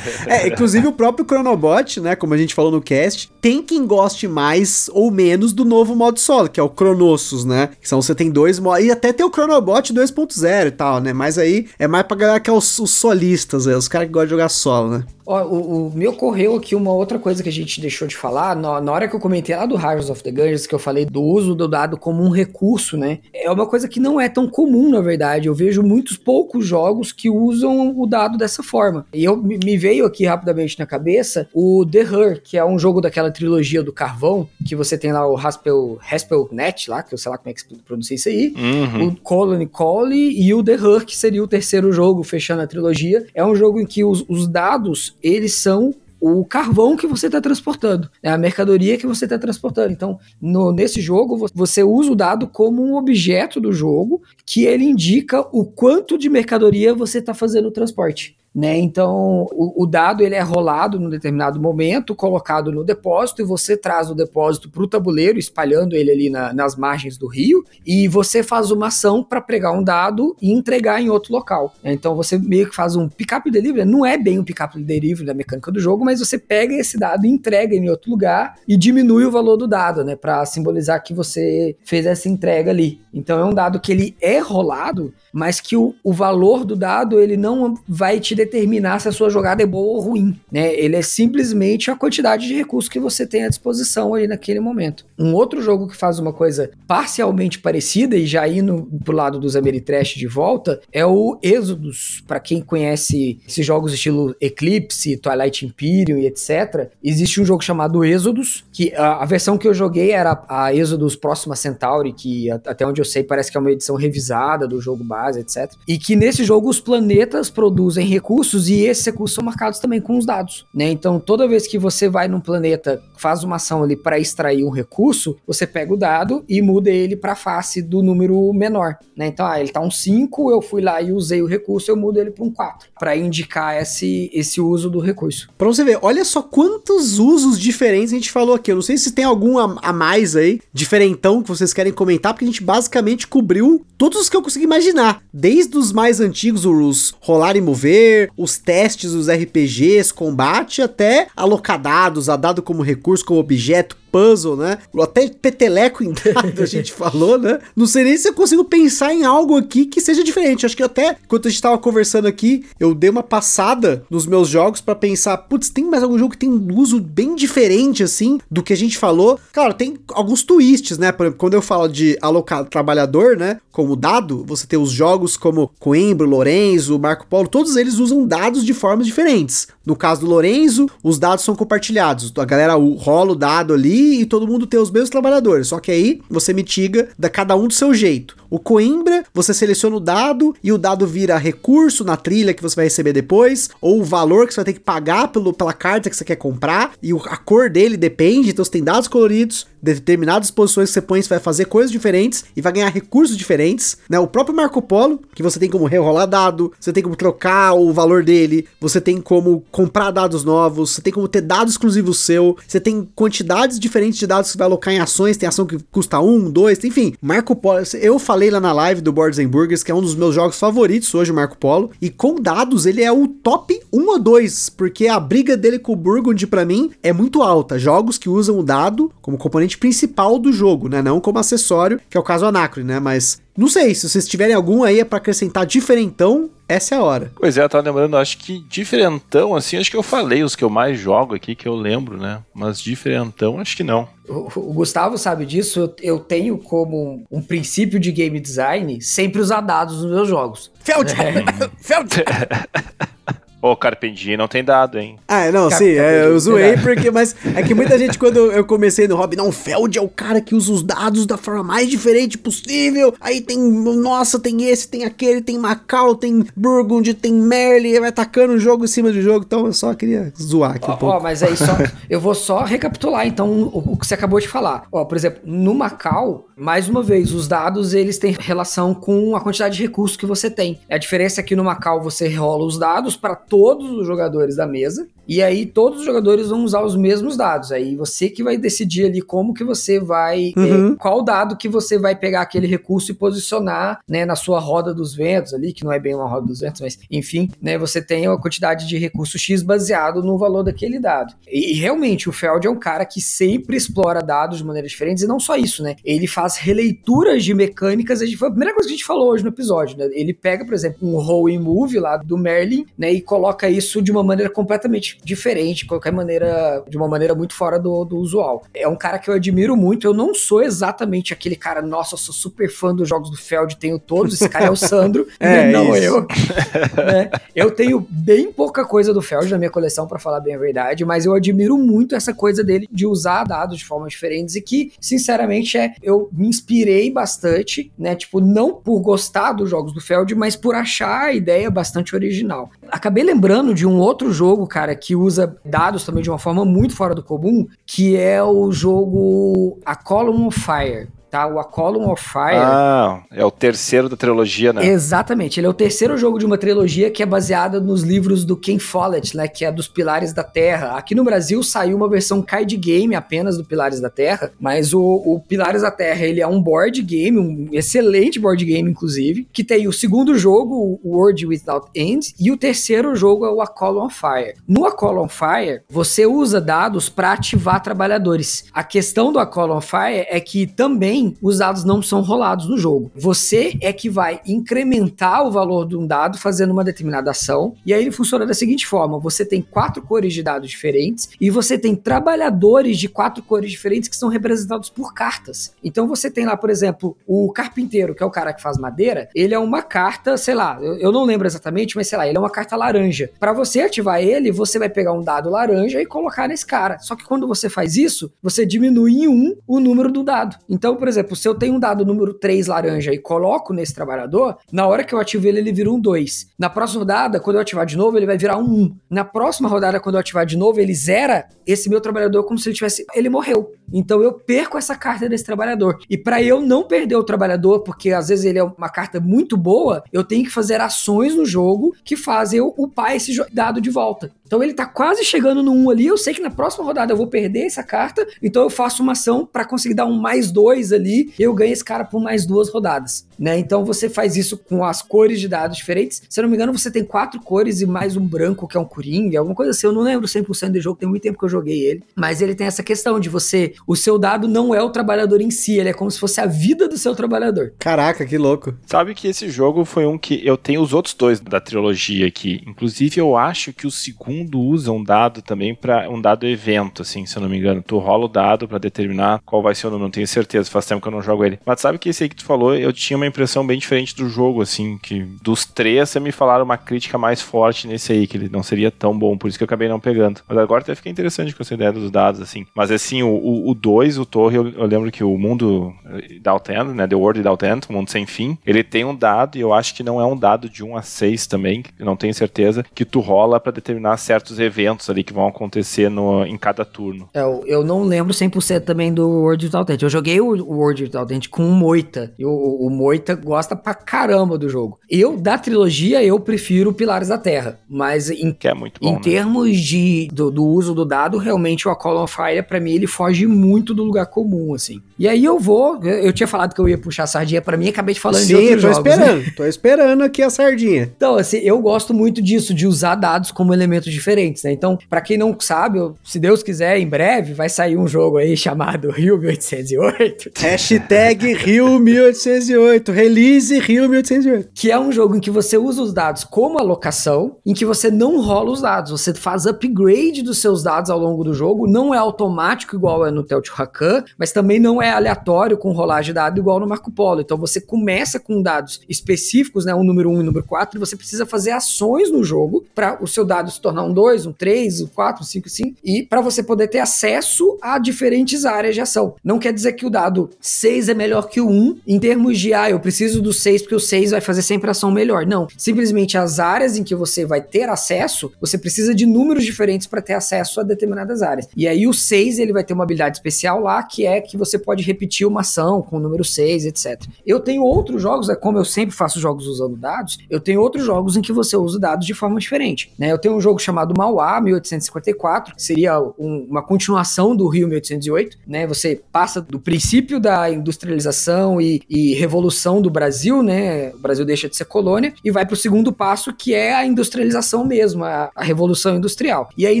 [0.26, 4.26] É, inclusive o próprio Chronobot, né, como a gente falou no cast, tem quem goste
[4.26, 7.70] mais ou menos do novo modo solo, que é o Cronossus, né?
[7.80, 11.12] Que são você tem dois modos, e até tem o Chronobot 2.0 e tal, né?
[11.12, 14.12] Mas aí é mais pra galera que é os, os solistas, é, os caras que
[14.12, 15.04] gostam de jogar solo, né?
[15.26, 18.54] Ó, o, o, me ocorreu aqui uma outra coisa que a gente deixou de falar,
[18.54, 21.04] na, na hora que eu comentei lá do Rise of the Gungeons, que eu falei
[21.04, 23.20] do uso do dado como um recurso, né?
[23.32, 25.48] É uma coisa que não é tão comum, na verdade.
[25.48, 29.06] Eu vejo muitos poucos jogos que usam o dado dessa forma.
[29.12, 33.00] E eu me veio aqui rapidamente na cabeça o The Her, que é um jogo
[33.00, 37.18] daquela trilogia do carvão, que você tem lá o Haspel, Haspel Net lá, que eu
[37.18, 39.08] sei lá como é que se pronuncia isso aí, Uhum.
[39.08, 43.26] o Colony Collie e o The Her, que seria o terceiro jogo, fechando a trilogia.
[43.34, 47.40] É um jogo em que os, os dados, eles são o carvão que você está
[47.40, 49.92] transportando, é a mercadoria que você está transportando.
[49.92, 54.64] Então, no, nesse jogo, vo- você usa o dado como um objeto do jogo que
[54.64, 58.36] ele indica o quanto de mercadoria você está fazendo o transporte.
[58.54, 58.78] Né?
[58.78, 63.76] Então, o, o dado ele é rolado num determinado momento, colocado no depósito, e você
[63.76, 68.06] traz o depósito para o tabuleiro, espalhando ele ali na- nas margens do rio, e
[68.06, 71.74] você faz uma ação para pegar um dado e entregar em outro local.
[71.82, 75.34] Então, você meio que faz um pick-up delivery, não é bem um pick-up delivery da
[75.34, 79.24] mecânica do jogo, mas você pega esse dado e entrega em outro lugar e diminui
[79.24, 83.00] o valor do dado, né, para simbolizar que você fez essa entrega ali.
[83.12, 87.18] Então, é um dado que ele é rolado, mas que o, o valor do dado
[87.18, 90.74] ele não vai te determinar se a sua jogada é boa ou ruim, né?
[90.74, 95.04] Ele é simplesmente a quantidade de recursos que você tem à disposição ali naquele momento.
[95.18, 99.56] Um outro jogo que faz uma coisa parcialmente parecida e já indo pro lado dos
[99.56, 102.22] Ameritrash de volta é o Exodus.
[102.26, 108.04] Para quem conhece esses jogos estilo Eclipse, Twilight Imperium e etc, existe um jogo chamado
[108.04, 112.60] Exodus, que a, a versão que eu joguei era a Exodus Próxima Centauri, que a-
[112.66, 115.72] até onde eu sei parece que é uma edição revisada do jogo base, etc.
[115.88, 118.33] E que nesse jogo os planetas produzem recursos
[118.68, 120.90] e esses recursos são marcados também com os dados, né?
[120.90, 124.70] Então toda vez que você vai num planeta, faz uma ação ali para extrair um
[124.70, 129.26] recurso, você pega o dado e muda ele para face do número menor, né?
[129.26, 132.18] Então, ah, ele tá um 5, eu fui lá e usei o recurso, eu mudo
[132.18, 135.48] ele para um 4, para indicar esse, esse uso do recurso.
[135.56, 138.70] Pra você ver, olha só quantos usos diferentes a gente falou aqui.
[138.70, 142.32] Eu não sei se tem algum a, a mais aí, diferentão, que vocês querem comentar,
[142.32, 145.22] porque a gente basicamente cobriu todos os que eu consegui imaginar.
[145.32, 151.80] Desde os mais antigos, os rolar e mover, os testes, os RPGs, combate, até alocar
[151.80, 154.78] dados, a dado como recurso, como objeto, puzzle, né?
[155.02, 157.58] Até peteleco em dado a gente falou, né?
[157.74, 160.64] Não sei nem se eu consigo pensar em algo aqui que seja diferente.
[160.64, 164.46] Acho que até, enquanto a gente tava conversando aqui, eu dei uma passada nos meus
[164.48, 168.38] jogos pra pensar, putz, tem mais algum jogo que tem um uso bem diferente, assim,
[168.48, 169.36] do que a gente falou?
[169.52, 171.10] Claro, tem alguns twists, né?
[171.10, 173.58] Por exemplo, quando eu falo de alocar trabalhador, né?
[173.72, 178.64] Como dado, você tem os jogos como Coimbra, Lorenzo, Marco Polo, todos eles usam dados
[178.64, 179.66] de formas diferentes.
[179.84, 182.32] No caso do Lorenzo, os dados são compartilhados.
[182.38, 185.68] A galera rola o dado ali e todo mundo tem os mesmos trabalhadores.
[185.68, 188.36] Só que aí você mitiga da cada um do seu jeito.
[188.50, 192.76] O Coimbra, você seleciona o dado e o dado vira recurso na trilha que você
[192.76, 196.10] vai receber depois, ou o valor que você vai ter que pagar pelo, pela carta
[196.10, 200.50] que você quer comprar, e a cor dele depende, então você tem dados coloridos, determinadas
[200.50, 204.18] posições que você põe, você vai fazer coisas diferentes e vai ganhar recursos diferentes, né?
[204.18, 207.92] O próprio Marco Polo, que você tem como rerolar dado, você tem como trocar o
[207.92, 212.56] valor dele, você tem como comprar dados novos, você tem como ter dados exclusivos seu,
[212.66, 215.78] você tem quantidades diferentes de dados que você vai alocar em ações, tem ação que
[215.92, 217.14] custa um, dois, enfim.
[217.20, 220.16] Marco Polo, eu falei lá na live do Boards and Burgers, que é um dos
[220.16, 224.18] meus jogos favoritos hoje, Marco Polo, e com dados ele é o top 1 ou
[224.18, 227.78] 2, porque a briga dele com o Burgundy pra mim é muito alta.
[227.78, 231.00] Jogos que usam o dado como componente principal do jogo, né?
[231.00, 232.98] Não como acessório, que é o caso Anacron, né?
[232.98, 237.32] Mas não sei, se vocês tiverem algum aí pra acrescentar diferentão, essa é a hora.
[237.36, 240.64] Pois é, eu tava lembrando, acho que diferentão, assim, acho que eu falei os que
[240.64, 242.40] eu mais jogo aqui, que eu lembro, né?
[242.52, 244.08] Mas diferentão, acho que não.
[244.28, 249.00] O, o Gustavo sabe disso, eu, eu tenho como um, um princípio de game design
[249.00, 250.72] sempre usar dados nos meus jogos.
[250.80, 251.12] Feld!
[251.78, 252.10] Feld!
[253.64, 255.16] Ô, Carpendinho não tem dado, hein?
[255.26, 259.08] Ah, não, sim, é, eu zoei porque, mas é que muita gente, quando eu comecei
[259.08, 261.88] no hobby, não, o Feld é o cara que usa os dados da forma mais
[261.88, 263.14] diferente possível.
[263.18, 268.52] Aí tem, nossa, tem esse, tem aquele, tem Macau, tem Burgundy, tem Merle, vai tacando
[268.52, 269.46] o jogo em cima do jogo.
[269.46, 271.16] Então eu só queria zoar aqui um Ó, pouco.
[271.16, 271.74] ó, mas aí só.
[272.10, 274.86] eu vou só recapitular então o, o que você acabou de falar.
[274.92, 279.40] Ó, por exemplo, no Macau, mais uma vez, os dados eles têm relação com a
[279.40, 280.80] quantidade de recursos que você tem.
[280.90, 284.66] A diferença é que no Macau você rola os dados para todos os jogadores da
[284.66, 285.06] mesa.
[285.26, 287.72] E aí todos os jogadores vão usar os mesmos dados.
[287.72, 290.52] Aí você que vai decidir ali como que você vai.
[290.56, 290.92] Uhum.
[290.92, 294.94] eh, qual dado que você vai pegar aquele recurso e posicionar né, na sua roda
[294.94, 297.78] dos ventos ali, que não é bem uma roda dos ventos, mas enfim, né?
[297.78, 301.34] Você tem uma quantidade de recurso X baseado no valor daquele dado.
[301.46, 305.22] E, e realmente o Feld é um cara que sempre explora dados de maneiras diferentes,
[305.22, 305.96] e não só isso, né?
[306.04, 308.20] Ele faz releituras de mecânicas.
[308.20, 310.08] A gente, a primeira coisa que a gente falou hoje no episódio, né?
[310.12, 313.12] Ele pega, por exemplo, um roll and move lá do Merlin, né?
[313.12, 317.54] E coloca isso de uma maneira completamente diferente, de qualquer maneira, de uma maneira muito
[317.54, 318.64] fora do, do usual.
[318.74, 320.06] É um cara que eu admiro muito.
[320.06, 323.76] Eu não sou exatamente aquele cara, nossa, eu sou super fã dos jogos do Feld,
[323.76, 324.34] tenho todos.
[324.34, 326.04] Esse cara é o Sandro, É, não isso.
[326.04, 326.26] eu.
[327.04, 327.30] né?
[327.54, 331.04] Eu tenho bem pouca coisa do Feld na minha coleção, pra falar bem a verdade,
[331.04, 334.92] mas eu admiro muito essa coisa dele de usar dados de formas diferentes e que,
[335.00, 338.14] sinceramente, é eu me inspirei bastante, né?
[338.14, 342.70] Tipo, não por gostar dos jogos do Feld, mas por achar a ideia bastante original.
[342.88, 346.96] Acabei lembrando de um outro jogo, cara, que usa dados também de uma forma muito
[346.96, 351.08] fora do comum, que é o jogo A Column of Fire.
[351.34, 352.54] Tá, o A Column of Fire.
[352.54, 354.86] Ah, é o terceiro da trilogia, né?
[354.86, 358.56] Exatamente, ele é o terceiro jogo de uma trilogia que é baseada nos livros do
[358.56, 360.96] Ken Follett, né, que é dos Pilares da Terra.
[360.96, 365.02] Aqui no Brasil saiu uma versão card game apenas do Pilares da Terra, mas o,
[365.02, 369.64] o Pilares da Terra ele é um board game, um excelente board game inclusive, que
[369.64, 373.66] tem o segundo jogo, o World Without End, e o terceiro jogo é o A
[373.66, 374.54] Call on Fire.
[374.68, 378.66] No A Call on Fire, você usa dados para ativar trabalhadores.
[378.72, 382.68] A questão do A Call on Fire é que também os dados não são rolados
[382.68, 383.10] no jogo.
[383.14, 387.92] Você é que vai incrementar o valor de um dado fazendo uma determinada ação, e
[387.92, 391.78] aí ele funciona da seguinte forma: você tem quatro cores de dados diferentes e você
[391.78, 395.74] tem trabalhadores de quatro cores diferentes que são representados por cartas.
[395.82, 399.28] Então você tem lá, por exemplo, o carpinteiro, que é o cara que faz madeira,
[399.34, 402.36] ele é uma carta, sei lá, eu, eu não lembro exatamente, mas sei lá, ele
[402.36, 403.30] é uma carta laranja.
[403.38, 406.98] Para você ativar ele, você vai pegar um dado laranja e colocar nesse cara.
[406.98, 410.56] Só que quando você faz isso, você diminui em um o número do dado.
[410.68, 414.56] Então, por exemplo, se eu tenho um dado número 3 laranja e coloco nesse trabalhador,
[414.72, 416.48] na hora que eu ativo ele, ele vira um 2.
[416.58, 418.96] Na próxima rodada, quando eu ativar de novo, ele vai virar um 1.
[419.10, 422.68] Na próxima rodada, quando eu ativar de novo, ele zera esse meu trabalhador como se
[422.68, 423.04] ele tivesse.
[423.14, 423.72] Ele morreu.
[423.92, 425.98] Então eu perco essa carta desse trabalhador.
[426.08, 429.56] E para eu não perder o trabalhador, porque às vezes ele é uma carta muito
[429.56, 433.90] boa, eu tenho que fazer ações no jogo que fazem eu upar esse dado de
[433.90, 434.30] volta.
[434.46, 436.06] Então ele tá quase chegando no 1 ali.
[436.06, 438.26] Eu sei que na próxima rodada eu vou perder essa carta.
[438.42, 441.32] Então eu faço uma ação para conseguir dar um mais dois ali.
[441.38, 443.26] Eu ganho esse cara por mais duas rodadas.
[443.38, 443.58] Né?
[443.58, 446.22] Então você faz isso com as cores de dados diferentes.
[446.28, 448.80] Se eu não me engano, você tem quatro cores e mais um branco que é
[448.80, 449.86] um coringa, alguma coisa assim.
[449.86, 452.02] Eu não lembro 100% do jogo, tem muito tempo que eu joguei ele.
[452.14, 453.74] Mas ele tem essa questão de você.
[453.86, 456.46] O seu dado não é o trabalhador em si, ele é como se fosse a
[456.46, 457.72] vida do seu trabalhador.
[457.78, 458.74] Caraca, que louco.
[458.86, 462.62] Sabe que esse jogo foi um que eu tenho os outros dois da trilogia aqui.
[462.66, 467.26] Inclusive, eu acho que o segundo usa um dado também para um dado evento, assim,
[467.26, 467.82] se eu não me engano.
[467.86, 470.86] Tu rola o dado para determinar qual vai ser o número, não tenho certeza, faz
[470.86, 471.58] tempo que eu não jogo ele.
[471.64, 474.28] Mas sabe que esse aí que tu falou, eu tinha uma impressão bem diferente do
[474.28, 478.36] jogo, assim, que dos três você me falaram uma crítica mais forte nesse aí, que
[478.36, 480.40] ele não seria tão bom, por isso que eu acabei não pegando.
[480.48, 482.66] Mas agora até fiquei interessante com essa ideia dos dados, assim.
[482.74, 485.92] Mas assim, o 2, o, o Torre, eu, eu lembro que o mundo
[486.30, 489.60] Without End, né, The World Without o mundo sem fim, ele tem um dado, e
[489.60, 492.84] eu acho que não é um dado de 1 a 6 também, não tenho certeza,
[492.94, 497.28] que tu rola para determinar certos eventos ali que vão acontecer no, em cada turno.
[497.34, 500.02] Eu, eu não lembro 100% também do World Without.
[500.02, 502.32] Eu joguei o o World Without com o Moita.
[502.38, 504.98] E o, o Moita gosta pra caramba do jogo.
[505.10, 507.78] Eu, da trilogia, eu prefiro Pilares da Terra.
[507.88, 509.20] Mas em, Que é muito bom, em né?
[509.22, 512.92] termos de, do, do uso do dado, realmente o A Call on Fire, pra mim,
[512.92, 515.00] ele foge muito do lugar comum, assim.
[515.18, 516.00] E aí eu vou...
[516.02, 518.40] Eu, eu tinha falado que eu ia puxar a sardinha pra mim, acabei de falando
[518.40, 519.12] de Sim, eu outros tô jogos, né?
[519.24, 519.54] esperando.
[519.54, 521.12] Tô esperando aqui a sardinha.
[521.16, 524.72] Então, assim, eu gosto muito disso, de usar dados como elementos diferentes, né?
[524.72, 528.38] Então, pra quem não sabe, eu- se Deus quiser, em breve vai sair um jogo
[528.38, 533.03] aí chamado Rio 1808, Hashtag Rio 1808.
[533.12, 534.70] Release Rio 1808.
[534.74, 538.10] que é um jogo em que você usa os dados como alocação, em que você
[538.10, 542.14] não rola os dados, você faz upgrade dos seus dados ao longo do jogo, não
[542.14, 546.58] é automático igual é no Teotihuacan, mas também não é aleatório com rolagem de dado
[546.58, 547.40] igual no Marco Polo.
[547.40, 551.00] Então você começa com dados específicos, né, um número 1 e um número 4, e
[551.00, 554.52] você precisa fazer ações no jogo para o seu dado se tornar um 2, um
[554.52, 558.94] 3, um 4, um 5, 5, e para você poder ter acesso a diferentes áreas
[558.94, 559.34] de ação.
[559.44, 562.72] Não quer dizer que o dado 6 é melhor que o 1 em termos de,
[562.72, 565.46] ah, eu preciso do 6 porque o 6 vai fazer sempre ação melhor.
[565.46, 565.66] Não.
[565.76, 570.22] Simplesmente as áreas em que você vai ter acesso, você precisa de números diferentes para
[570.22, 571.68] ter acesso a determinadas áreas.
[571.76, 574.78] E aí o 6 ele vai ter uma habilidade especial lá, que é que você
[574.78, 577.22] pode repetir uma ação com o número 6, etc.
[577.46, 581.04] Eu tenho outros jogos, é como eu sempre faço jogos usando dados, eu tenho outros
[581.04, 583.12] jogos em que você usa dados de forma diferente.
[583.18, 583.32] Né?
[583.32, 588.58] Eu tenho um jogo chamado Mauá 1854, que seria um- uma continuação do Rio 1808.
[588.66, 588.86] Né?
[588.86, 594.10] Você passa do princípio da industrialização e, e revolução do Brasil, né?
[594.14, 597.06] O Brasil deixa de ser colônia e vai para o segundo passo, que é a
[597.06, 599.68] industrialização mesmo, a, a revolução industrial.
[599.76, 600.00] E aí,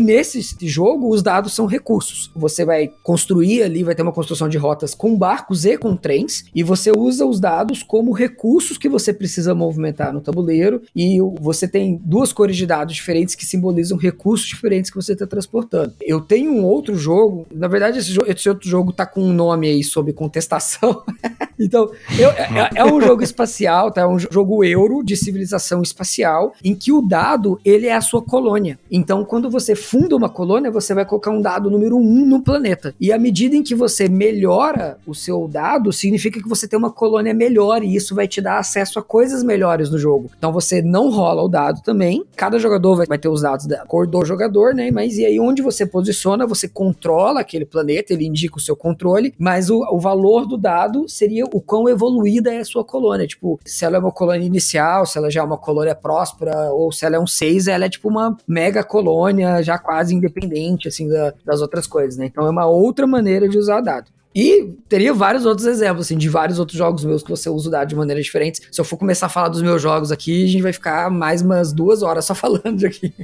[0.00, 2.30] nesse jogo, os dados são recursos.
[2.34, 6.44] Você vai construir ali, vai ter uma construção de rotas com barcos e com trens,
[6.54, 11.66] e você usa os dados como recursos que você precisa movimentar no tabuleiro, e você
[11.66, 15.94] tem duas cores de dados diferentes que simbolizam recursos diferentes que você está transportando.
[16.00, 19.68] Eu tenho um outro jogo, na verdade, esse, esse outro jogo tá com um nome
[19.68, 21.02] aí sob contestação.
[21.58, 22.30] então, eu,
[22.74, 24.02] é, um jogo espacial, tá?
[24.02, 28.22] É um jogo euro de civilização espacial, em que o dado, ele é a sua
[28.22, 28.78] colônia.
[28.90, 32.94] Então, quando você funda uma colônia, você vai colocar um dado número um no planeta.
[33.00, 36.90] E à medida em que você melhora o seu dado, significa que você tem uma
[36.90, 40.30] colônia melhor e isso vai te dar acesso a coisas melhores no jogo.
[40.36, 42.24] Então, você não rola o dado também.
[42.36, 44.90] Cada jogador vai, vai ter os dados da cor do jogador, né?
[44.90, 49.34] Mas e aí, onde você posiciona, você controla aquele planeta, ele indica o seu controle,
[49.38, 53.26] mas o, o valor do dado seria o quão evoluída é a sua colônia.
[53.26, 56.90] Tipo, se ela é uma colônia inicial, se ela já é uma colônia próspera, ou
[56.90, 61.08] se ela é um 6, ela é tipo uma mega colônia já quase independente, assim,
[61.08, 62.26] da, das outras coisas, né?
[62.26, 64.10] Então é uma outra maneira de usar dado.
[64.34, 67.70] E teria vários outros exemplos, assim, de vários outros jogos meus que você usa o
[67.70, 68.62] dado de maneiras diferentes.
[68.70, 71.40] Se eu for começar a falar dos meus jogos aqui, a gente vai ficar mais
[71.40, 73.14] umas duas horas só falando aqui.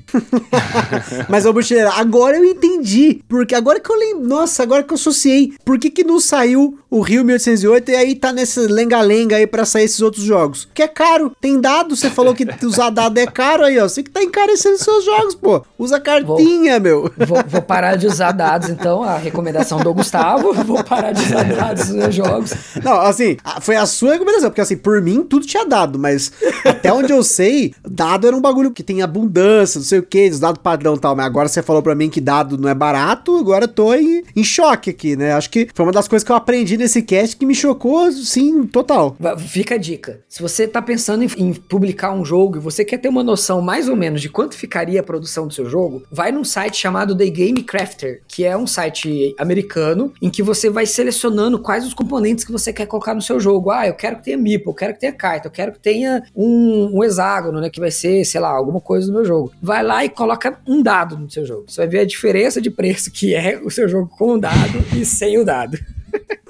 [1.29, 3.23] Mas, ô Bucheira, agora eu entendi.
[3.29, 4.29] Porque agora que eu lembro.
[4.29, 5.53] Nossa, agora que eu associei.
[5.65, 9.65] Por que que não saiu o Rio 1808 e aí tá nesse lenga-lenga aí pra
[9.65, 10.69] sair esses outros jogos?
[10.73, 11.33] Que é caro.
[11.41, 13.89] Tem dado, você falou que usar dado é caro aí, ó.
[13.89, 15.65] Você que tá encarecendo seus jogos, pô.
[15.77, 17.13] Usa cartinha, vou, meu.
[17.27, 19.03] Vou, vou, parar de usar dados, então.
[19.03, 20.53] A recomendação do Gustavo.
[20.53, 22.55] Vou parar parar de usar dados nos jogos.
[22.83, 26.33] Não, assim, foi a sua recomendação, porque assim, por mim tudo tinha dado, mas
[26.65, 30.29] até onde eu sei, dado era um bagulho que tem abundância, não sei o que,
[30.29, 32.75] os dados padrão e tal, mas agora você falou pra mim que dado não é
[32.75, 35.33] barato, agora eu tô em, em choque aqui, né?
[35.33, 38.67] Acho que foi uma das coisas que eu aprendi nesse cast que me chocou, sim,
[38.67, 39.17] total.
[39.39, 40.21] Fica a dica.
[40.29, 43.61] Se você tá pensando em, em publicar um jogo e você quer ter uma noção
[43.61, 47.17] mais ou menos de quanto ficaria a produção do seu jogo, vai num site chamado
[47.17, 51.95] The Game Crafter, que é um site americano em que você vai selecionando quais os
[51.95, 53.71] componentes que você quer colocar no seu jogo.
[53.71, 56.23] Ah, eu quero que tenha meeple, eu quero que tenha carta, eu quero que tenha
[56.35, 57.71] um, um hexágono, né?
[57.71, 59.53] Que vai ser, sei lá, alguma coisa do meu jogo.
[59.63, 61.65] Vai lá e coloca um dado no seu jogo.
[61.67, 64.85] Você vai ver a diferença de preço que é o seu jogo com o dado
[64.97, 65.79] e sem o dado.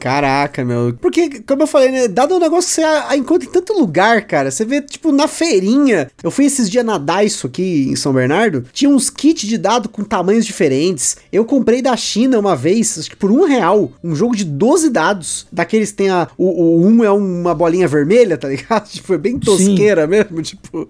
[0.00, 0.94] Caraca, meu.
[0.98, 2.08] Porque, como eu falei, né?
[2.08, 4.50] Dado um negócio que você encontra em tanto lugar, cara.
[4.50, 6.10] Você vê, tipo, na feirinha.
[6.22, 8.64] Eu fui esses dias na Daiso aqui em São Bernardo.
[8.72, 11.18] Tinha uns kits de dado com tamanhos diferentes.
[11.30, 14.88] Eu comprei da China uma vez, acho que por um real, um jogo de 12
[14.88, 15.46] dados.
[15.52, 16.28] Daqueles tem a.
[16.38, 18.88] O, o um é uma bolinha vermelha, tá ligado?
[18.90, 20.08] Tipo, foi bem tosqueira Sim.
[20.08, 20.42] mesmo.
[20.42, 20.88] Tipo,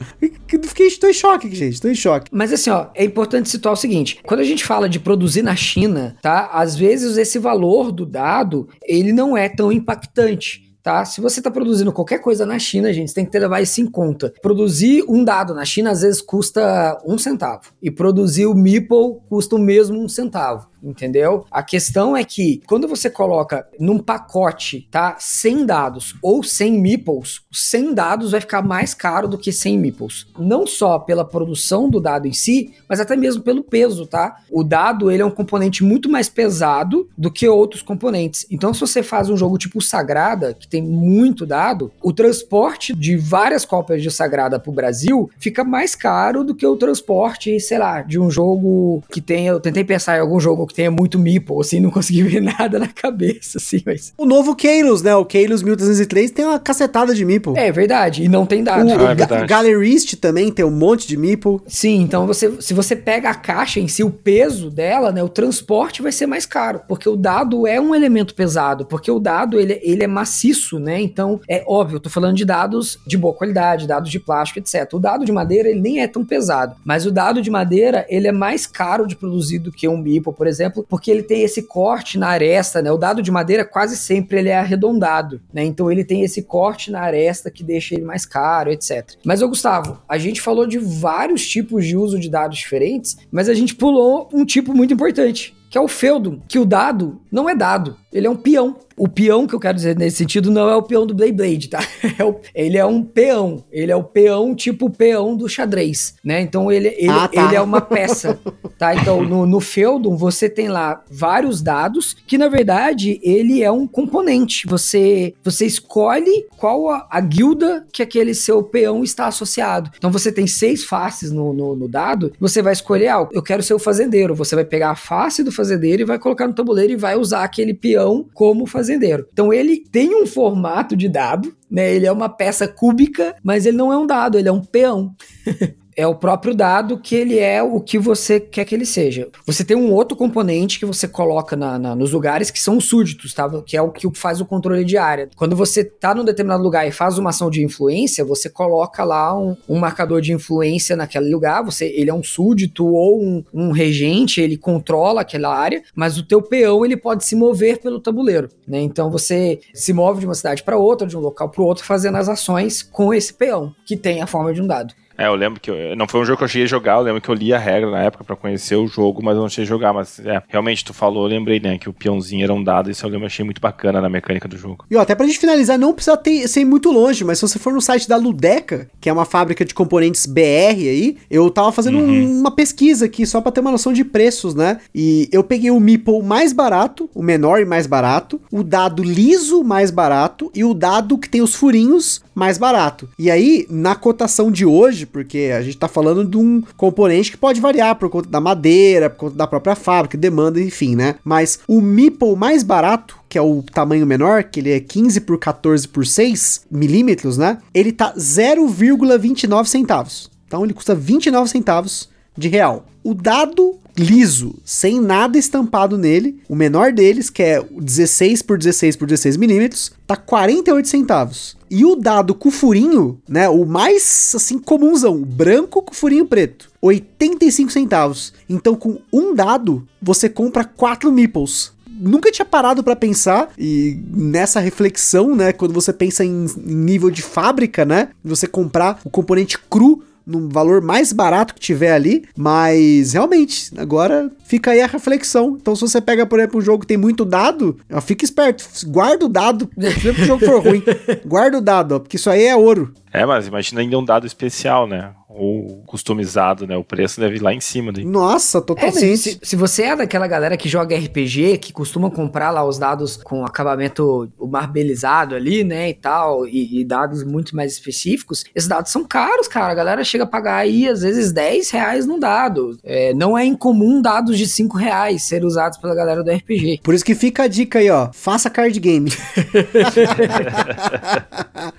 [0.62, 1.80] fiquei, tô em choque, gente.
[1.80, 2.30] Tô em choque.
[2.32, 5.56] Mas assim, ó, é importante situar o seguinte: quando a gente fala de produzir na
[5.56, 6.50] China, tá?
[6.52, 11.04] Às vezes esse valor do dado ele não é tão impactante tá?
[11.04, 14.32] Se você está produzindo qualquer coisa na China, gente, tem que levar isso em conta.
[14.40, 19.56] Produzir um dado na China às vezes custa um centavo e produzir o Meeple custa
[19.56, 21.46] o mesmo um centavo entendeu?
[21.50, 27.40] A questão é que quando você coloca num pacote, tá, 100 dados ou 100 meeples,
[27.52, 30.26] 100 dados vai ficar mais caro do que 100 meeples.
[30.38, 34.36] Não só pela produção do dado em si, mas até mesmo pelo peso, tá?
[34.50, 38.46] O dado, ele é um componente muito mais pesado do que outros componentes.
[38.50, 43.16] Então, se você faz um jogo tipo Sagrada, que tem muito dado, o transporte de
[43.16, 48.02] várias cópias de Sagrada pro Brasil fica mais caro do que o transporte, sei lá,
[48.02, 51.56] de um jogo que tem, eu tentei pensar em algum jogo que tenha muito meeple,
[51.60, 54.12] assim, não consegui ver nada na cabeça, assim, mas...
[54.16, 57.54] O novo Keilos, né, o Keilos 1303 tem uma cacetada de meeple.
[57.56, 58.86] É verdade, e não tem dado.
[58.86, 61.60] O, ah, é o Gallerist também tem um monte de meeple.
[61.66, 65.28] Sim, então você, se você pega a caixa em si, o peso dela, né, o
[65.28, 69.58] transporte vai ser mais caro, porque o dado é um elemento pesado, porque o dado,
[69.58, 73.34] ele, ele é maciço, né, então, é óbvio, eu tô falando de dados de boa
[73.34, 74.88] qualidade, dados de plástico, etc.
[74.94, 78.28] O dado de madeira, ele nem é tão pesado, mas o dado de madeira, ele
[78.28, 81.42] é mais caro de produzir do que um meeple, por exemplo, exemplo, porque ele tem
[81.42, 82.92] esse corte na aresta, né?
[82.92, 85.64] O dado de madeira quase sempre ele é arredondado, né?
[85.64, 89.14] Então ele tem esse corte na aresta que deixa ele mais caro, etc.
[89.24, 93.48] Mas, ô Gustavo, a gente falou de vários tipos de uso de dados diferentes, mas
[93.48, 97.48] a gente pulou um tipo muito importante, que é o feudo, que o dado não
[97.48, 98.76] é dado, ele é um peão.
[98.96, 101.68] O peão que eu quero dizer nesse sentido não é o peão do Blade Blade,
[101.68, 101.80] tá?
[102.18, 103.64] É o, ele é um peão.
[103.72, 106.40] Ele é o peão tipo o peão do xadrez, né?
[106.40, 107.44] Então ele, ele, ah, tá.
[107.44, 108.38] ele é uma peça,
[108.78, 108.94] tá?
[108.94, 113.86] Então no, no Feudum você tem lá vários dados que na verdade ele é um
[113.86, 114.66] componente.
[114.66, 119.90] Você, você escolhe qual a, a guilda que aquele seu peão está associado.
[119.96, 122.32] Então você tem seis faces no, no, no dado.
[122.38, 124.34] Você vai escolher, ah, eu quero ser o fazendeiro.
[124.34, 127.44] Você vai pegar a face do fazendeiro e vai colocar no tabuleiro e vai usar
[127.44, 129.26] aquele peão peão como fazendeiro.
[129.32, 131.94] Então ele tem um formato de dado, né?
[131.94, 135.14] Ele é uma peça cúbica, mas ele não é um dado, ele é um peão.
[135.96, 139.28] é o próprio dado que ele é o que você quer que ele seja.
[139.46, 143.34] Você tem um outro componente que você coloca na, na, nos lugares que são súditos,
[143.34, 143.48] tá?
[143.62, 145.28] Que é o que faz o controle de área.
[145.36, 149.38] Quando você tá num determinado lugar e faz uma ação de influência, você coloca lá
[149.38, 151.64] um, um marcador de influência naquele lugar.
[151.64, 156.26] Você, ele é um súdito ou um, um, regente, ele controla aquela área, mas o
[156.26, 158.80] teu peão ele pode se mover pelo tabuleiro, né?
[158.80, 162.16] Então você se move de uma cidade para outra, de um local para outro, fazendo
[162.16, 164.94] as ações com esse peão que tem a forma de um dado.
[165.20, 167.02] É, eu lembro que eu, não foi um jogo que eu cheguei a jogar, eu
[167.02, 169.50] lembro que eu li a regra na época para conhecer o jogo, mas eu não
[169.50, 169.92] cheguei a jogar.
[169.92, 173.04] Mas é, realmente tu falou, eu lembrei, né, que o peãozinho era um dado, isso
[173.04, 174.86] eu lembro, achei muito bacana na mecânica do jogo.
[174.90, 177.58] E ó, até pra gente finalizar, não precisa ter, ser muito longe, mas se você
[177.58, 181.70] for no site da Ludeca, que é uma fábrica de componentes BR aí, eu tava
[181.70, 182.08] fazendo uhum.
[182.08, 184.78] um, uma pesquisa aqui só pra ter uma noção de preços, né?
[184.94, 189.62] E eu peguei o Meeple mais barato, o menor e mais barato, o dado liso
[189.62, 193.06] mais barato e o dado que tem os furinhos mais barato.
[193.18, 197.36] E aí, na cotação de hoje, porque a gente tá falando de um componente que
[197.36, 201.16] pode variar por conta da madeira, por conta da própria fábrica, demanda, enfim, né?
[201.22, 205.38] Mas o Meeple mais barato, que é o tamanho menor, que ele é 15 por
[205.38, 207.58] 14 por 6 milímetros, né?
[207.74, 210.30] Ele tá 0,29 centavos.
[210.46, 212.86] Então ele custa 29 centavos de real.
[213.04, 218.96] O dado liso, sem nada estampado nele, o menor deles, que é 16 por 16
[218.96, 221.56] por 16 milímetros, tá 48 centavos.
[221.70, 227.70] E o dado com furinho, né, o mais assim comunzão, branco com furinho preto, 85
[227.70, 228.32] centavos.
[228.48, 234.58] Então com um dado, você compra quatro meeples nunca tinha parado para pensar e nessa
[234.58, 240.02] reflexão, né, quando você pensa em nível de fábrica, né, você comprar o componente cru
[240.30, 245.56] no valor mais barato que tiver ali, mas realmente, agora fica aí a reflexão.
[245.60, 248.64] Então, se você pega, por exemplo, um jogo que tem muito dado, ó, fica esperto,
[248.86, 249.68] guarda o dado,
[250.00, 250.82] sempre que o jogo for ruim,
[251.26, 252.92] guarda o dado, ó, porque isso aí é ouro.
[253.12, 255.10] É, mas imagina ainda um dado especial, né?
[255.32, 256.76] Ou customizado, né?
[256.76, 257.92] O preço deve ir lá em cima.
[257.92, 258.04] Daí.
[258.04, 259.12] Nossa, totalmente.
[259.12, 262.78] É, se, se, você é daquela galera que joga RPG, que costuma comprar lá os
[262.78, 268.68] dados com acabamento marbelizado ali, né, e tal, e, e, dados muito mais específicos, esses
[268.68, 269.70] dados são caros, cara.
[269.70, 272.76] A galera chega a pagar aí, às vezes, 10 reais num dado.
[272.82, 276.80] É, não é incomum dados de 5 reais ser usados pela galera do RPG.
[276.82, 278.10] Por isso que fica a dica aí, ó.
[278.12, 279.10] Faça card game.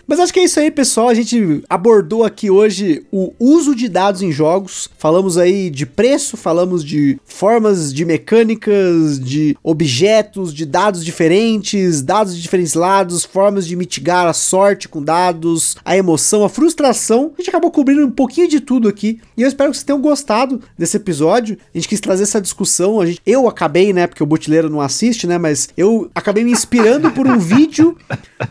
[0.08, 1.10] Mas acho que é isso aí, pessoal.
[1.10, 4.88] A gente abordou aqui hoje o uso de dados em jogos.
[5.00, 12.36] Falamos aí de preço, falamos de formas de mecânicas, de objetos, de dados diferentes, dados
[12.36, 17.32] de diferentes lados, formas de mitigar a sorte com dados, a emoção, a frustração.
[17.36, 19.20] A gente acabou cobrindo um pouquinho de tudo aqui.
[19.36, 21.58] E eu espero que vocês tenham gostado desse episódio.
[21.74, 23.02] A gente quis trazer essa discussão.
[23.02, 24.06] A gente, eu acabei, né?
[24.06, 25.40] Porque o Butileiro não assiste, né?
[25.40, 27.98] Mas eu acabei me inspirando por um vídeo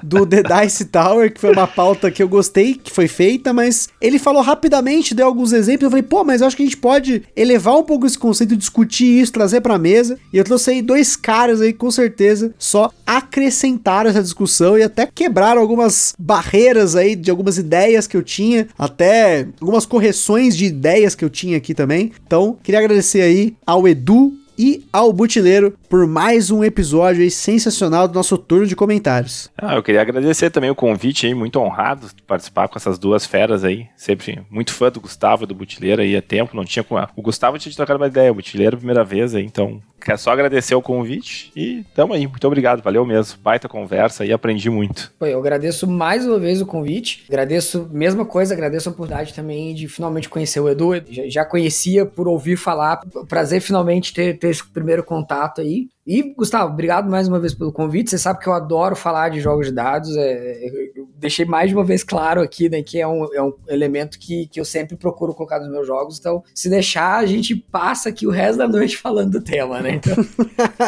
[0.02, 3.88] do The Dice Tower, que foi uma pauta que eu gostei, que foi feita, mas
[4.00, 5.84] ele falou rapidamente rapidamente alguns exemplos.
[5.84, 8.56] Eu falei, pô, mas eu acho que a gente pode elevar um pouco esse conceito,
[8.56, 10.18] discutir isso, trazer pra mesa.
[10.32, 15.06] E eu trouxe aí dois caras aí, com certeza, só acrescentaram essa discussão e até
[15.06, 21.14] quebraram algumas barreiras aí de algumas ideias que eu tinha, até algumas correções de ideias
[21.14, 22.12] que eu tinha aqui também.
[22.26, 28.06] Então, queria agradecer aí ao Edu e ao Butileiro por mais um episódio aí sensacional
[28.06, 29.50] do nosso turno de comentários.
[29.56, 33.24] Ah, eu queria agradecer também o convite aí, muito honrado de participar com essas duas
[33.24, 33.86] feras aí.
[33.96, 37.08] Sempre muito fã do Gustavo e do Butileiro aí há tempo, não tinha com a...
[37.16, 40.74] O Gustavo tinha trocado uma ideia, o Butileiro primeira vez aí, então Quer só agradecer
[40.74, 42.26] o convite e tamo aí.
[42.26, 43.38] Muito obrigado, valeu mesmo.
[43.40, 45.12] Baita conversa e aprendi muito.
[45.20, 47.24] eu agradeço mais uma vez o convite.
[47.28, 50.92] Agradeço, mesma coisa, agradeço a oportunidade também de finalmente conhecer o Edu.
[51.28, 53.00] Já, conhecia por ouvir falar.
[53.28, 55.88] Prazer finalmente ter, ter esse primeiro contato aí.
[56.06, 58.10] E, Gustavo, obrigado mais uma vez pelo convite.
[58.10, 60.16] Você sabe que eu adoro falar de jogos de dados.
[60.16, 63.52] É, eu deixei mais de uma vez claro aqui, né, que é um, é um
[63.68, 66.18] elemento que, que eu sempre procuro colocar nos meus jogos.
[66.18, 70.00] Então, se deixar, a gente passa aqui o resto da noite falando do tema, né?
[70.02, 70.16] Então...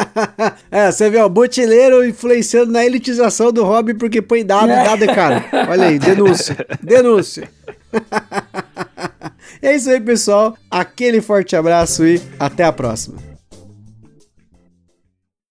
[0.69, 4.83] é, você vê, o botileiro influenciando na elitização do hobby porque põe dado, é.
[4.83, 5.45] dado é caro.
[5.69, 6.57] Olha aí, denúncia.
[6.83, 7.49] Denúncia.
[9.61, 10.57] é isso aí, pessoal.
[10.69, 13.32] Aquele forte abraço e até a próxima.